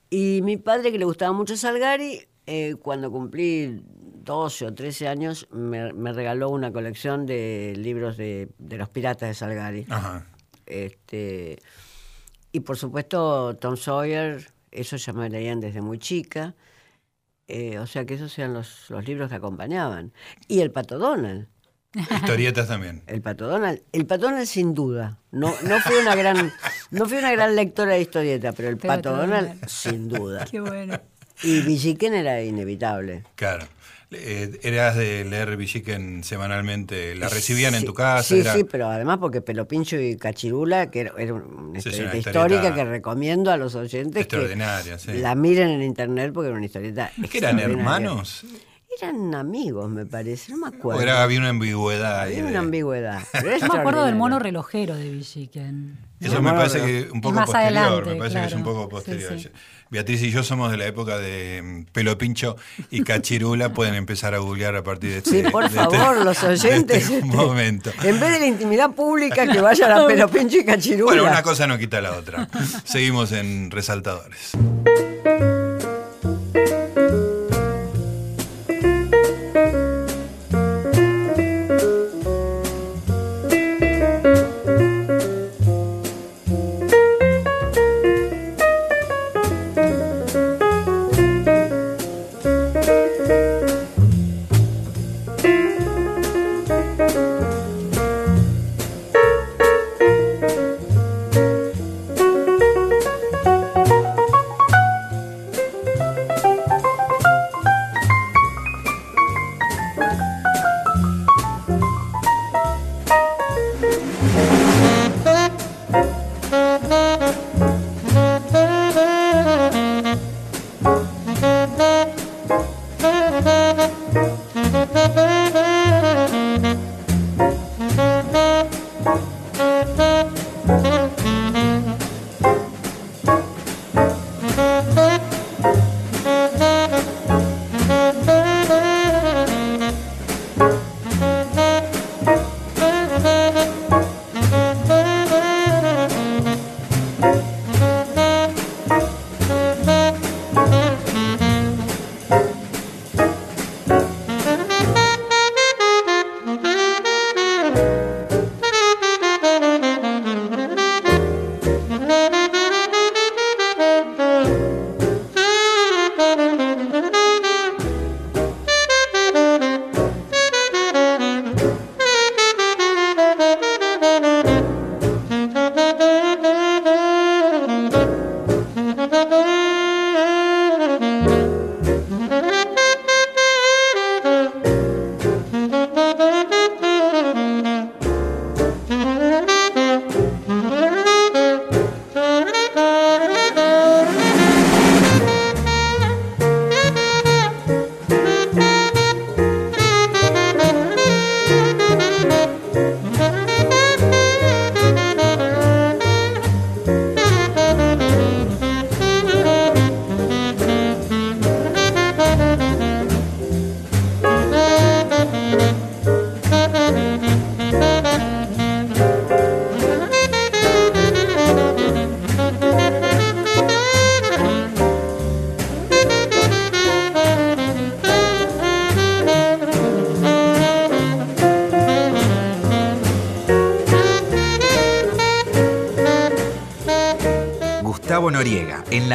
Y 0.09 0.41
mi 0.43 0.57
padre, 0.57 0.91
que 0.91 0.97
le 0.97 1.05
gustaba 1.05 1.33
mucho 1.33 1.55
Salgari, 1.55 2.27
eh, 2.47 2.75
cuando 2.81 3.11
cumplí 3.11 3.83
12 3.85 4.65
o 4.65 4.73
13 4.73 5.07
años, 5.07 5.47
me, 5.51 5.91
regaló 6.13 6.49
una 6.49 6.71
colección 6.71 7.25
de 7.27 7.75
libros 7.77 8.17
de, 8.17 8.49
los 8.57 8.89
piratas 8.89 9.29
de 9.29 9.35
Salgari. 9.35 9.85
Este, 10.65 11.59
y 12.51 12.59
por 12.61 12.77
supuesto, 12.77 13.55
Tom 13.57 13.77
Sawyer, 13.77 14.51
eso 14.71 14.97
ya 14.97 15.13
me 15.13 15.29
leían 15.29 15.59
desde 15.59 15.81
muy 15.81 15.99
chica. 15.99 16.55
Eh, 17.51 17.79
o 17.79 17.87
sea 17.87 18.05
que 18.05 18.13
esos 18.13 18.37
eran 18.37 18.53
los, 18.53 18.89
los, 18.89 19.05
libros 19.07 19.29
que 19.29 19.35
acompañaban. 19.35 20.13
Y 20.47 20.61
el 20.61 20.69
Pato 20.69 20.99
Donald. 20.99 21.47
Historietas 21.95 22.67
también. 22.67 23.01
El 23.07 23.21
Pato 23.23 23.47
Donald. 23.47 23.81
El 23.91 24.05
Pato 24.05 24.27
Donald 24.27 24.45
sin 24.45 24.75
duda. 24.75 25.17
No, 25.31 25.51
no 25.67 25.79
fui 25.79 25.95
una 25.95 26.15
gran, 26.15 26.53
no 26.91 27.07
fui 27.07 27.17
una 27.17 27.31
gran 27.31 27.55
lectora 27.55 27.93
de 27.93 28.01
historietas, 28.01 28.53
pero 28.55 28.69
el 28.69 28.77
Pato, 28.77 29.15
Donald, 29.15 29.67
sin 29.67 30.07
duda. 30.07 30.45
Qué 30.51 30.59
bueno. 30.59 31.01
Y 31.41 31.61
Villiquen 31.61 32.13
era 32.13 32.43
inevitable. 32.43 33.23
Claro. 33.33 33.65
Eh, 34.11 34.59
¿Eras 34.63 34.95
de 34.95 35.23
leer 35.23 35.55
Villiquen 35.55 36.23
semanalmente? 36.23 37.13
¿La 37.15 37.29
recibían 37.29 37.75
en 37.75 37.85
tu 37.85 37.93
casa? 37.93 38.23
Sí, 38.23 38.41
sí, 38.41 38.63
pero 38.63 38.87
además 38.87 39.19
porque 39.19 39.41
Pelopincho 39.41 39.99
y 39.99 40.17
Cachirula, 40.17 40.89
que 40.89 41.01
era, 41.01 41.33
una, 41.33 41.77
historieta 41.77 42.17
histórica 42.17 42.73
que 42.73 42.85
recomiendo 42.85 43.51
a 43.51 43.57
los 43.57 43.75
oyentes 43.75 44.25
que 44.25 44.55
la 45.13 45.35
miren 45.35 45.69
en 45.69 45.83
internet 45.83 46.31
porque 46.33 46.47
era 46.47 46.57
una 46.57 46.65
historieta 46.65 47.11
¿Es 47.21 47.29
que 47.29 47.37
eran 47.37 47.59
hermanos? 47.59 48.45
Eran 49.01 49.35
amigos, 49.35 49.89
me 49.89 50.05
parece, 50.05 50.51
no 50.51 50.57
me 50.57 50.67
acuerdo. 50.67 51.01
era, 51.01 51.23
había 51.23 51.39
una 51.39 51.49
ambigüedad. 51.49 52.21
Había 52.21 52.45
una 52.45 52.59
ambigüedad. 52.59 53.21
Yo 53.33 53.73
me 53.73 53.79
acuerdo 53.79 54.05
del 54.05 54.15
mono 54.15 54.39
relojero 54.39 54.95
de 54.95 55.09
Villiquen. 55.09 55.97
Eso 56.19 56.41
me 56.41 56.51
parece 56.51 56.81
que 56.81 57.09
un 57.11 57.21
poco 57.21 57.45
posterior, 57.45 58.05
me 58.05 58.15
parece 58.15 58.39
que 58.41 58.45
es 58.45 58.53
un 58.53 58.63
poco 58.63 58.89
posterior. 58.89 59.37
Beatriz 59.91 60.21
y 60.21 60.29
yo 60.29 60.43
somos 60.43 60.69
de 60.69 60.77
la 60.77 60.85
época 60.85 61.17
de 61.17 61.61
mm, 61.63 61.91
Pelo 61.91 62.17
Pincho 62.17 62.55
y 62.91 63.03
Cachirula, 63.03 63.73
pueden 63.73 63.95
empezar 63.95 64.35
a 64.35 64.37
googlear 64.37 64.75
a 64.75 64.83
partir 64.83 65.11
de 65.11 65.17
este 65.17 65.43
Sí, 65.43 65.49
por 65.49 65.63
este 65.63 65.77
favor, 65.77 66.23
los 66.23 66.43
oyentes. 66.43 67.09
Este 67.09 67.25
momento. 67.25 67.91
En 68.03 68.19
vez 68.19 68.33
de 68.33 68.39
la 68.39 68.45
intimidad 68.45 68.91
pública, 68.91 69.47
que 69.47 69.61
vayan 69.61 69.91
a 69.91 70.05
Pelo 70.05 70.29
Pincho 70.29 70.57
y 70.57 70.65
Cachirula. 70.65 71.05
Bueno, 71.05 71.23
una 71.23 71.41
cosa 71.41 71.65
no 71.65 71.77
quita 71.77 72.01
la 72.01 72.11
otra. 72.11 72.47
Seguimos 72.83 73.31
en 73.31 73.71
Resaltadores. 73.71 74.51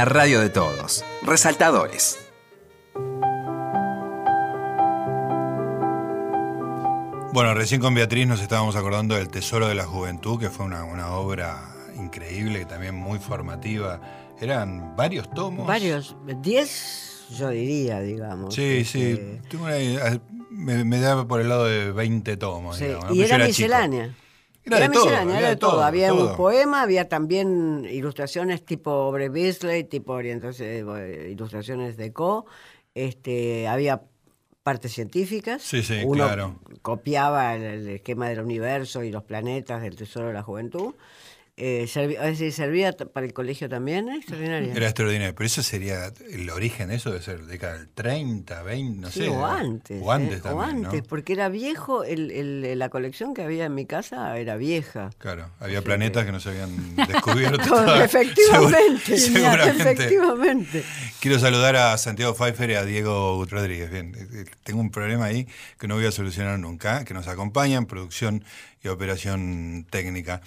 La 0.05 0.11
radio 0.11 0.41
de 0.41 0.51
todos. 0.51 1.03
Resaltadores. 1.23 2.19
Bueno, 7.33 7.53
recién 7.55 7.81
con 7.81 7.95
Beatriz 7.95 8.27
nos 8.29 8.41
estábamos 8.41 8.77
acordando 8.77 9.17
del 9.17 9.29
Tesoro 9.29 9.67
de 9.67 9.75
la 9.75 9.85
Juventud, 9.87 10.39
que 10.39 10.51
fue 10.51 10.67
una, 10.67 10.85
una 10.85 11.15
obra 11.15 11.75
increíble 11.97 12.61
y 12.61 12.65
también 12.65 12.95
muy 12.95 13.19
formativa. 13.19 14.01
Eran 14.41 14.95
varios 14.95 15.29
tomos. 15.35 15.67
Varios, 15.67 16.15
10 16.43 17.27
yo 17.39 17.49
diría, 17.49 18.01
digamos. 18.01 18.55
Sí, 18.55 18.85
sí. 18.85 19.13
Este, 19.13 19.41
Tengo 19.49 19.65
una- 19.65 20.21
me, 20.51 20.85
me 20.85 21.01
da 21.01 21.27
por 21.27 21.41
el 21.41 21.49
lado 21.49 21.65
de 21.65 21.91
20 21.91 22.37
tomos. 22.37 22.77
sí, 22.77 22.85
digamos, 22.85 23.07
¿no? 23.09 23.15
Y 23.15 23.23
Pero 23.23 23.35
era 23.35 23.37
chico. 23.39 23.49
miscelánea. 23.49 24.15
Era 24.65 24.81
de 24.81 24.89
todo, 24.89 25.05
miscelánea, 25.05 25.39
era 25.39 25.49
de 25.51 25.57
todo. 25.57 25.83
Había 25.83 26.09
todo. 26.09 26.31
un 26.31 26.37
poema, 26.37 26.83
había 26.83 27.09
también 27.09 27.87
ilustraciones 27.91 28.65
tipo 28.65 29.13
Bre 29.13 29.29
Beasley, 29.29 29.85
tipo 29.85 30.13
orientaciones, 30.15 30.85
eh, 30.97 31.29
ilustraciones 31.31 31.97
de 31.97 32.13
Co. 32.13 32.47
Este, 32.95 33.69
había 33.69 34.03
partes 34.63 34.93
científicas. 34.93 35.63
Sí, 35.63 35.83
sí, 35.83 36.01
Uno 36.05 36.25
claro. 36.25 36.59
copiaba 36.81 37.55
el, 37.55 37.63
el 37.63 37.89
esquema 37.89 38.29
del 38.29 38.41
universo 38.41 39.03
y 39.05 39.11
los 39.11 39.23
planetas 39.23 39.83
del 39.83 39.97
Tesoro 39.97 40.29
de 40.29 40.33
la 40.35 40.43
Juventud. 40.43 40.95
Eh, 41.57 41.87
servía, 41.87 42.21
decir, 42.23 42.53
servía 42.53 42.91
t- 42.95 43.07
para 43.07 43.25
el 43.25 43.33
colegio 43.33 43.69
también, 43.69 44.09
¿eh? 44.09 44.17
extraordinario. 44.17 44.73
Era 44.73 44.87
extraordinario. 44.87 45.37
Pero 45.37 45.47
eso 45.47 45.63
sería 45.63 46.13
el 46.33 46.51
origen 46.51 46.89
de 46.89 46.97
eso, 46.97 47.13
de 47.13 47.23
ser 47.23 47.47
década 47.47 47.75
del 47.79 47.89
30, 47.91 48.61
20, 48.65 49.01
no 49.01 49.09
Sí, 49.09 49.21
sé. 49.21 49.29
o 49.29 49.47
antes. 49.47 50.03
O 50.03 50.11
antes 50.11 50.39
¿eh? 50.39 50.41
también. 50.43 50.59
O 50.59 50.63
antes, 50.89 51.03
¿no? 51.03 51.09
porque 51.09 51.33
era 51.33 51.49
viejo, 51.51 52.03
el, 52.03 52.33
el- 52.33 52.77
la 52.77 52.89
colección 52.89 53.35
que 53.35 53.43
había 53.43 53.67
en 53.67 53.75
mi 53.77 53.87
casa 53.87 54.37
era 54.37 54.57
vieja. 54.57 55.11
Claro, 55.19 55.49
había 55.61 55.79
Sí, 55.79 55.85
planetas 55.85 56.23
que- 56.23 56.27
que 56.27 56.33
no 56.33 56.41
se 56.41 56.49
habían 56.49 56.97
descubierto. 56.97 57.59
Todavía. 57.69 58.05
efectivamente, 58.05 59.17
Segura- 59.17 59.43
seguramente. 59.65 59.93
efectivamente. 59.93 60.85
Quiero 61.21 61.39
saludar 61.39 61.77
a 61.77 61.97
Santiago 61.99 62.35
Pfeiffer 62.35 62.71
y 62.71 62.75
a 62.75 62.85
Diego 62.85 63.47
Rodríguez. 63.49 63.93
Bien, 63.93 64.13
eh, 64.17 64.27
eh, 64.41 64.45
tengo 64.65 64.81
un 64.81 64.91
problema 64.91 65.27
ahí 65.27 65.47
que 65.79 65.87
no 65.87 65.95
voy 65.95 66.07
a 66.07 66.11
solucionar 66.11 66.59
nunca, 66.59 67.05
que 67.05 67.15
nos 67.15 67.29
acompañan, 67.29 67.87
producción 67.87 68.45
y 68.83 68.89
operación 68.89 69.87
técnica. 69.89 70.41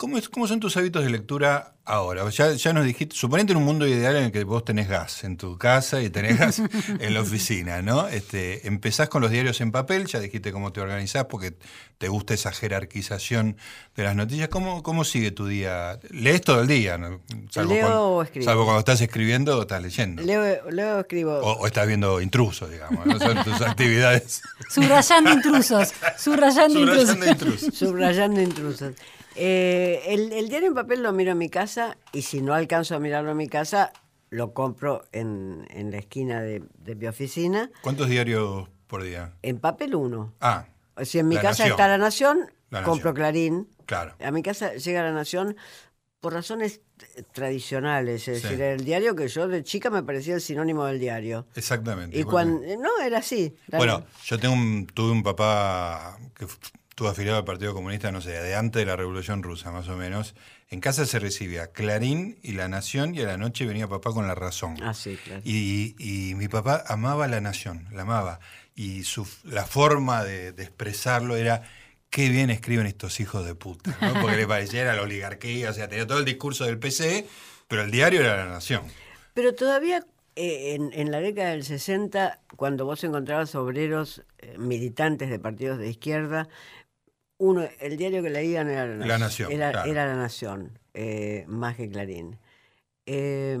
¿Cómo, 0.00 0.16
es, 0.16 0.30
¿Cómo 0.30 0.46
son 0.46 0.60
tus 0.60 0.78
hábitos 0.78 1.04
de 1.04 1.10
lectura 1.10 1.74
ahora? 1.84 2.26
Ya, 2.30 2.54
ya 2.54 2.72
nos 2.72 2.86
dijiste, 2.86 3.14
suponete 3.14 3.52
en 3.52 3.58
un 3.58 3.64
mundo 3.64 3.86
ideal 3.86 4.16
en 4.16 4.24
el 4.24 4.32
que 4.32 4.44
vos 4.44 4.64
tenés 4.64 4.88
gas 4.88 5.24
en 5.24 5.36
tu 5.36 5.58
casa 5.58 6.00
y 6.00 6.08
tenés 6.08 6.38
gas 6.38 6.62
en 7.00 7.12
la 7.12 7.20
oficina, 7.20 7.82
¿no? 7.82 8.08
Este, 8.08 8.66
empezás 8.66 9.10
con 9.10 9.20
los 9.20 9.30
diarios 9.30 9.60
en 9.60 9.72
papel, 9.72 10.06
ya 10.06 10.18
dijiste 10.18 10.52
cómo 10.52 10.72
te 10.72 10.80
organizás 10.80 11.26
porque 11.26 11.52
te 11.98 12.08
gusta 12.08 12.32
esa 12.32 12.50
jerarquización 12.50 13.58
de 13.94 14.02
las 14.02 14.16
noticias. 14.16 14.48
¿Cómo, 14.48 14.82
cómo 14.82 15.04
sigue 15.04 15.32
tu 15.32 15.46
día? 15.46 16.00
¿Lees 16.08 16.40
todo 16.40 16.62
el 16.62 16.66
día? 16.66 16.96
¿no? 16.96 17.20
Leo 17.54 17.80
cuando, 17.80 18.08
o 18.08 18.22
escribo. 18.22 18.44
salvo 18.46 18.64
cuando 18.64 18.78
estás 18.78 19.02
escribiendo 19.02 19.58
o 19.58 19.60
estás 19.60 19.82
leyendo. 19.82 20.22
Leo, 20.22 20.70
leo 20.70 21.00
escribo. 21.00 21.40
O, 21.40 21.58
o 21.58 21.66
estás 21.66 21.86
viendo 21.86 22.22
intrusos, 22.22 22.70
digamos. 22.70 23.04
¿no? 23.04 23.18
Son 23.18 23.44
tus 23.44 23.60
actividades. 23.60 24.40
Subrayando 24.70 25.30
intrusos, 25.30 25.92
subrayando 26.16 26.78
intrusos. 26.78 27.10
Subrayando 27.10 27.26
intrusos. 27.28 27.74
Subrayando 27.74 28.40
intrusos. 28.40 28.94
Eh, 29.36 30.02
el, 30.08 30.32
el 30.32 30.48
diario 30.48 30.68
en 30.68 30.74
papel 30.74 31.02
lo 31.02 31.12
miro 31.12 31.32
en 31.32 31.38
mi 31.38 31.48
casa 31.48 31.96
y 32.12 32.22
si 32.22 32.42
no 32.42 32.54
alcanzo 32.54 32.96
a 32.96 32.98
mirarlo 32.98 33.30
en 33.30 33.36
mi 33.36 33.48
casa, 33.48 33.92
lo 34.30 34.52
compro 34.54 35.04
en, 35.12 35.66
en 35.70 35.90
la 35.90 35.98
esquina 35.98 36.40
de, 36.42 36.62
de 36.78 36.94
mi 36.94 37.06
oficina. 37.06 37.70
¿Cuántos 37.82 38.08
diarios 38.08 38.68
por 38.86 39.02
día? 39.02 39.32
En 39.42 39.58
papel 39.58 39.94
uno. 39.94 40.34
Ah, 40.40 40.66
Si 41.02 41.18
en 41.18 41.28
mi 41.28 41.36
casa 41.36 41.48
Nación. 41.64 41.70
está 41.70 41.88
La 41.88 41.98
Nación, 41.98 42.38
La 42.70 42.82
compro 42.82 43.10
Nación. 43.10 43.14
Clarín. 43.14 43.68
claro. 43.86 44.14
A 44.20 44.30
mi 44.30 44.42
casa 44.42 44.74
llega 44.74 45.02
La 45.02 45.12
Nación 45.12 45.56
por 46.20 46.32
razones 46.34 46.80
tradicionales. 47.32 48.28
Es 48.28 48.42
Sí. 48.42 48.48
decir, 48.48 48.60
el 48.62 48.84
diario 48.84 49.14
que 49.16 49.26
yo 49.28 49.48
de 49.48 49.62
chica 49.64 49.90
me 49.90 50.02
parecía 50.02 50.34
el 50.34 50.40
sinónimo 50.40 50.84
del 50.84 51.00
diario. 51.00 51.46
Exactamente. 51.54 52.18
Y 52.18 52.24
cuando. 52.24 52.60
No, 52.76 52.90
era 53.02 53.18
así. 53.18 53.54
Bueno, 53.68 54.04
yo 54.24 54.38
tengo 54.38 54.54
un, 54.54 54.86
tuve 54.86 55.12
un 55.12 55.22
papá 55.22 56.18
que 56.36 56.46
estuvo 57.00 57.12
afiliado 57.12 57.38
al 57.38 57.46
Partido 57.46 57.72
Comunista, 57.72 58.12
no 58.12 58.20
sé, 58.20 58.32
de 58.32 58.54
antes 58.54 58.78
de 58.78 58.84
la 58.84 58.94
Revolución 58.94 59.42
Rusa, 59.42 59.70
más 59.70 59.88
o 59.88 59.96
menos. 59.96 60.34
En 60.68 60.80
casa 60.80 61.06
se 61.06 61.18
recibía 61.18 61.68
Clarín 61.68 62.38
y 62.42 62.52
La 62.52 62.68
Nación, 62.68 63.14
y 63.14 63.22
a 63.22 63.26
la 63.26 63.38
noche 63.38 63.64
venía 63.64 63.88
papá 63.88 64.12
con 64.12 64.26
La 64.26 64.34
Razón. 64.34 64.76
Ah, 64.82 64.92
sí, 64.92 65.16
claro. 65.16 65.40
Y, 65.42 65.94
y 65.98 66.34
mi 66.34 66.46
papá 66.48 66.84
amaba 66.86 67.26
la 67.26 67.40
nación, 67.40 67.88
la 67.92 68.02
amaba. 68.02 68.40
Y 68.74 69.04
su, 69.04 69.26
la 69.44 69.64
forma 69.64 70.24
de, 70.24 70.52
de 70.52 70.62
expresarlo 70.62 71.36
era 71.36 71.62
qué 72.10 72.28
bien 72.28 72.50
escriben 72.50 72.84
estos 72.84 73.18
hijos 73.18 73.46
de 73.46 73.54
puta, 73.54 73.96
¿no? 74.02 74.20
Porque 74.20 74.36
le 74.36 74.46
parecía 74.46 74.82
era 74.82 74.94
la 74.94 75.00
oligarquía, 75.00 75.70
o 75.70 75.72
sea, 75.72 75.88
tenía 75.88 76.06
todo 76.06 76.18
el 76.18 76.26
discurso 76.26 76.66
del 76.66 76.78
PC, 76.78 77.26
pero 77.66 77.80
el 77.80 77.90
diario 77.90 78.20
era 78.20 78.36
la 78.36 78.44
nación. 78.44 78.82
Pero 79.32 79.54
todavía 79.54 80.04
eh, 80.36 80.74
en, 80.74 80.90
en 80.92 81.10
la 81.10 81.20
década 81.20 81.50
del 81.50 81.64
60, 81.64 82.40
cuando 82.56 82.84
vos 82.84 83.02
encontrabas 83.04 83.54
obreros 83.54 84.22
eh, 84.38 84.56
militantes 84.58 85.28
de 85.28 85.38
partidos 85.38 85.78
de 85.78 85.88
izquierda, 85.88 86.48
uno, 87.40 87.66
el 87.80 87.96
diario 87.96 88.22
que 88.22 88.30
leían 88.30 88.68
era 88.68 88.86
La 88.86 88.94
Nación. 88.96 89.08
La 89.08 89.18
Nación, 89.18 89.52
Era, 89.52 89.70
claro. 89.72 89.90
era 89.90 90.06
La 90.06 90.14
Nación, 90.16 90.78
eh, 90.94 91.44
más 91.48 91.74
que 91.76 91.88
Clarín. 91.88 92.38
Eh, 93.06 93.58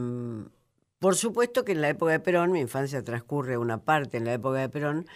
por 0.98 1.16
supuesto 1.16 1.64
que 1.64 1.72
en 1.72 1.80
la 1.80 1.88
época 1.88 2.12
de 2.12 2.20
Perón, 2.20 2.52
mi 2.52 2.60
infancia 2.60 3.02
transcurre 3.02 3.56
una 3.56 3.78
parte 3.78 4.18
en 4.18 4.24
la 4.26 4.34
época 4.34 4.58
de 4.58 4.68
Perón, 4.68 5.06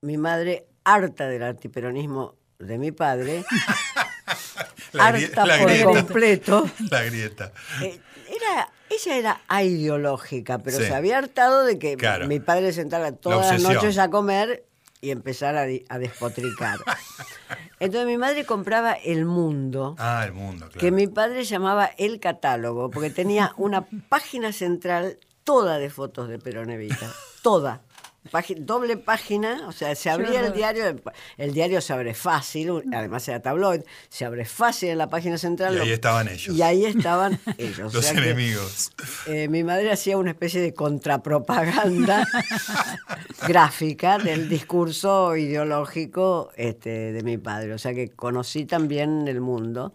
mi 0.00 0.16
madre, 0.16 0.66
harta 0.84 1.26
del 1.28 1.42
antiperonismo 1.42 2.34
de 2.58 2.78
mi 2.78 2.92
padre, 2.92 3.44
harta 4.98 5.46
la 5.46 5.58
por 5.58 5.66
grieta. 5.68 5.84
completo, 5.84 6.70
La 6.90 7.02
grieta. 7.04 7.52
eh, 7.82 8.00
era, 8.28 8.70
ella 8.90 9.16
era 9.18 9.40
aideológica, 9.48 10.58
pero 10.58 10.78
Sí. 10.78 10.84
se 10.84 10.94
había 10.94 11.18
hartado 11.18 11.64
de 11.64 11.78
que 11.78 11.96
Claro. 11.96 12.26
mi 12.28 12.40
padre 12.40 12.66
se 12.72 12.80
sentara 12.82 13.12
todas 13.12 13.50
las 13.52 13.62
noches 13.62 13.98
a 13.98 14.08
comer 14.10 14.64
y 15.02 15.10
empezar 15.10 15.56
a, 15.56 15.98
despotricar. 15.98 16.78
Entonces 17.80 18.06
mi 18.06 18.16
madre 18.16 18.46
compraba 18.46 18.92
El 18.92 19.26
Mundo, 19.26 19.96
Ah, 19.98 20.22
el 20.24 20.32
mundo, 20.32 20.66
claro. 20.68 20.78
que 20.80 20.92
mi 20.92 21.08
padre 21.08 21.42
llamaba 21.42 21.86
El 21.98 22.20
Catálogo, 22.20 22.88
porque 22.88 23.10
tenía 23.10 23.52
una 23.56 23.84
página 24.08 24.52
central 24.52 25.18
toda 25.42 25.78
de 25.78 25.90
fotos 25.90 26.28
de 26.28 26.38
Perón 26.38 26.70
Evita, 26.70 27.12
toda. 27.42 27.82
Doble 28.60 28.96
página, 28.96 29.66
o 29.68 29.72
sea, 29.72 29.94
se 29.94 30.08
abría 30.08 30.40
el 30.46 30.52
diario, 30.52 30.96
el 31.36 31.52
diario 31.52 31.80
se 31.80 31.92
abre 31.92 32.14
fácil, 32.14 32.70
además 32.94 33.26
era 33.28 33.40
tabloid, 33.40 33.82
se 34.08 34.24
abre 34.24 34.44
fácil 34.44 34.90
en 34.90 34.98
la 34.98 35.08
página 35.10 35.38
central. 35.38 35.74
Y 35.76 35.80
ahí 35.80 35.88
lo- 35.88 35.94
estaban 35.94 36.28
ellos. 36.28 36.56
Y 36.56 36.62
ahí 36.62 36.84
estaban 36.84 37.38
ellos. 37.58 37.92
o 37.92 37.96
Los 37.96 38.06
que, 38.06 38.18
enemigos. 38.18 38.92
eh, 39.26 39.48
mi 39.48 39.64
madre 39.64 39.90
hacía 39.92 40.16
una 40.16 40.30
especie 40.30 40.60
de 40.60 40.72
contrapropaganda 40.72 42.26
gráfica 43.46 44.18
del 44.18 44.48
discurso 44.48 45.36
ideológico 45.36 46.50
este, 46.56 47.12
de 47.12 47.22
mi 47.22 47.38
padre. 47.38 47.74
O 47.74 47.78
sea 47.78 47.94
que 47.94 48.10
conocí 48.10 48.64
también 48.66 49.26
el 49.28 49.40
mundo, 49.40 49.92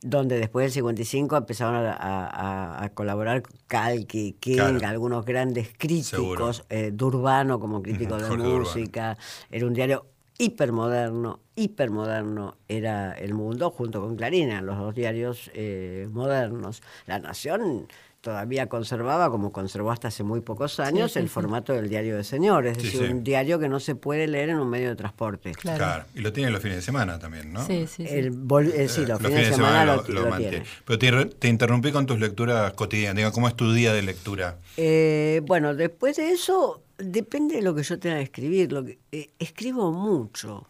donde 0.00 0.38
después 0.38 0.64
del 0.64 0.72
55 0.72 1.36
empezaron 1.36 1.74
a, 1.86 1.92
a- 1.92 2.84
a 2.84 2.88
colaborar 2.90 3.42
Calqui, 3.66 4.36
King, 4.38 4.54
Claro. 4.56 4.86
algunos 4.86 5.24
grandes 5.24 5.70
críticos, 5.76 6.64
eh, 6.70 6.90
Durbano 6.92 7.58
como 7.58 7.82
crítico 7.82 8.16
de 8.16 8.24
Jorge 8.24 8.46
música. 8.46 9.16
Era 9.50 9.66
un 9.66 9.74
diario 9.74 10.06
hipermoderno, 10.38 11.40
hipermoderno 11.56 12.56
era 12.68 13.12
El 13.12 13.34
Mundo, 13.34 13.70
junto 13.70 14.00
con 14.00 14.16
Clarín, 14.16 14.50
eran 14.50 14.66
los 14.66 14.78
dos 14.78 14.94
diarios 14.94 15.50
eh, 15.54 16.08
modernos. 16.12 16.82
La 17.06 17.18
Nación 17.18 17.88
todavía 18.28 18.68
conservaba, 18.68 19.30
como 19.30 19.52
conservó 19.52 19.90
hasta 19.90 20.08
hace 20.08 20.22
muy 20.22 20.40
pocos 20.42 20.78
años, 20.80 21.12
sí, 21.12 21.18
el 21.18 21.24
sí. 21.26 21.30
formato 21.30 21.72
del 21.72 21.88
diario 21.88 22.14
de 22.16 22.24
señores, 22.24 22.76
es 22.76 22.82
Sí, 22.82 22.90
decir, 22.90 23.06
sí. 23.06 23.12
un 23.12 23.24
diario 23.24 23.58
que 23.58 23.70
no 23.70 23.80
se 23.80 23.94
puede 23.94 24.26
leer 24.26 24.50
en 24.50 24.58
un 24.58 24.68
medio 24.68 24.90
de 24.90 24.96
transporte. 24.96 25.52
Claro. 25.52 25.78
Claro. 25.78 26.04
Y 26.14 26.20
lo 26.20 26.30
tiene 26.30 26.50
los 26.50 26.60
fines 26.60 26.76
de 26.76 26.82
semana 26.82 27.18
también, 27.18 27.50
¿no? 27.54 27.64
Sí, 27.66 27.86
sí, 27.86 28.06
sí. 28.06 28.14
El 28.14 28.26
eh, 28.26 28.88
sí, 28.88 29.00
Eh, 29.02 29.06
los, 29.06 29.18
fines 29.18 29.48
de 29.48 29.54
semana, 29.54 29.84
lo, 29.96 30.02
lo 30.08 30.26
mantiene. 30.28 30.50
tiene. 30.60 30.66
Pero 30.84 30.98
te, 31.28 31.34
te 31.36 31.48
interrumpí 31.48 31.90
con 31.90 32.04
tus 32.04 32.20
lecturas 32.20 32.74
cotidianas. 32.74 33.16
Digo, 33.16 33.32
¿cómo 33.32 33.48
es 33.48 33.54
tu 33.56 33.72
día 33.72 33.94
de 33.94 34.02
lectura? 34.02 34.58
Eh, 34.76 35.40
bueno, 35.46 35.74
después 35.74 36.16
de 36.18 36.30
eso, 36.32 36.82
depende 36.98 37.56
de 37.56 37.62
lo 37.62 37.74
que 37.74 37.82
yo 37.82 37.98
tenga 37.98 38.16
que 38.16 38.24
escribir. 38.24 38.70
Lo 38.72 38.84
que, 38.84 38.98
eh, 39.10 39.30
escribo 39.38 39.90
mucho, 39.90 40.66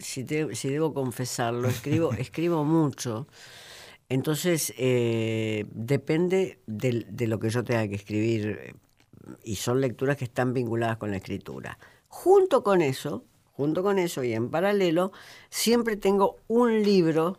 si, 0.00 0.24
te- 0.24 0.54
si 0.54 0.68
debo 0.68 0.92
confesarlo, 0.92 1.68
escribo, 1.68 2.12
escribo 2.18 2.64
mucho. 2.64 3.26
Entonces, 4.08 4.72
eh, 4.78 5.66
depende 5.72 6.60
del- 6.66 7.06
de, 7.10 7.26
lo 7.26 7.38
que 7.40 7.50
yo 7.50 7.64
tenga 7.64 7.88
que 7.88 7.96
escribir. 7.96 8.76
Y 9.44 9.56
son 9.56 9.80
lecturas 9.80 10.16
que 10.16 10.24
están 10.24 10.52
vinculadas 10.52 10.96
con 10.98 11.10
la 11.10 11.16
escritura. 11.16 11.78
Junto 12.08 12.62
con 12.62 12.80
eso, 12.82 13.24
junto 13.52 13.82
con 13.82 13.98
eso 13.98 14.22
y 14.22 14.32
en 14.32 14.50
paralelo, 14.50 15.10
siempre 15.50 15.96
tengo 15.96 16.36
un 16.46 16.82
libro 16.84 17.38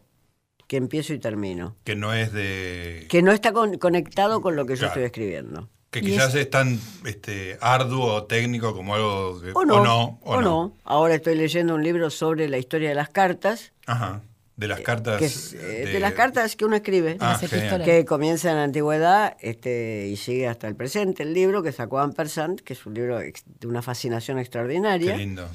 que 0.68 0.76
empiezo 0.76 1.14
y 1.14 1.20
termino, 1.20 1.78
Que 1.86 1.96
no 1.96 2.12
es 2.14 2.34
de... 2.34 3.06
que 3.10 3.22
no 3.22 3.32
está 3.32 3.54
con- 3.54 3.78
conectado 3.78 4.42
con 4.42 4.58
lo 4.58 4.66
que 4.66 4.74
yo 4.76 4.80
Claro. 4.80 4.92
estoy 4.92 5.04
escribiendo. 5.06 5.70
Que 5.92 6.02
quizás 6.02 6.36
es- 6.36 6.42
es, 6.42 6.50
tan 6.50 6.78
este, 7.06 7.58
arduo 7.62 8.14
o 8.16 8.24
técnico 8.26 8.76
como 8.76 8.96
algo 8.96 9.40
que... 9.40 9.52
O 9.56 9.64
no, 9.64 9.76
o 9.76 9.84
no. 9.86 10.20
o 10.24 10.42
no. 10.42 10.74
Ahora 10.84 11.16
estoy 11.16 11.36
leyendo 11.36 11.74
un 11.76 11.84
libro 11.86 12.10
sobre 12.10 12.50
la 12.50 12.58
historia 12.58 12.90
de 12.90 12.96
las 12.96 13.08
cartas, 13.08 13.72
Ajá. 13.86 14.22
De 14.58 14.68
las 14.68 14.82
cartas... 14.82 15.20
que 15.20 15.26
es, 15.26 15.54
eh, 15.54 15.86
de... 15.94 16.00
las 16.00 16.14
cartas 16.14 16.56
que 16.56 16.66
uno 16.66 16.76
escribe, 16.76 17.18
Ah, 17.20 17.40
que 17.86 18.06
comienza 18.06 18.50
en 18.50 18.56
la 18.58 18.64
antigüedad 18.64 19.38
este, 19.40 20.08
y 20.08 20.18
sigue 20.18 20.48
hasta 20.48 20.68
el 20.68 20.76
presente. 20.76 21.22
El 21.24 21.34
libro 21.34 21.62
que 21.62 21.72
sacó 21.72 22.00
Ampersand, 22.00 22.62
que 22.62 22.74
es 22.74 22.86
un 22.88 22.96
libro 22.96 23.20
de 23.20 23.68
una 23.68 23.84
fascinación 23.84 24.38
Qué 24.38 24.42
extraordinaria, 24.42 25.16
lindo. 25.16 25.48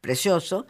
precioso. 0.00 0.66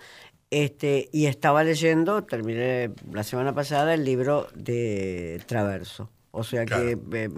Este, 0.51 1.09
y 1.13 1.27
estaba 1.27 1.65
leyendo, 1.65 2.25
terminé 2.25 2.93
la 3.13 3.25
semana 3.25 3.55
pasada, 3.55 3.93
el 3.95 4.05
libro 4.05 4.49
de 4.55 5.43
Traverso. 5.47 6.11
O 6.39 6.45
sea 6.45 6.67
que 6.67 6.99
eh, 7.13 7.31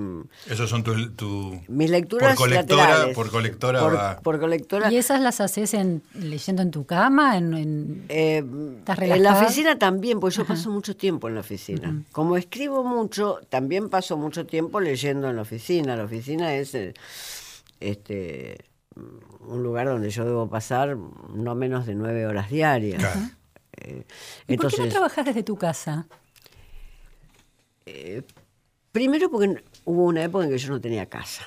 Esos 0.50 0.68
son 0.68 0.82
tus... 0.82 1.14
Tu, 1.14 1.60
mis 1.68 1.88
lecturas 1.88 2.34
Por 2.36 2.48
colectora- 2.48 2.82
laterales, 2.88 3.14
por 3.14 3.30
colectora 3.30 3.80
por, 3.80 3.94
va- 3.96 4.18
por 4.20 4.40
colectora 4.40 4.90
¿Y 4.92 4.96
esas 4.96 5.20
las 5.20 5.40
haces 5.40 5.72
en, 5.74 6.02
leyendo 6.14 6.62
en 6.62 6.72
tu 6.72 6.84
cama? 6.84 7.36
En, 7.38 7.54
en- 7.54 8.04
Eh, 8.08 8.42
¿Estás 8.80 8.98
en 8.98 9.22
la 9.22 9.40
oficina 9.40 9.78
también, 9.78 10.18
porque 10.18 10.36
yo 10.38 10.44
paso 10.44 10.70
mucho 10.70 10.96
tiempo 10.96 11.28
en 11.28 11.34
la 11.34 11.40
oficina. 11.42 12.02
Como 12.10 12.36
escribo 12.36 12.82
mucho, 12.82 13.38
también 13.48 13.88
paso 13.88 14.16
mucho 14.16 14.46
tiempo 14.46 14.80
leyendo 14.80 15.30
en 15.30 15.36
la 15.36 15.42
oficina. 15.42 15.94
La 15.94 16.02
oficina 16.04 16.54
es 16.56 16.74
eh, 16.74 16.92
este 17.78 18.64
un 19.46 19.62
lugar 19.62 19.86
donde 19.86 20.10
yo 20.10 20.24
debo 20.24 20.48
pasar 20.50 20.96
no 21.32 21.54
menos 21.54 21.86
de 21.86 21.94
nueve 21.94 22.26
horas 22.26 22.50
diarias. 22.50 23.00
Claro. 23.00 23.20
Eh, 23.76 24.04
¿Y 24.48 24.56
por 24.56 24.66
qué 24.72 24.76
no 24.78 24.84
entonces, 24.84 24.88
trabajas 24.90 25.24
desde 25.24 25.42
tu 25.44 25.56
casa? 25.56 26.06
Primero 28.92 29.30
porque 29.30 29.62
hubo 29.84 30.04
una 30.04 30.22
época 30.22 30.44
en 30.44 30.50
que 30.50 30.58
yo 30.58 30.70
no 30.70 30.80
tenía 30.80 31.06
casa. 31.06 31.42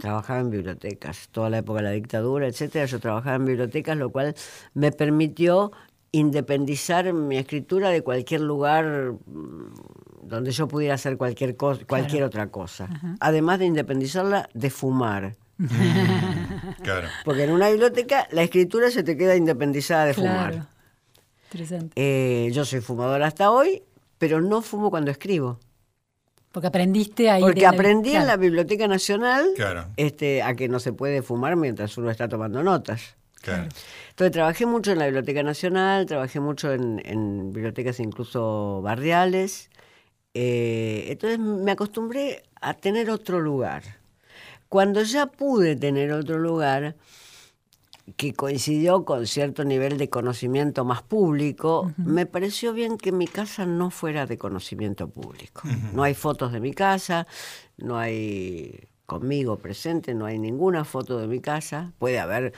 Trabajaba 0.00 0.40
en 0.40 0.50
bibliotecas, 0.50 1.28
toda 1.30 1.50
la 1.50 1.58
época 1.58 1.78
de 1.78 1.84
la 1.84 1.90
dictadura, 1.90 2.46
etcétera. 2.46 2.86
Yo 2.86 3.00
trabajaba 3.00 3.36
en 3.36 3.44
bibliotecas, 3.46 3.96
lo 3.96 4.10
cual 4.10 4.34
me 4.74 4.92
permitió 4.92 5.72
independizar 6.12 7.12
mi 7.12 7.38
escritura 7.38 7.90
de 7.90 8.02
cualquier 8.02 8.40
lugar 8.40 9.12
mm, 9.26 9.74
donde 10.22 10.50
yo 10.50 10.66
pudiera 10.68 10.94
hacer 10.94 11.16
cualquier 11.16 11.56
cosa, 11.56 11.84
cualquier 11.86 12.24
otra 12.24 12.48
cosa. 12.48 12.88
Además 13.20 13.58
de 13.58 13.66
independizarla 13.66 14.48
de 14.54 14.70
fumar. 14.70 15.36
Claro. 16.82 17.08
Porque 17.26 17.44
en 17.44 17.50
una 17.50 17.68
biblioteca 17.68 18.26
la 18.30 18.42
escritura 18.42 18.90
se 18.90 19.02
te 19.02 19.14
queda 19.18 19.36
independizada 19.36 20.06
de 20.06 20.14
fumar. 20.14 20.68
Interesante. 21.44 21.92
Eh, 21.94 22.50
yo 22.52 22.64
soy 22.64 22.80
fumadora 22.80 23.26
hasta 23.26 23.50
hoy, 23.50 23.82
pero 24.16 24.40
no 24.40 24.62
fumo 24.62 24.88
cuando 24.88 25.10
escribo. 25.10 25.60
Porque 26.52 26.66
aprendiste 26.66 27.30
ahí. 27.30 27.40
Porque 27.42 27.66
aprendí 27.66 28.14
en 28.16 28.26
la 28.26 28.36
Biblioteca 28.36 28.88
Nacional 28.88 29.46
Claro. 29.54 29.86
este, 29.96 30.42
a 30.42 30.54
que 30.56 30.68
no 30.68 30.80
se 30.80 30.92
puede 30.92 31.22
fumar 31.22 31.54
mientras 31.56 31.96
uno 31.96 32.10
está 32.10 32.28
tomando 32.28 32.62
notas. 32.62 33.14
Claro. 33.40 33.68
Entonces 34.10 34.32
trabajé 34.32 34.66
mucho 34.66 34.92
en 34.92 34.98
la 34.98 35.06
Biblioteca 35.06 35.42
Nacional, 35.42 36.06
trabajé 36.06 36.40
mucho 36.40 36.72
en, 36.72 37.00
en 37.04 37.52
bibliotecas 37.52 38.00
incluso 38.00 38.82
barriales. 38.82 39.70
Eh, 40.34 41.06
entonces 41.08 41.38
me 41.38 41.70
acostumbré 41.72 42.42
a 42.60 42.74
tener 42.74 43.10
otro 43.10 43.40
lugar. 43.40 43.82
Cuando 44.68 45.02
ya 45.02 45.26
pude 45.26 45.74
tener 45.76 46.12
otro 46.12 46.38
lugar, 46.38 46.94
que 48.16 48.32
coincidió 48.32 49.04
con 49.04 49.26
cierto 49.26 49.64
nivel 49.64 49.98
de 49.98 50.08
conocimiento 50.08 50.84
más 50.84 51.02
público, 51.02 51.92
me 51.96 52.26
pareció 52.26 52.72
bien 52.72 52.98
que 52.98 53.12
mi 53.12 53.26
casa 53.26 53.66
no 53.66 53.90
fuera 53.90 54.26
de 54.26 54.38
conocimiento 54.38 55.08
público. 55.08 55.62
No 55.92 56.02
hay 56.02 56.14
fotos 56.14 56.52
de 56.52 56.60
mi 56.60 56.72
casa, 56.72 57.26
no 57.76 57.98
hay 57.98 58.88
conmigo 59.06 59.58
presente, 59.58 60.14
no 60.14 60.26
hay 60.26 60.38
ninguna 60.38 60.84
foto 60.84 61.18
de 61.18 61.26
mi 61.26 61.40
casa. 61.40 61.92
Puede 61.98 62.20
haber 62.20 62.52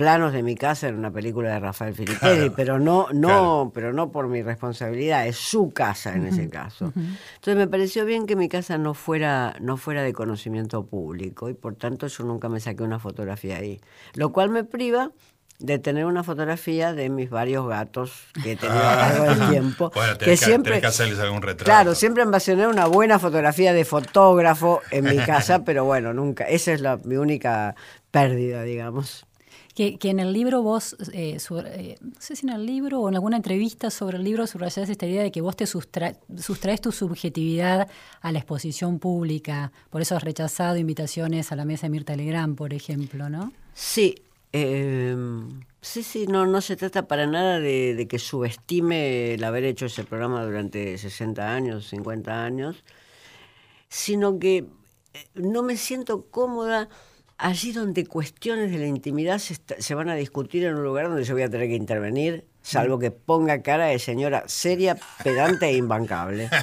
planos 0.00 0.32
de 0.32 0.42
mi 0.42 0.54
casa 0.54 0.88
en 0.88 0.96
una 0.96 1.10
película 1.12 1.50
de 1.50 1.60
Rafael 1.60 1.94
Filippelli, 1.94 2.36
Claro, 2.38 2.52
pero 2.56 2.78
no, 2.78 3.08
no, 3.12 3.28
claro. 3.28 3.70
pero 3.74 3.92
no 3.92 4.10
por 4.10 4.28
mi 4.28 4.42
responsabilidad, 4.42 5.26
es 5.26 5.36
su 5.36 5.70
casa 5.70 6.14
en 6.14 6.26
ese 6.26 6.48
caso. 6.48 6.92
Entonces 6.96 7.56
me 7.56 7.68
pareció 7.68 8.06
bien 8.06 8.26
que 8.26 8.34
mi 8.34 8.48
casa 8.48 8.78
no 8.78 8.94
fuera, 8.94 9.54
no 9.60 9.76
fuera 9.76 10.02
de 10.02 10.12
conocimiento 10.14 10.86
público 10.86 11.50
y 11.50 11.54
por 11.54 11.74
tanto 11.76 12.06
yo 12.06 12.24
nunca 12.24 12.48
me 12.48 12.60
saqué 12.60 12.82
una 12.82 12.98
fotografía 12.98 13.58
ahí. 13.58 13.80
Lo 14.14 14.32
cual 14.32 14.48
me 14.48 14.64
priva 14.64 15.10
de 15.58 15.78
tener 15.78 16.06
una 16.06 16.24
fotografía 16.24 16.94
de 16.94 17.10
mis 17.10 17.28
varios 17.28 17.68
gatos 17.68 18.24
que 18.42 18.52
he 18.52 18.56
tenido 18.56 18.80
a 18.80 18.94
lo 18.94 19.24
largo 19.24 19.24
del 19.24 19.48
tiempo. 19.50 19.92
Bueno, 19.94 20.14
que 20.14 20.24
tenés 20.24 20.40
que, 20.40 20.46
siempre, 20.46 20.80
que 20.80 20.86
hacerles 20.86 21.18
algún 21.18 21.42
retrato. 21.42 21.64
Claro, 21.64 21.94
siempre 21.94 22.22
ambicioné 22.22 22.66
una 22.66 22.86
buena 22.86 23.18
fotografía 23.18 23.74
de 23.74 23.84
fotógrafo 23.84 24.80
en 24.90 25.04
mi 25.04 25.18
casa, 25.26 25.62
pero 25.62 25.84
bueno, 25.84 26.14
nunca. 26.14 26.44
Esa 26.44 26.72
es 26.72 26.80
la, 26.80 26.96
mi 27.04 27.16
única 27.16 27.74
pérdida, 28.10 28.62
digamos. 28.62 29.26
Que, 29.98 30.10
en 30.10 30.20
el 30.20 30.32
libro 30.34 30.62
vos, 30.62 30.94
eh, 31.14 31.38
eh, 31.38 31.96
no 32.02 32.12
sé 32.18 32.36
si 32.36 32.46
en 32.46 32.52
el 32.52 32.66
libro 32.66 33.00
o 33.00 33.08
en 33.08 33.14
alguna 33.14 33.36
entrevista 33.38 33.88
sobre 33.90 34.18
el 34.18 34.24
libro 34.24 34.46
subrayás 34.46 34.90
esta 34.90 35.06
idea 35.06 35.22
de 35.22 35.32
que 35.32 35.40
vos 35.40 35.56
te 35.56 35.64
sustra- 35.66 36.18
sustraes 36.36 36.82
tu 36.82 36.92
subjetividad 36.92 37.88
a 38.20 38.32
la 38.32 38.38
exposición 38.40 38.98
pública. 38.98 39.72
Por 39.88 40.02
eso 40.02 40.16
has 40.16 40.22
rechazado 40.22 40.76
invitaciones 40.76 41.50
a 41.50 41.56
la 41.56 41.64
mesa 41.64 41.86
de 41.86 41.90
Mirta 41.90 42.14
Legrand, 42.14 42.56
por 42.56 42.74
ejemplo, 42.74 43.30
¿no? 43.30 43.52
Sí, 43.72 44.16
eh, 44.52 45.16
sí, 45.80 46.02
sí, 46.02 46.26
no, 46.26 46.44
no 46.44 46.60
se 46.60 46.76
trata 46.76 47.08
para 47.08 47.26
nada 47.26 47.58
de, 47.58 47.94
de 47.94 48.06
que 48.06 48.18
subestime 48.18 49.32
el 49.32 49.44
haber 49.44 49.64
hecho 49.64 49.86
ese 49.86 50.04
programa 50.04 50.44
durante 50.44 50.98
60 50.98 51.54
años, 51.54 51.88
50 51.88 52.44
años, 52.44 52.84
sino 53.88 54.38
que 54.38 54.58
eh, 54.58 54.66
no 55.34 55.62
me 55.62 55.76
siento 55.78 56.26
cómoda 56.30 56.88
allí 57.40 57.72
donde 57.72 58.06
cuestiones 58.06 58.70
de 58.70 58.78
la 58.78 58.86
intimidad 58.86 59.38
se, 59.38 59.54
está- 59.54 59.76
se 59.80 59.94
van 59.94 60.08
a 60.08 60.14
discutir 60.14 60.64
en 60.64 60.74
un 60.76 60.82
lugar 60.84 61.08
donde 61.08 61.24
yo 61.24 61.34
voy 61.34 61.42
a 61.42 61.50
tener 61.50 61.68
que 61.68 61.74
intervenir, 61.74 62.44
salvo 62.62 62.98
que 62.98 63.10
ponga 63.10 63.62
cara 63.62 63.86
de 63.86 63.98
señora 63.98 64.44
seria, 64.46 64.96
pedante 65.24 65.66
e 65.66 65.76
imbancable. 65.76 66.48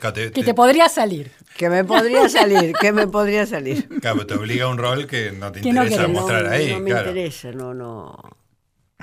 Que 0.00 0.42
te- 0.42 0.52
podría 0.54 0.88
salir. 0.88 1.30
Que 1.56 1.70
me 1.70 1.84
podría 1.84 2.28
salir, 2.28 2.72
que 2.80 2.92
me 2.92 3.06
podría 3.06 3.46
salir. 3.46 3.88
claro, 4.00 4.26
te 4.26 4.34
obliga 4.34 4.64
a 4.64 4.68
un 4.68 4.78
rol 4.78 5.06
que 5.06 5.30
no 5.30 5.52
te 5.52 5.60
Que 5.60 5.72
no 5.72 5.84
interesa 5.84 6.02
querés. 6.06 6.16
mostrar 6.20 6.42
no, 6.44 6.50
ahí. 6.50 6.72
no 6.72 6.80
me 6.80 6.90
claro. 6.90 7.08
interesa, 7.10 7.52
no, 7.52 7.72
no, 7.72 8.18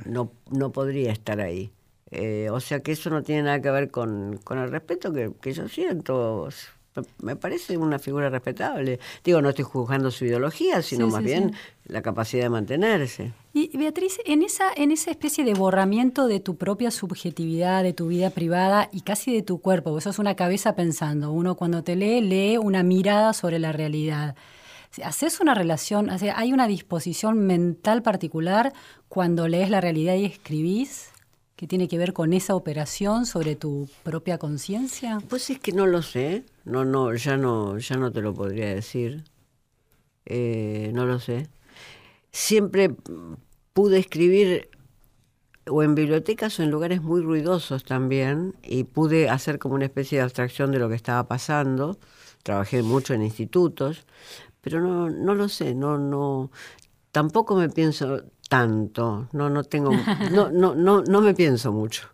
no, 0.06 0.34
no 0.52 0.72
podría 0.74 1.14
estar 1.14 1.40
ahí. 1.40 1.72
Eh, 2.12 2.50
o 2.52 2.60
sea 2.60 2.82
que 2.82 2.92
eso 2.92 3.10
no 3.12 3.24
tiene 3.24 3.44
nada 3.44 3.62
que 3.62 3.70
ver 3.72 3.92
con, 3.92 4.38
con 4.44 4.58
el 4.58 4.70
respeto 4.72 5.14
que, 5.14 5.32
que 5.42 5.54
yo 5.54 5.70
siento 5.70 6.50
me 7.22 7.36
parece 7.36 7.78
una 7.78 8.00
figura 8.00 8.30
respetable. 8.30 9.00
Digo, 9.24 9.42
no 9.42 9.50
estoy 9.50 9.66
juzgando 9.66 10.12
su 10.12 10.26
ideología, 10.26 10.82
sino 10.82 11.08
Sí, 11.08 11.12
más 11.12 11.20
sí, 11.22 11.26
bien 11.26 11.52
sí. 11.54 11.60
la 11.94 12.02
capacidad 12.02 12.44
de 12.44 12.50
mantenerse. 12.50 13.34
Y 13.54 13.76
Beatriz, 13.78 14.20
en 14.26 14.44
esa, 14.44 14.66
en 14.76 14.92
esa 14.92 15.12
especie 15.12 15.44
de 15.44 15.54
borramiento 15.54 16.28
de 16.28 16.40
tu 16.40 16.56
propia 16.56 16.92
subjetividad, 16.92 17.84
de 17.84 17.94
tu 17.94 18.08
vida 18.08 18.30
privada 18.30 18.90
y 18.92 19.02
casi 19.02 19.34
de 19.34 19.42
tu 19.42 19.60
cuerpo, 19.60 19.92
vos 19.92 20.04
sos 20.04 20.20
una 20.20 20.36
cabeza 20.36 20.76
pensando, 20.76 21.32
uno 21.32 21.56
cuando 21.56 21.84
te 21.84 21.96
lee, 21.96 22.22
lee 22.22 22.58
una 22.58 22.84
mirada 22.84 23.34
sobre 23.34 23.60
la 23.60 23.72
realidad. 23.72 24.36
¿Haces 25.04 25.40
una 25.40 25.54
relación, 25.54 26.10
o 26.10 26.18
sea, 26.18 26.38
hay 26.38 26.52
una 26.52 26.68
disposición 26.68 27.46
mental 27.46 28.02
particular 28.02 28.74
cuando 29.08 29.48
lees 29.48 29.70
la 29.70 29.82
realidad 29.82 30.16
y 30.16 30.26
escribís 30.26 31.09
que 31.60 31.68
tiene 31.68 31.90
que 31.90 31.98
ver 31.98 32.14
con 32.14 32.32
esa 32.32 32.56
operación 32.56 33.26
sobre 33.26 33.58
tu 33.58 33.90
propia 34.04 34.38
conciencia? 34.38 35.22
Pues 35.28 35.50
es 35.50 35.60
que 35.60 35.74
no 35.74 35.88
lo 35.88 36.02
sé, 36.02 36.46
no, 36.64 36.86
no, 36.86 37.14
ya 37.14 37.36
no, 37.36 37.78
ya 37.78 37.98
no 37.98 38.14
te 38.14 38.22
lo 38.22 38.34
podría 38.34 38.74
decir. 38.74 39.26
Eh, 40.26 40.90
no 40.94 41.06
lo 41.06 41.20
sé. 41.20 41.50
Siempre 42.32 42.96
pude 43.74 44.00
escribir 44.00 44.70
o 45.70 45.84
en 45.84 45.96
bibliotecas 45.96 46.58
o 46.62 46.64
en 46.64 46.72
lugares 46.72 47.02
muy 47.02 47.22
ruidosos 47.22 47.84
también 47.84 48.56
y 48.64 48.86
pude 48.86 49.28
hacer 49.28 49.60
como 49.60 49.76
una 49.76 49.84
especie 49.84 50.20
de 50.20 50.24
abstracción 50.24 50.72
de 50.72 50.80
lo 50.80 50.88
que 50.88 50.96
estaba 50.96 51.28
pasando. 51.28 52.00
Trabajé 52.42 52.84
mucho 52.84 53.14
en 53.14 53.22
institutos, 53.22 54.06
pero 54.62 54.80
no, 54.80 55.10
no 55.10 55.36
lo 55.36 55.50
sé, 55.50 55.76
no, 55.76 55.98
no, 55.98 56.52
tampoco 57.12 57.58
me 57.58 57.68
pienso 57.68 58.24
tanto, 58.50 59.30
no, 59.32 59.50
no 59.50 59.64
tengo, 59.64 59.92
no, 60.32 60.52
no, 60.52 60.76
no, 60.76 61.02
no 61.04 61.22
me 61.22 61.34
pienso 61.34 61.72
mucho. 61.72 62.10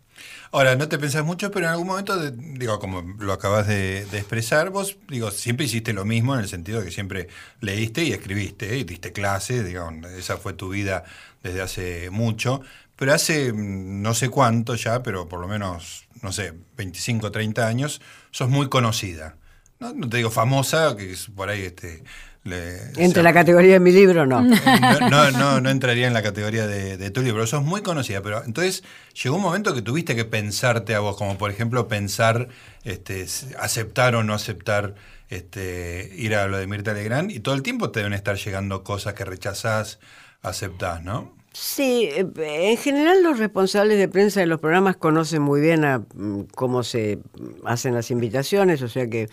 Ahora, 0.52 0.76
no 0.76 0.88
te 0.88 0.98
pensás 0.98 1.24
mucho, 1.24 1.50
pero 1.50 1.66
en 1.66 1.72
algún 1.72 1.88
momento, 1.88 2.18
digo, 2.30 2.78
como 2.78 3.02
lo 3.18 3.32
acabas 3.32 3.66
de, 3.66 4.02
expresar, 4.02 4.70
vos, 4.70 4.96
digo, 5.08 5.30
siempre 5.30 5.66
hiciste 5.66 5.92
lo 5.92 6.04
mismo 6.04 6.34
en 6.34 6.40
el 6.40 6.48
sentido 6.48 6.78
de 6.78 6.86
que 6.86 6.92
siempre 6.92 7.28
leíste 7.60 8.04
y 8.04 8.12
escribiste 8.12 8.78
y 8.78 8.84
diste 8.84 9.12
clases, 9.12 9.66
digamos, 9.66 10.10
esa 10.12 10.36
fue 10.36 10.52
tu 10.52 10.70
vida 10.70 11.04
desde 11.42 11.60
hace 11.60 12.10
mucho, 12.10 12.60
pero 12.96 13.12
hace 13.12 13.52
mm, 13.52 14.02
no 14.02 14.14
sé 14.14 14.28
cuánto 14.30 14.74
ya, 14.76 15.02
pero 15.02 15.28
por 15.28 15.40
lo 15.40 15.48
menos, 15.48 16.06
no 16.22 16.32
sé, 16.32 16.54
25, 16.76 17.30
30 17.30 17.66
años, 17.66 18.00
sos 18.30 18.48
muy 18.48 18.68
conocida. 18.68 19.36
No, 19.80 19.92
No 19.94 20.08
te 20.08 20.16
digo 20.18 20.30
famosa, 20.30 20.96
que 20.96 21.12
es 21.12 21.26
por 21.34 21.48
ahí 21.50 21.62
este... 21.62 22.02
le- 22.44 22.78
Entre 22.96 23.22
la 23.22 23.32
categoría 23.32 23.74
de 23.74 23.80
mi 23.80 23.92
libro, 23.92 24.24
no. 24.26 24.40
no, 24.42 25.10
no, 25.10 25.30
no, 25.32 25.60
no 25.60 25.70
entraría 25.70 26.06
en 26.06 26.14
la 26.14 26.22
categoría 26.22 26.66
de, 26.66 26.96
de 26.96 27.10
tu 27.10 27.20
libro, 27.22 27.46
sos 27.46 27.62
muy 27.64 27.82
conocida, 27.82 28.22
pero 28.22 28.42
entonces 28.44 28.84
llegó 29.22 29.36
un 29.36 29.42
momento 29.42 29.74
que 29.74 29.82
tuviste 29.82 30.14
que 30.16 30.24
pensarte 30.24 30.94
a 30.94 31.00
vos, 31.00 31.16
como 31.16 31.36
por 31.38 31.50
ejemplo 31.50 31.88
pensar, 31.88 32.48
este, 32.84 33.26
aceptar 33.58 34.14
o 34.14 34.22
no 34.22 34.32
aceptar 34.34 34.94
este, 35.28 36.10
ir 36.16 36.34
a 36.36 36.46
lo 36.46 36.56
de 36.56 36.66
Mirta 36.68 36.92
Legrand, 36.92 37.30
y 37.32 37.40
todo 37.40 37.54
el 37.56 37.62
tiempo 37.62 37.90
te 37.90 37.98
deben 38.00 38.12
estar 38.12 38.36
llegando 38.36 38.84
cosas 38.84 39.14
que 39.14 39.24
rechazás, 39.24 39.98
aceptás, 40.42 41.02
¿no? 41.02 41.34
Sí, 41.52 42.08
eh, 42.12 42.26
en 42.36 42.76
general 42.76 43.22
los 43.22 43.38
responsables 43.38 43.98
de 43.98 44.08
prensa 44.08 44.40
de 44.40 44.46
los 44.46 44.60
programas 44.60 44.96
conocen 44.98 45.40
muy 45.42 45.60
bien 45.62 45.84
a, 45.86 46.00
mm, 46.14 46.42
cómo 46.54 46.82
se 46.84 47.18
hacen 47.64 47.94
las 47.94 48.10
invitaciones, 48.10 48.82
o 48.82 48.88
sea 48.88 49.08
que 49.08 49.28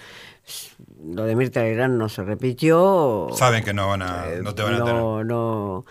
lo 1.05 1.23
de 1.23 1.35
Mirta 1.35 1.61
Legrand 1.63 1.97
no 1.97 2.09
se 2.09 2.23
repitió. 2.23 3.27
Saben 3.35 3.63
que 3.63 3.73
no 3.73 3.87
van 3.87 4.01
a, 4.01 4.27
Eh, 4.27 4.41
no 4.43 4.53
te 4.55 4.63
van 4.63 4.75
a 4.75 4.85
tener. 4.85 5.01
no. 5.25 5.85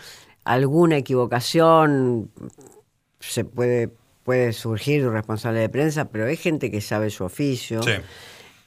Alguna 0.45 0.97
equivocación 0.97 2.31
se 3.21 3.45
puede, 3.45 3.89
puede 4.25 4.53
surgir 4.53 5.03
de 5.03 5.09
un 5.09 5.15
responsable 5.15 5.61
de 5.61 5.69
prensa, 5.69 6.07
pero 6.07 6.27
hay 6.27 6.37
gente 6.37 6.71
que 6.71 6.81
sabe 6.81 7.11
su 7.11 7.25
oficio. 7.25 7.83
Sí. 7.83 7.93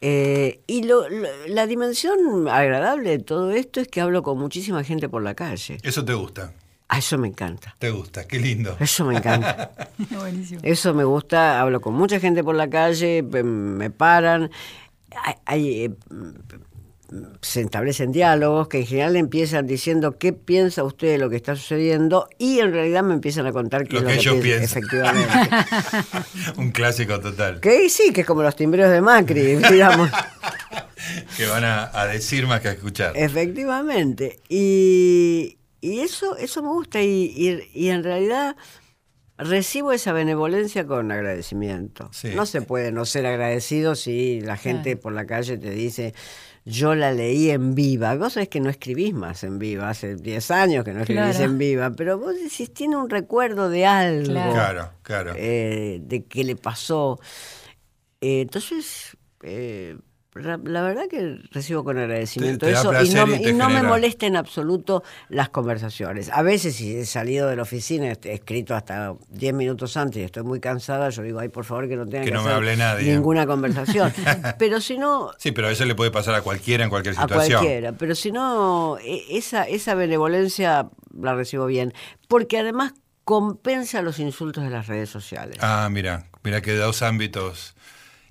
Eh, 0.01 0.61
y 0.67 0.83
lo- 0.83 1.09
lo- 1.09 1.27
la 1.47 1.67
dimensión 1.67 2.47
agradable 2.49 3.09
de 3.11 3.19
todo 3.19 3.51
esto 3.51 3.79
es 3.81 3.87
que 3.87 4.01
hablo 4.01 4.23
con 4.23 4.37
muchísima 4.37 4.83
gente 4.83 5.09
por 5.09 5.23
la 5.23 5.33
calle. 5.33 5.77
Eso 5.83 6.05
te 6.05 6.13
gusta, 6.13 6.53
A 6.87 6.99
eso 6.99 7.17
me 7.17 7.27
encanta. 7.27 7.75
te 7.79 7.89
gusta, 7.89 8.27
qué 8.27 8.37
lindo. 8.39 8.75
Eso 8.79 9.03
me 9.05 9.17
encanta. 9.17 9.71
Buenísimo. 10.11 10.59
Eso 10.63 10.93
me 10.93 11.03
gusta. 11.03 11.59
Hablo 11.59 11.81
con 11.81 11.93
mucha 11.95 12.19
gente 12.19 12.43
por 12.43 12.55
la 12.55 12.69
calle, 12.69 13.23
pe- 13.23 13.43
me 13.43 13.89
paran. 13.89 14.51
Hay, 15.23 15.33
hay, 15.45 15.85
eh, 15.85 15.91
se 17.41 17.61
establecen 17.61 18.11
diálogos 18.11 18.67
que 18.67 18.79
en 18.79 18.85
general 18.87 19.15
empiezan 19.15 19.67
diciendo 19.67 20.17
qué 20.17 20.33
piensa 20.33 20.83
usted 20.83 21.07
de 21.09 21.17
lo 21.19 21.29
que 21.29 21.35
está 21.35 21.55
sucediendo 21.55 22.27
y 22.39 22.59
en 22.59 22.73
realidad 22.73 23.03
me 23.03 23.13
empiezan 23.13 23.45
a 23.45 23.51
contar 23.51 23.87
qué 23.87 23.99
Lo 23.99 24.09
es 24.09 24.17
que 24.17 24.23
lo 24.25 24.31
ellos 24.33 24.43
piensan, 24.43 24.81
piensan. 24.89 25.15
Efectivamente. 25.17 26.57
Un 26.57 26.71
clásico 26.71 27.19
total. 27.19 27.59
que 27.59 27.89
sí, 27.89 28.11
que 28.11 28.21
es 28.21 28.27
como 28.27 28.41
los 28.41 28.55
timbreos 28.55 28.91
de 28.91 29.01
Macri, 29.01 29.55
digamos. 29.71 30.09
Que 31.37 31.45
van 31.45 31.63
a, 31.63 31.91
a 31.93 32.07
decir 32.07 32.47
más 32.47 32.61
que 32.61 32.69
a 32.69 32.71
escuchar. 32.71 33.13
Efectivamente. 33.15 34.39
Y, 34.49 35.57
y 35.81 35.99
eso, 35.99 36.35
eso 36.37 36.63
me 36.63 36.69
gusta 36.69 37.01
y, 37.03 37.31
y- 37.35 37.69
y 37.73 37.89
en 37.89 38.03
realidad 38.03 38.55
recibo 39.37 39.91
esa 39.91 40.13
benevolencia 40.13 40.85
con 40.87 41.11
agradecimiento. 41.11 42.09
Sí. 42.13 42.29
No 42.35 42.45
se 42.45 42.61
puede 42.61 42.91
no 42.91 43.05
ser 43.05 43.25
agradecido 43.25 43.95
si 43.95 44.39
la 44.41 44.57
gente 44.57 44.91
Claro. 44.91 45.01
por 45.01 45.13
la 45.13 45.25
calle 45.25 45.57
te 45.57 45.71
dice, 45.71 46.13
yo 46.63 46.95
la 46.95 47.11
leí 47.11 47.49
en 47.51 47.75
viva. 47.75 48.15
Vos 48.15 48.33
sabés 48.33 48.49
que 48.49 48.59
no 48.59 48.69
escribís 48.69 49.13
más 49.13 49.43
en 49.43 49.59
viva, 49.59 49.89
hace 49.89 50.15
10 50.15 50.51
años 50.51 50.83
que 50.85 50.93
no 50.93 51.01
escribís 51.01 51.35
Claro. 51.37 51.43
en 51.51 51.57
viva, 51.57 51.91
pero 51.91 52.17
vos 52.17 52.33
decís, 52.35 52.73
tiene 52.73 52.95
un 52.97 53.09
recuerdo 53.09 53.69
de 53.69 53.85
algo, 53.85 54.31
Claro. 54.31 54.53
Claro, 54.53 54.91
claro. 55.03 55.33
eh, 55.35 55.99
de 56.01 56.23
qué 56.25 56.43
le 56.43 56.55
pasó. 56.55 57.19
Eh, 58.21 58.41
entonces, 58.41 59.17
eh, 59.43 59.97
la, 60.35 60.57
verdad 60.81 61.03
que 61.09 61.39
recibo 61.51 61.83
con 61.85 61.97
agradecimiento 61.97 62.65
Te- 62.65 62.73
te 62.73 62.73
da 62.73 62.81
eso 62.81 63.03
y 63.03 63.09
no, 63.15 63.23
y 63.25 63.29
me, 63.29 63.39
te 63.39 63.49
y 63.49 63.53
no 63.53 63.67
me 63.69 63.75
genera- 63.75 63.87
molesta 63.89 64.25
en 64.25 64.35
absoluto 64.35 65.01
las 65.29 65.47
conversaciones. 65.49 66.29
A 66.31 66.41
veces 66.41 66.75
si 66.75 66.95
he 66.97 67.05
salido 67.05 67.47
de 67.47 67.55
la 67.55 67.61
oficina, 67.61 68.07
he 68.11 68.33
escrito 68.33 68.75
hasta 68.75 69.15
10 69.29 69.53
minutos 69.53 69.95
antes 69.97 70.21
y 70.21 70.25
estoy 70.25 70.43
muy 70.43 70.59
cansada, 70.59 71.09
yo 71.09 71.21
digo, 71.23 71.39
ay, 71.39 71.47
por 71.49 71.63
favor 71.63 71.87
que 71.87 71.95
no 71.95 72.05
tenga 72.05 72.19
Que 72.25 72.31
que, 72.31 72.31
no 72.33 72.41
me 72.43 72.49
hacer 72.49 72.57
hable 72.57 72.75
nadie". 72.77 73.13
ninguna 73.13 73.47
conversación. 73.47 74.11
Pero 74.59 74.81
si 74.81 74.97
no, 74.97 75.31
Sí, 75.37 75.51
pero 75.51 75.69
eso 75.69 75.85
le 75.85 75.95
puede 75.95 76.11
pasar 76.11 76.35
a 76.35 76.41
cualquiera 76.41 76.83
en 76.83 76.89
cualquier 76.89 77.15
a 77.17 77.21
situación. 77.21 77.59
cualquiera. 77.61 77.91
Pero 77.93 78.13
si 78.15 78.31
no, 78.31 78.97
e- 78.99 79.23
esa, 79.37 79.63
esa 79.63 79.95
benevolencia 79.95 80.89
la 81.17 81.33
recibo 81.35 81.65
bien. 81.65 81.93
Porque 82.27 82.57
además 82.59 82.93
compensa 83.23 84.01
los 84.01 84.19
insultos 84.19 84.63
de 84.63 84.69
las 84.69 84.87
redes 84.87 85.09
sociales. 85.09 85.57
Ah, 85.61 85.87
mira, 85.91 86.27
mira 86.43 86.61
que 86.61 86.73
dos 86.75 87.01
ámbitos. 87.01 87.75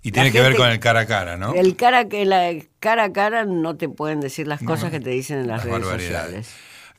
Y 0.05 0.13
tiene 0.13 0.31
que 0.31 0.41
ver 0.41 0.55
con 0.55 0.69
el 0.69 0.79
cara 0.79 1.01
a 1.01 1.07
cara, 1.07 1.37
¿no? 1.37 1.55
El 1.55 1.75
cara 1.77 2.05
la 2.05 2.53
cara 2.79 3.05
a 3.05 3.13
cara 3.13 3.45
no 3.47 3.75
te 3.77 3.89
pueden 3.89 4.21
decir 4.21 4.47
las 4.47 4.63
cosas 4.63 4.91
que 4.91 5.01
te 5.01 5.11
dicen 5.11 5.39
en 5.41 5.49
las, 5.49 5.65
Las 5.65 5.81
redes 5.81 5.87
sociales. 6.03 6.51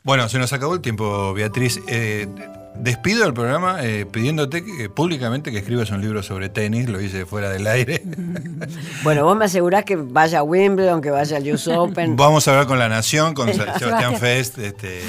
Bueno, 0.04 0.28
se 0.28 0.38
nos 0.40 0.52
acabó 0.54 0.74
el 0.74 0.82
tiempo, 0.82 1.34
Beatriz. 1.34 1.80
Eh, 1.88 2.28
despido 2.76 3.26
el 3.26 3.34
programa 3.34 3.78
eh, 3.84 4.06
pidiéndote 4.06 4.64
que- 4.64 4.90
públicamente 4.90 5.52
que 5.52 5.60
escribas 5.60 5.90
un 5.92 6.02
libro 6.02 6.22
sobre 6.24 6.50
tenis, 6.50 6.90
lo 6.90 7.00
hice 7.02 7.26
fuera 7.26 7.50
del 7.50 7.66
aire. 7.68 8.04
Bueno, 9.04 9.24
vos 9.24 9.38
me 9.38 9.46
asegurás 9.46 9.86
que 9.86 9.96
vaya 9.96 10.40
a 10.40 10.44
Wimbledon, 10.44 11.02
que 11.02 11.12
vaya 11.12 11.38
al 11.38 11.48
US 11.54 11.68
Open. 11.76 12.16
Vamos 12.16 12.48
a 12.48 12.52
hablar 12.52 12.66
con 12.68 12.80
La 12.80 12.90
Nación, 12.90 13.34
con 13.36 13.54
Sebastián. 13.54 14.18
Fest. 14.18 14.58
Este, 14.58 15.02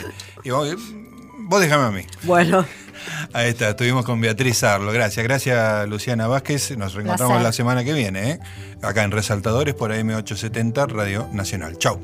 y 0.45 0.51
vos, 0.51 0.77
vos 1.47 1.61
déjame 1.61 1.85
a 1.85 1.91
mí. 1.91 2.03
Bueno, 2.25 2.65
Ahí 3.33 3.51
está, 3.51 3.71
estuvimos 3.71 4.05
con 4.05 4.21
Beatriz 4.21 4.63
Arlo. 4.65 4.91
Gracias, 4.93 5.23
gracias 5.25 5.89
Luciana 5.89 6.27
Vázquez. 6.27 6.77
Nos 6.77 6.95
reencontramos 6.95 7.35
Placer. 7.35 7.43
la 7.45 7.53
semana 7.53 7.85
que 7.85 7.93
viene, 7.93 8.31
¿eh? 8.33 8.41
acá 8.83 9.05
en 9.05 9.11
Resaltadores 9.13 9.75
por 9.75 9.93
AM870 9.93 10.89
Radio 10.89 11.29
Nacional. 11.33 11.79
Chau. 11.79 12.01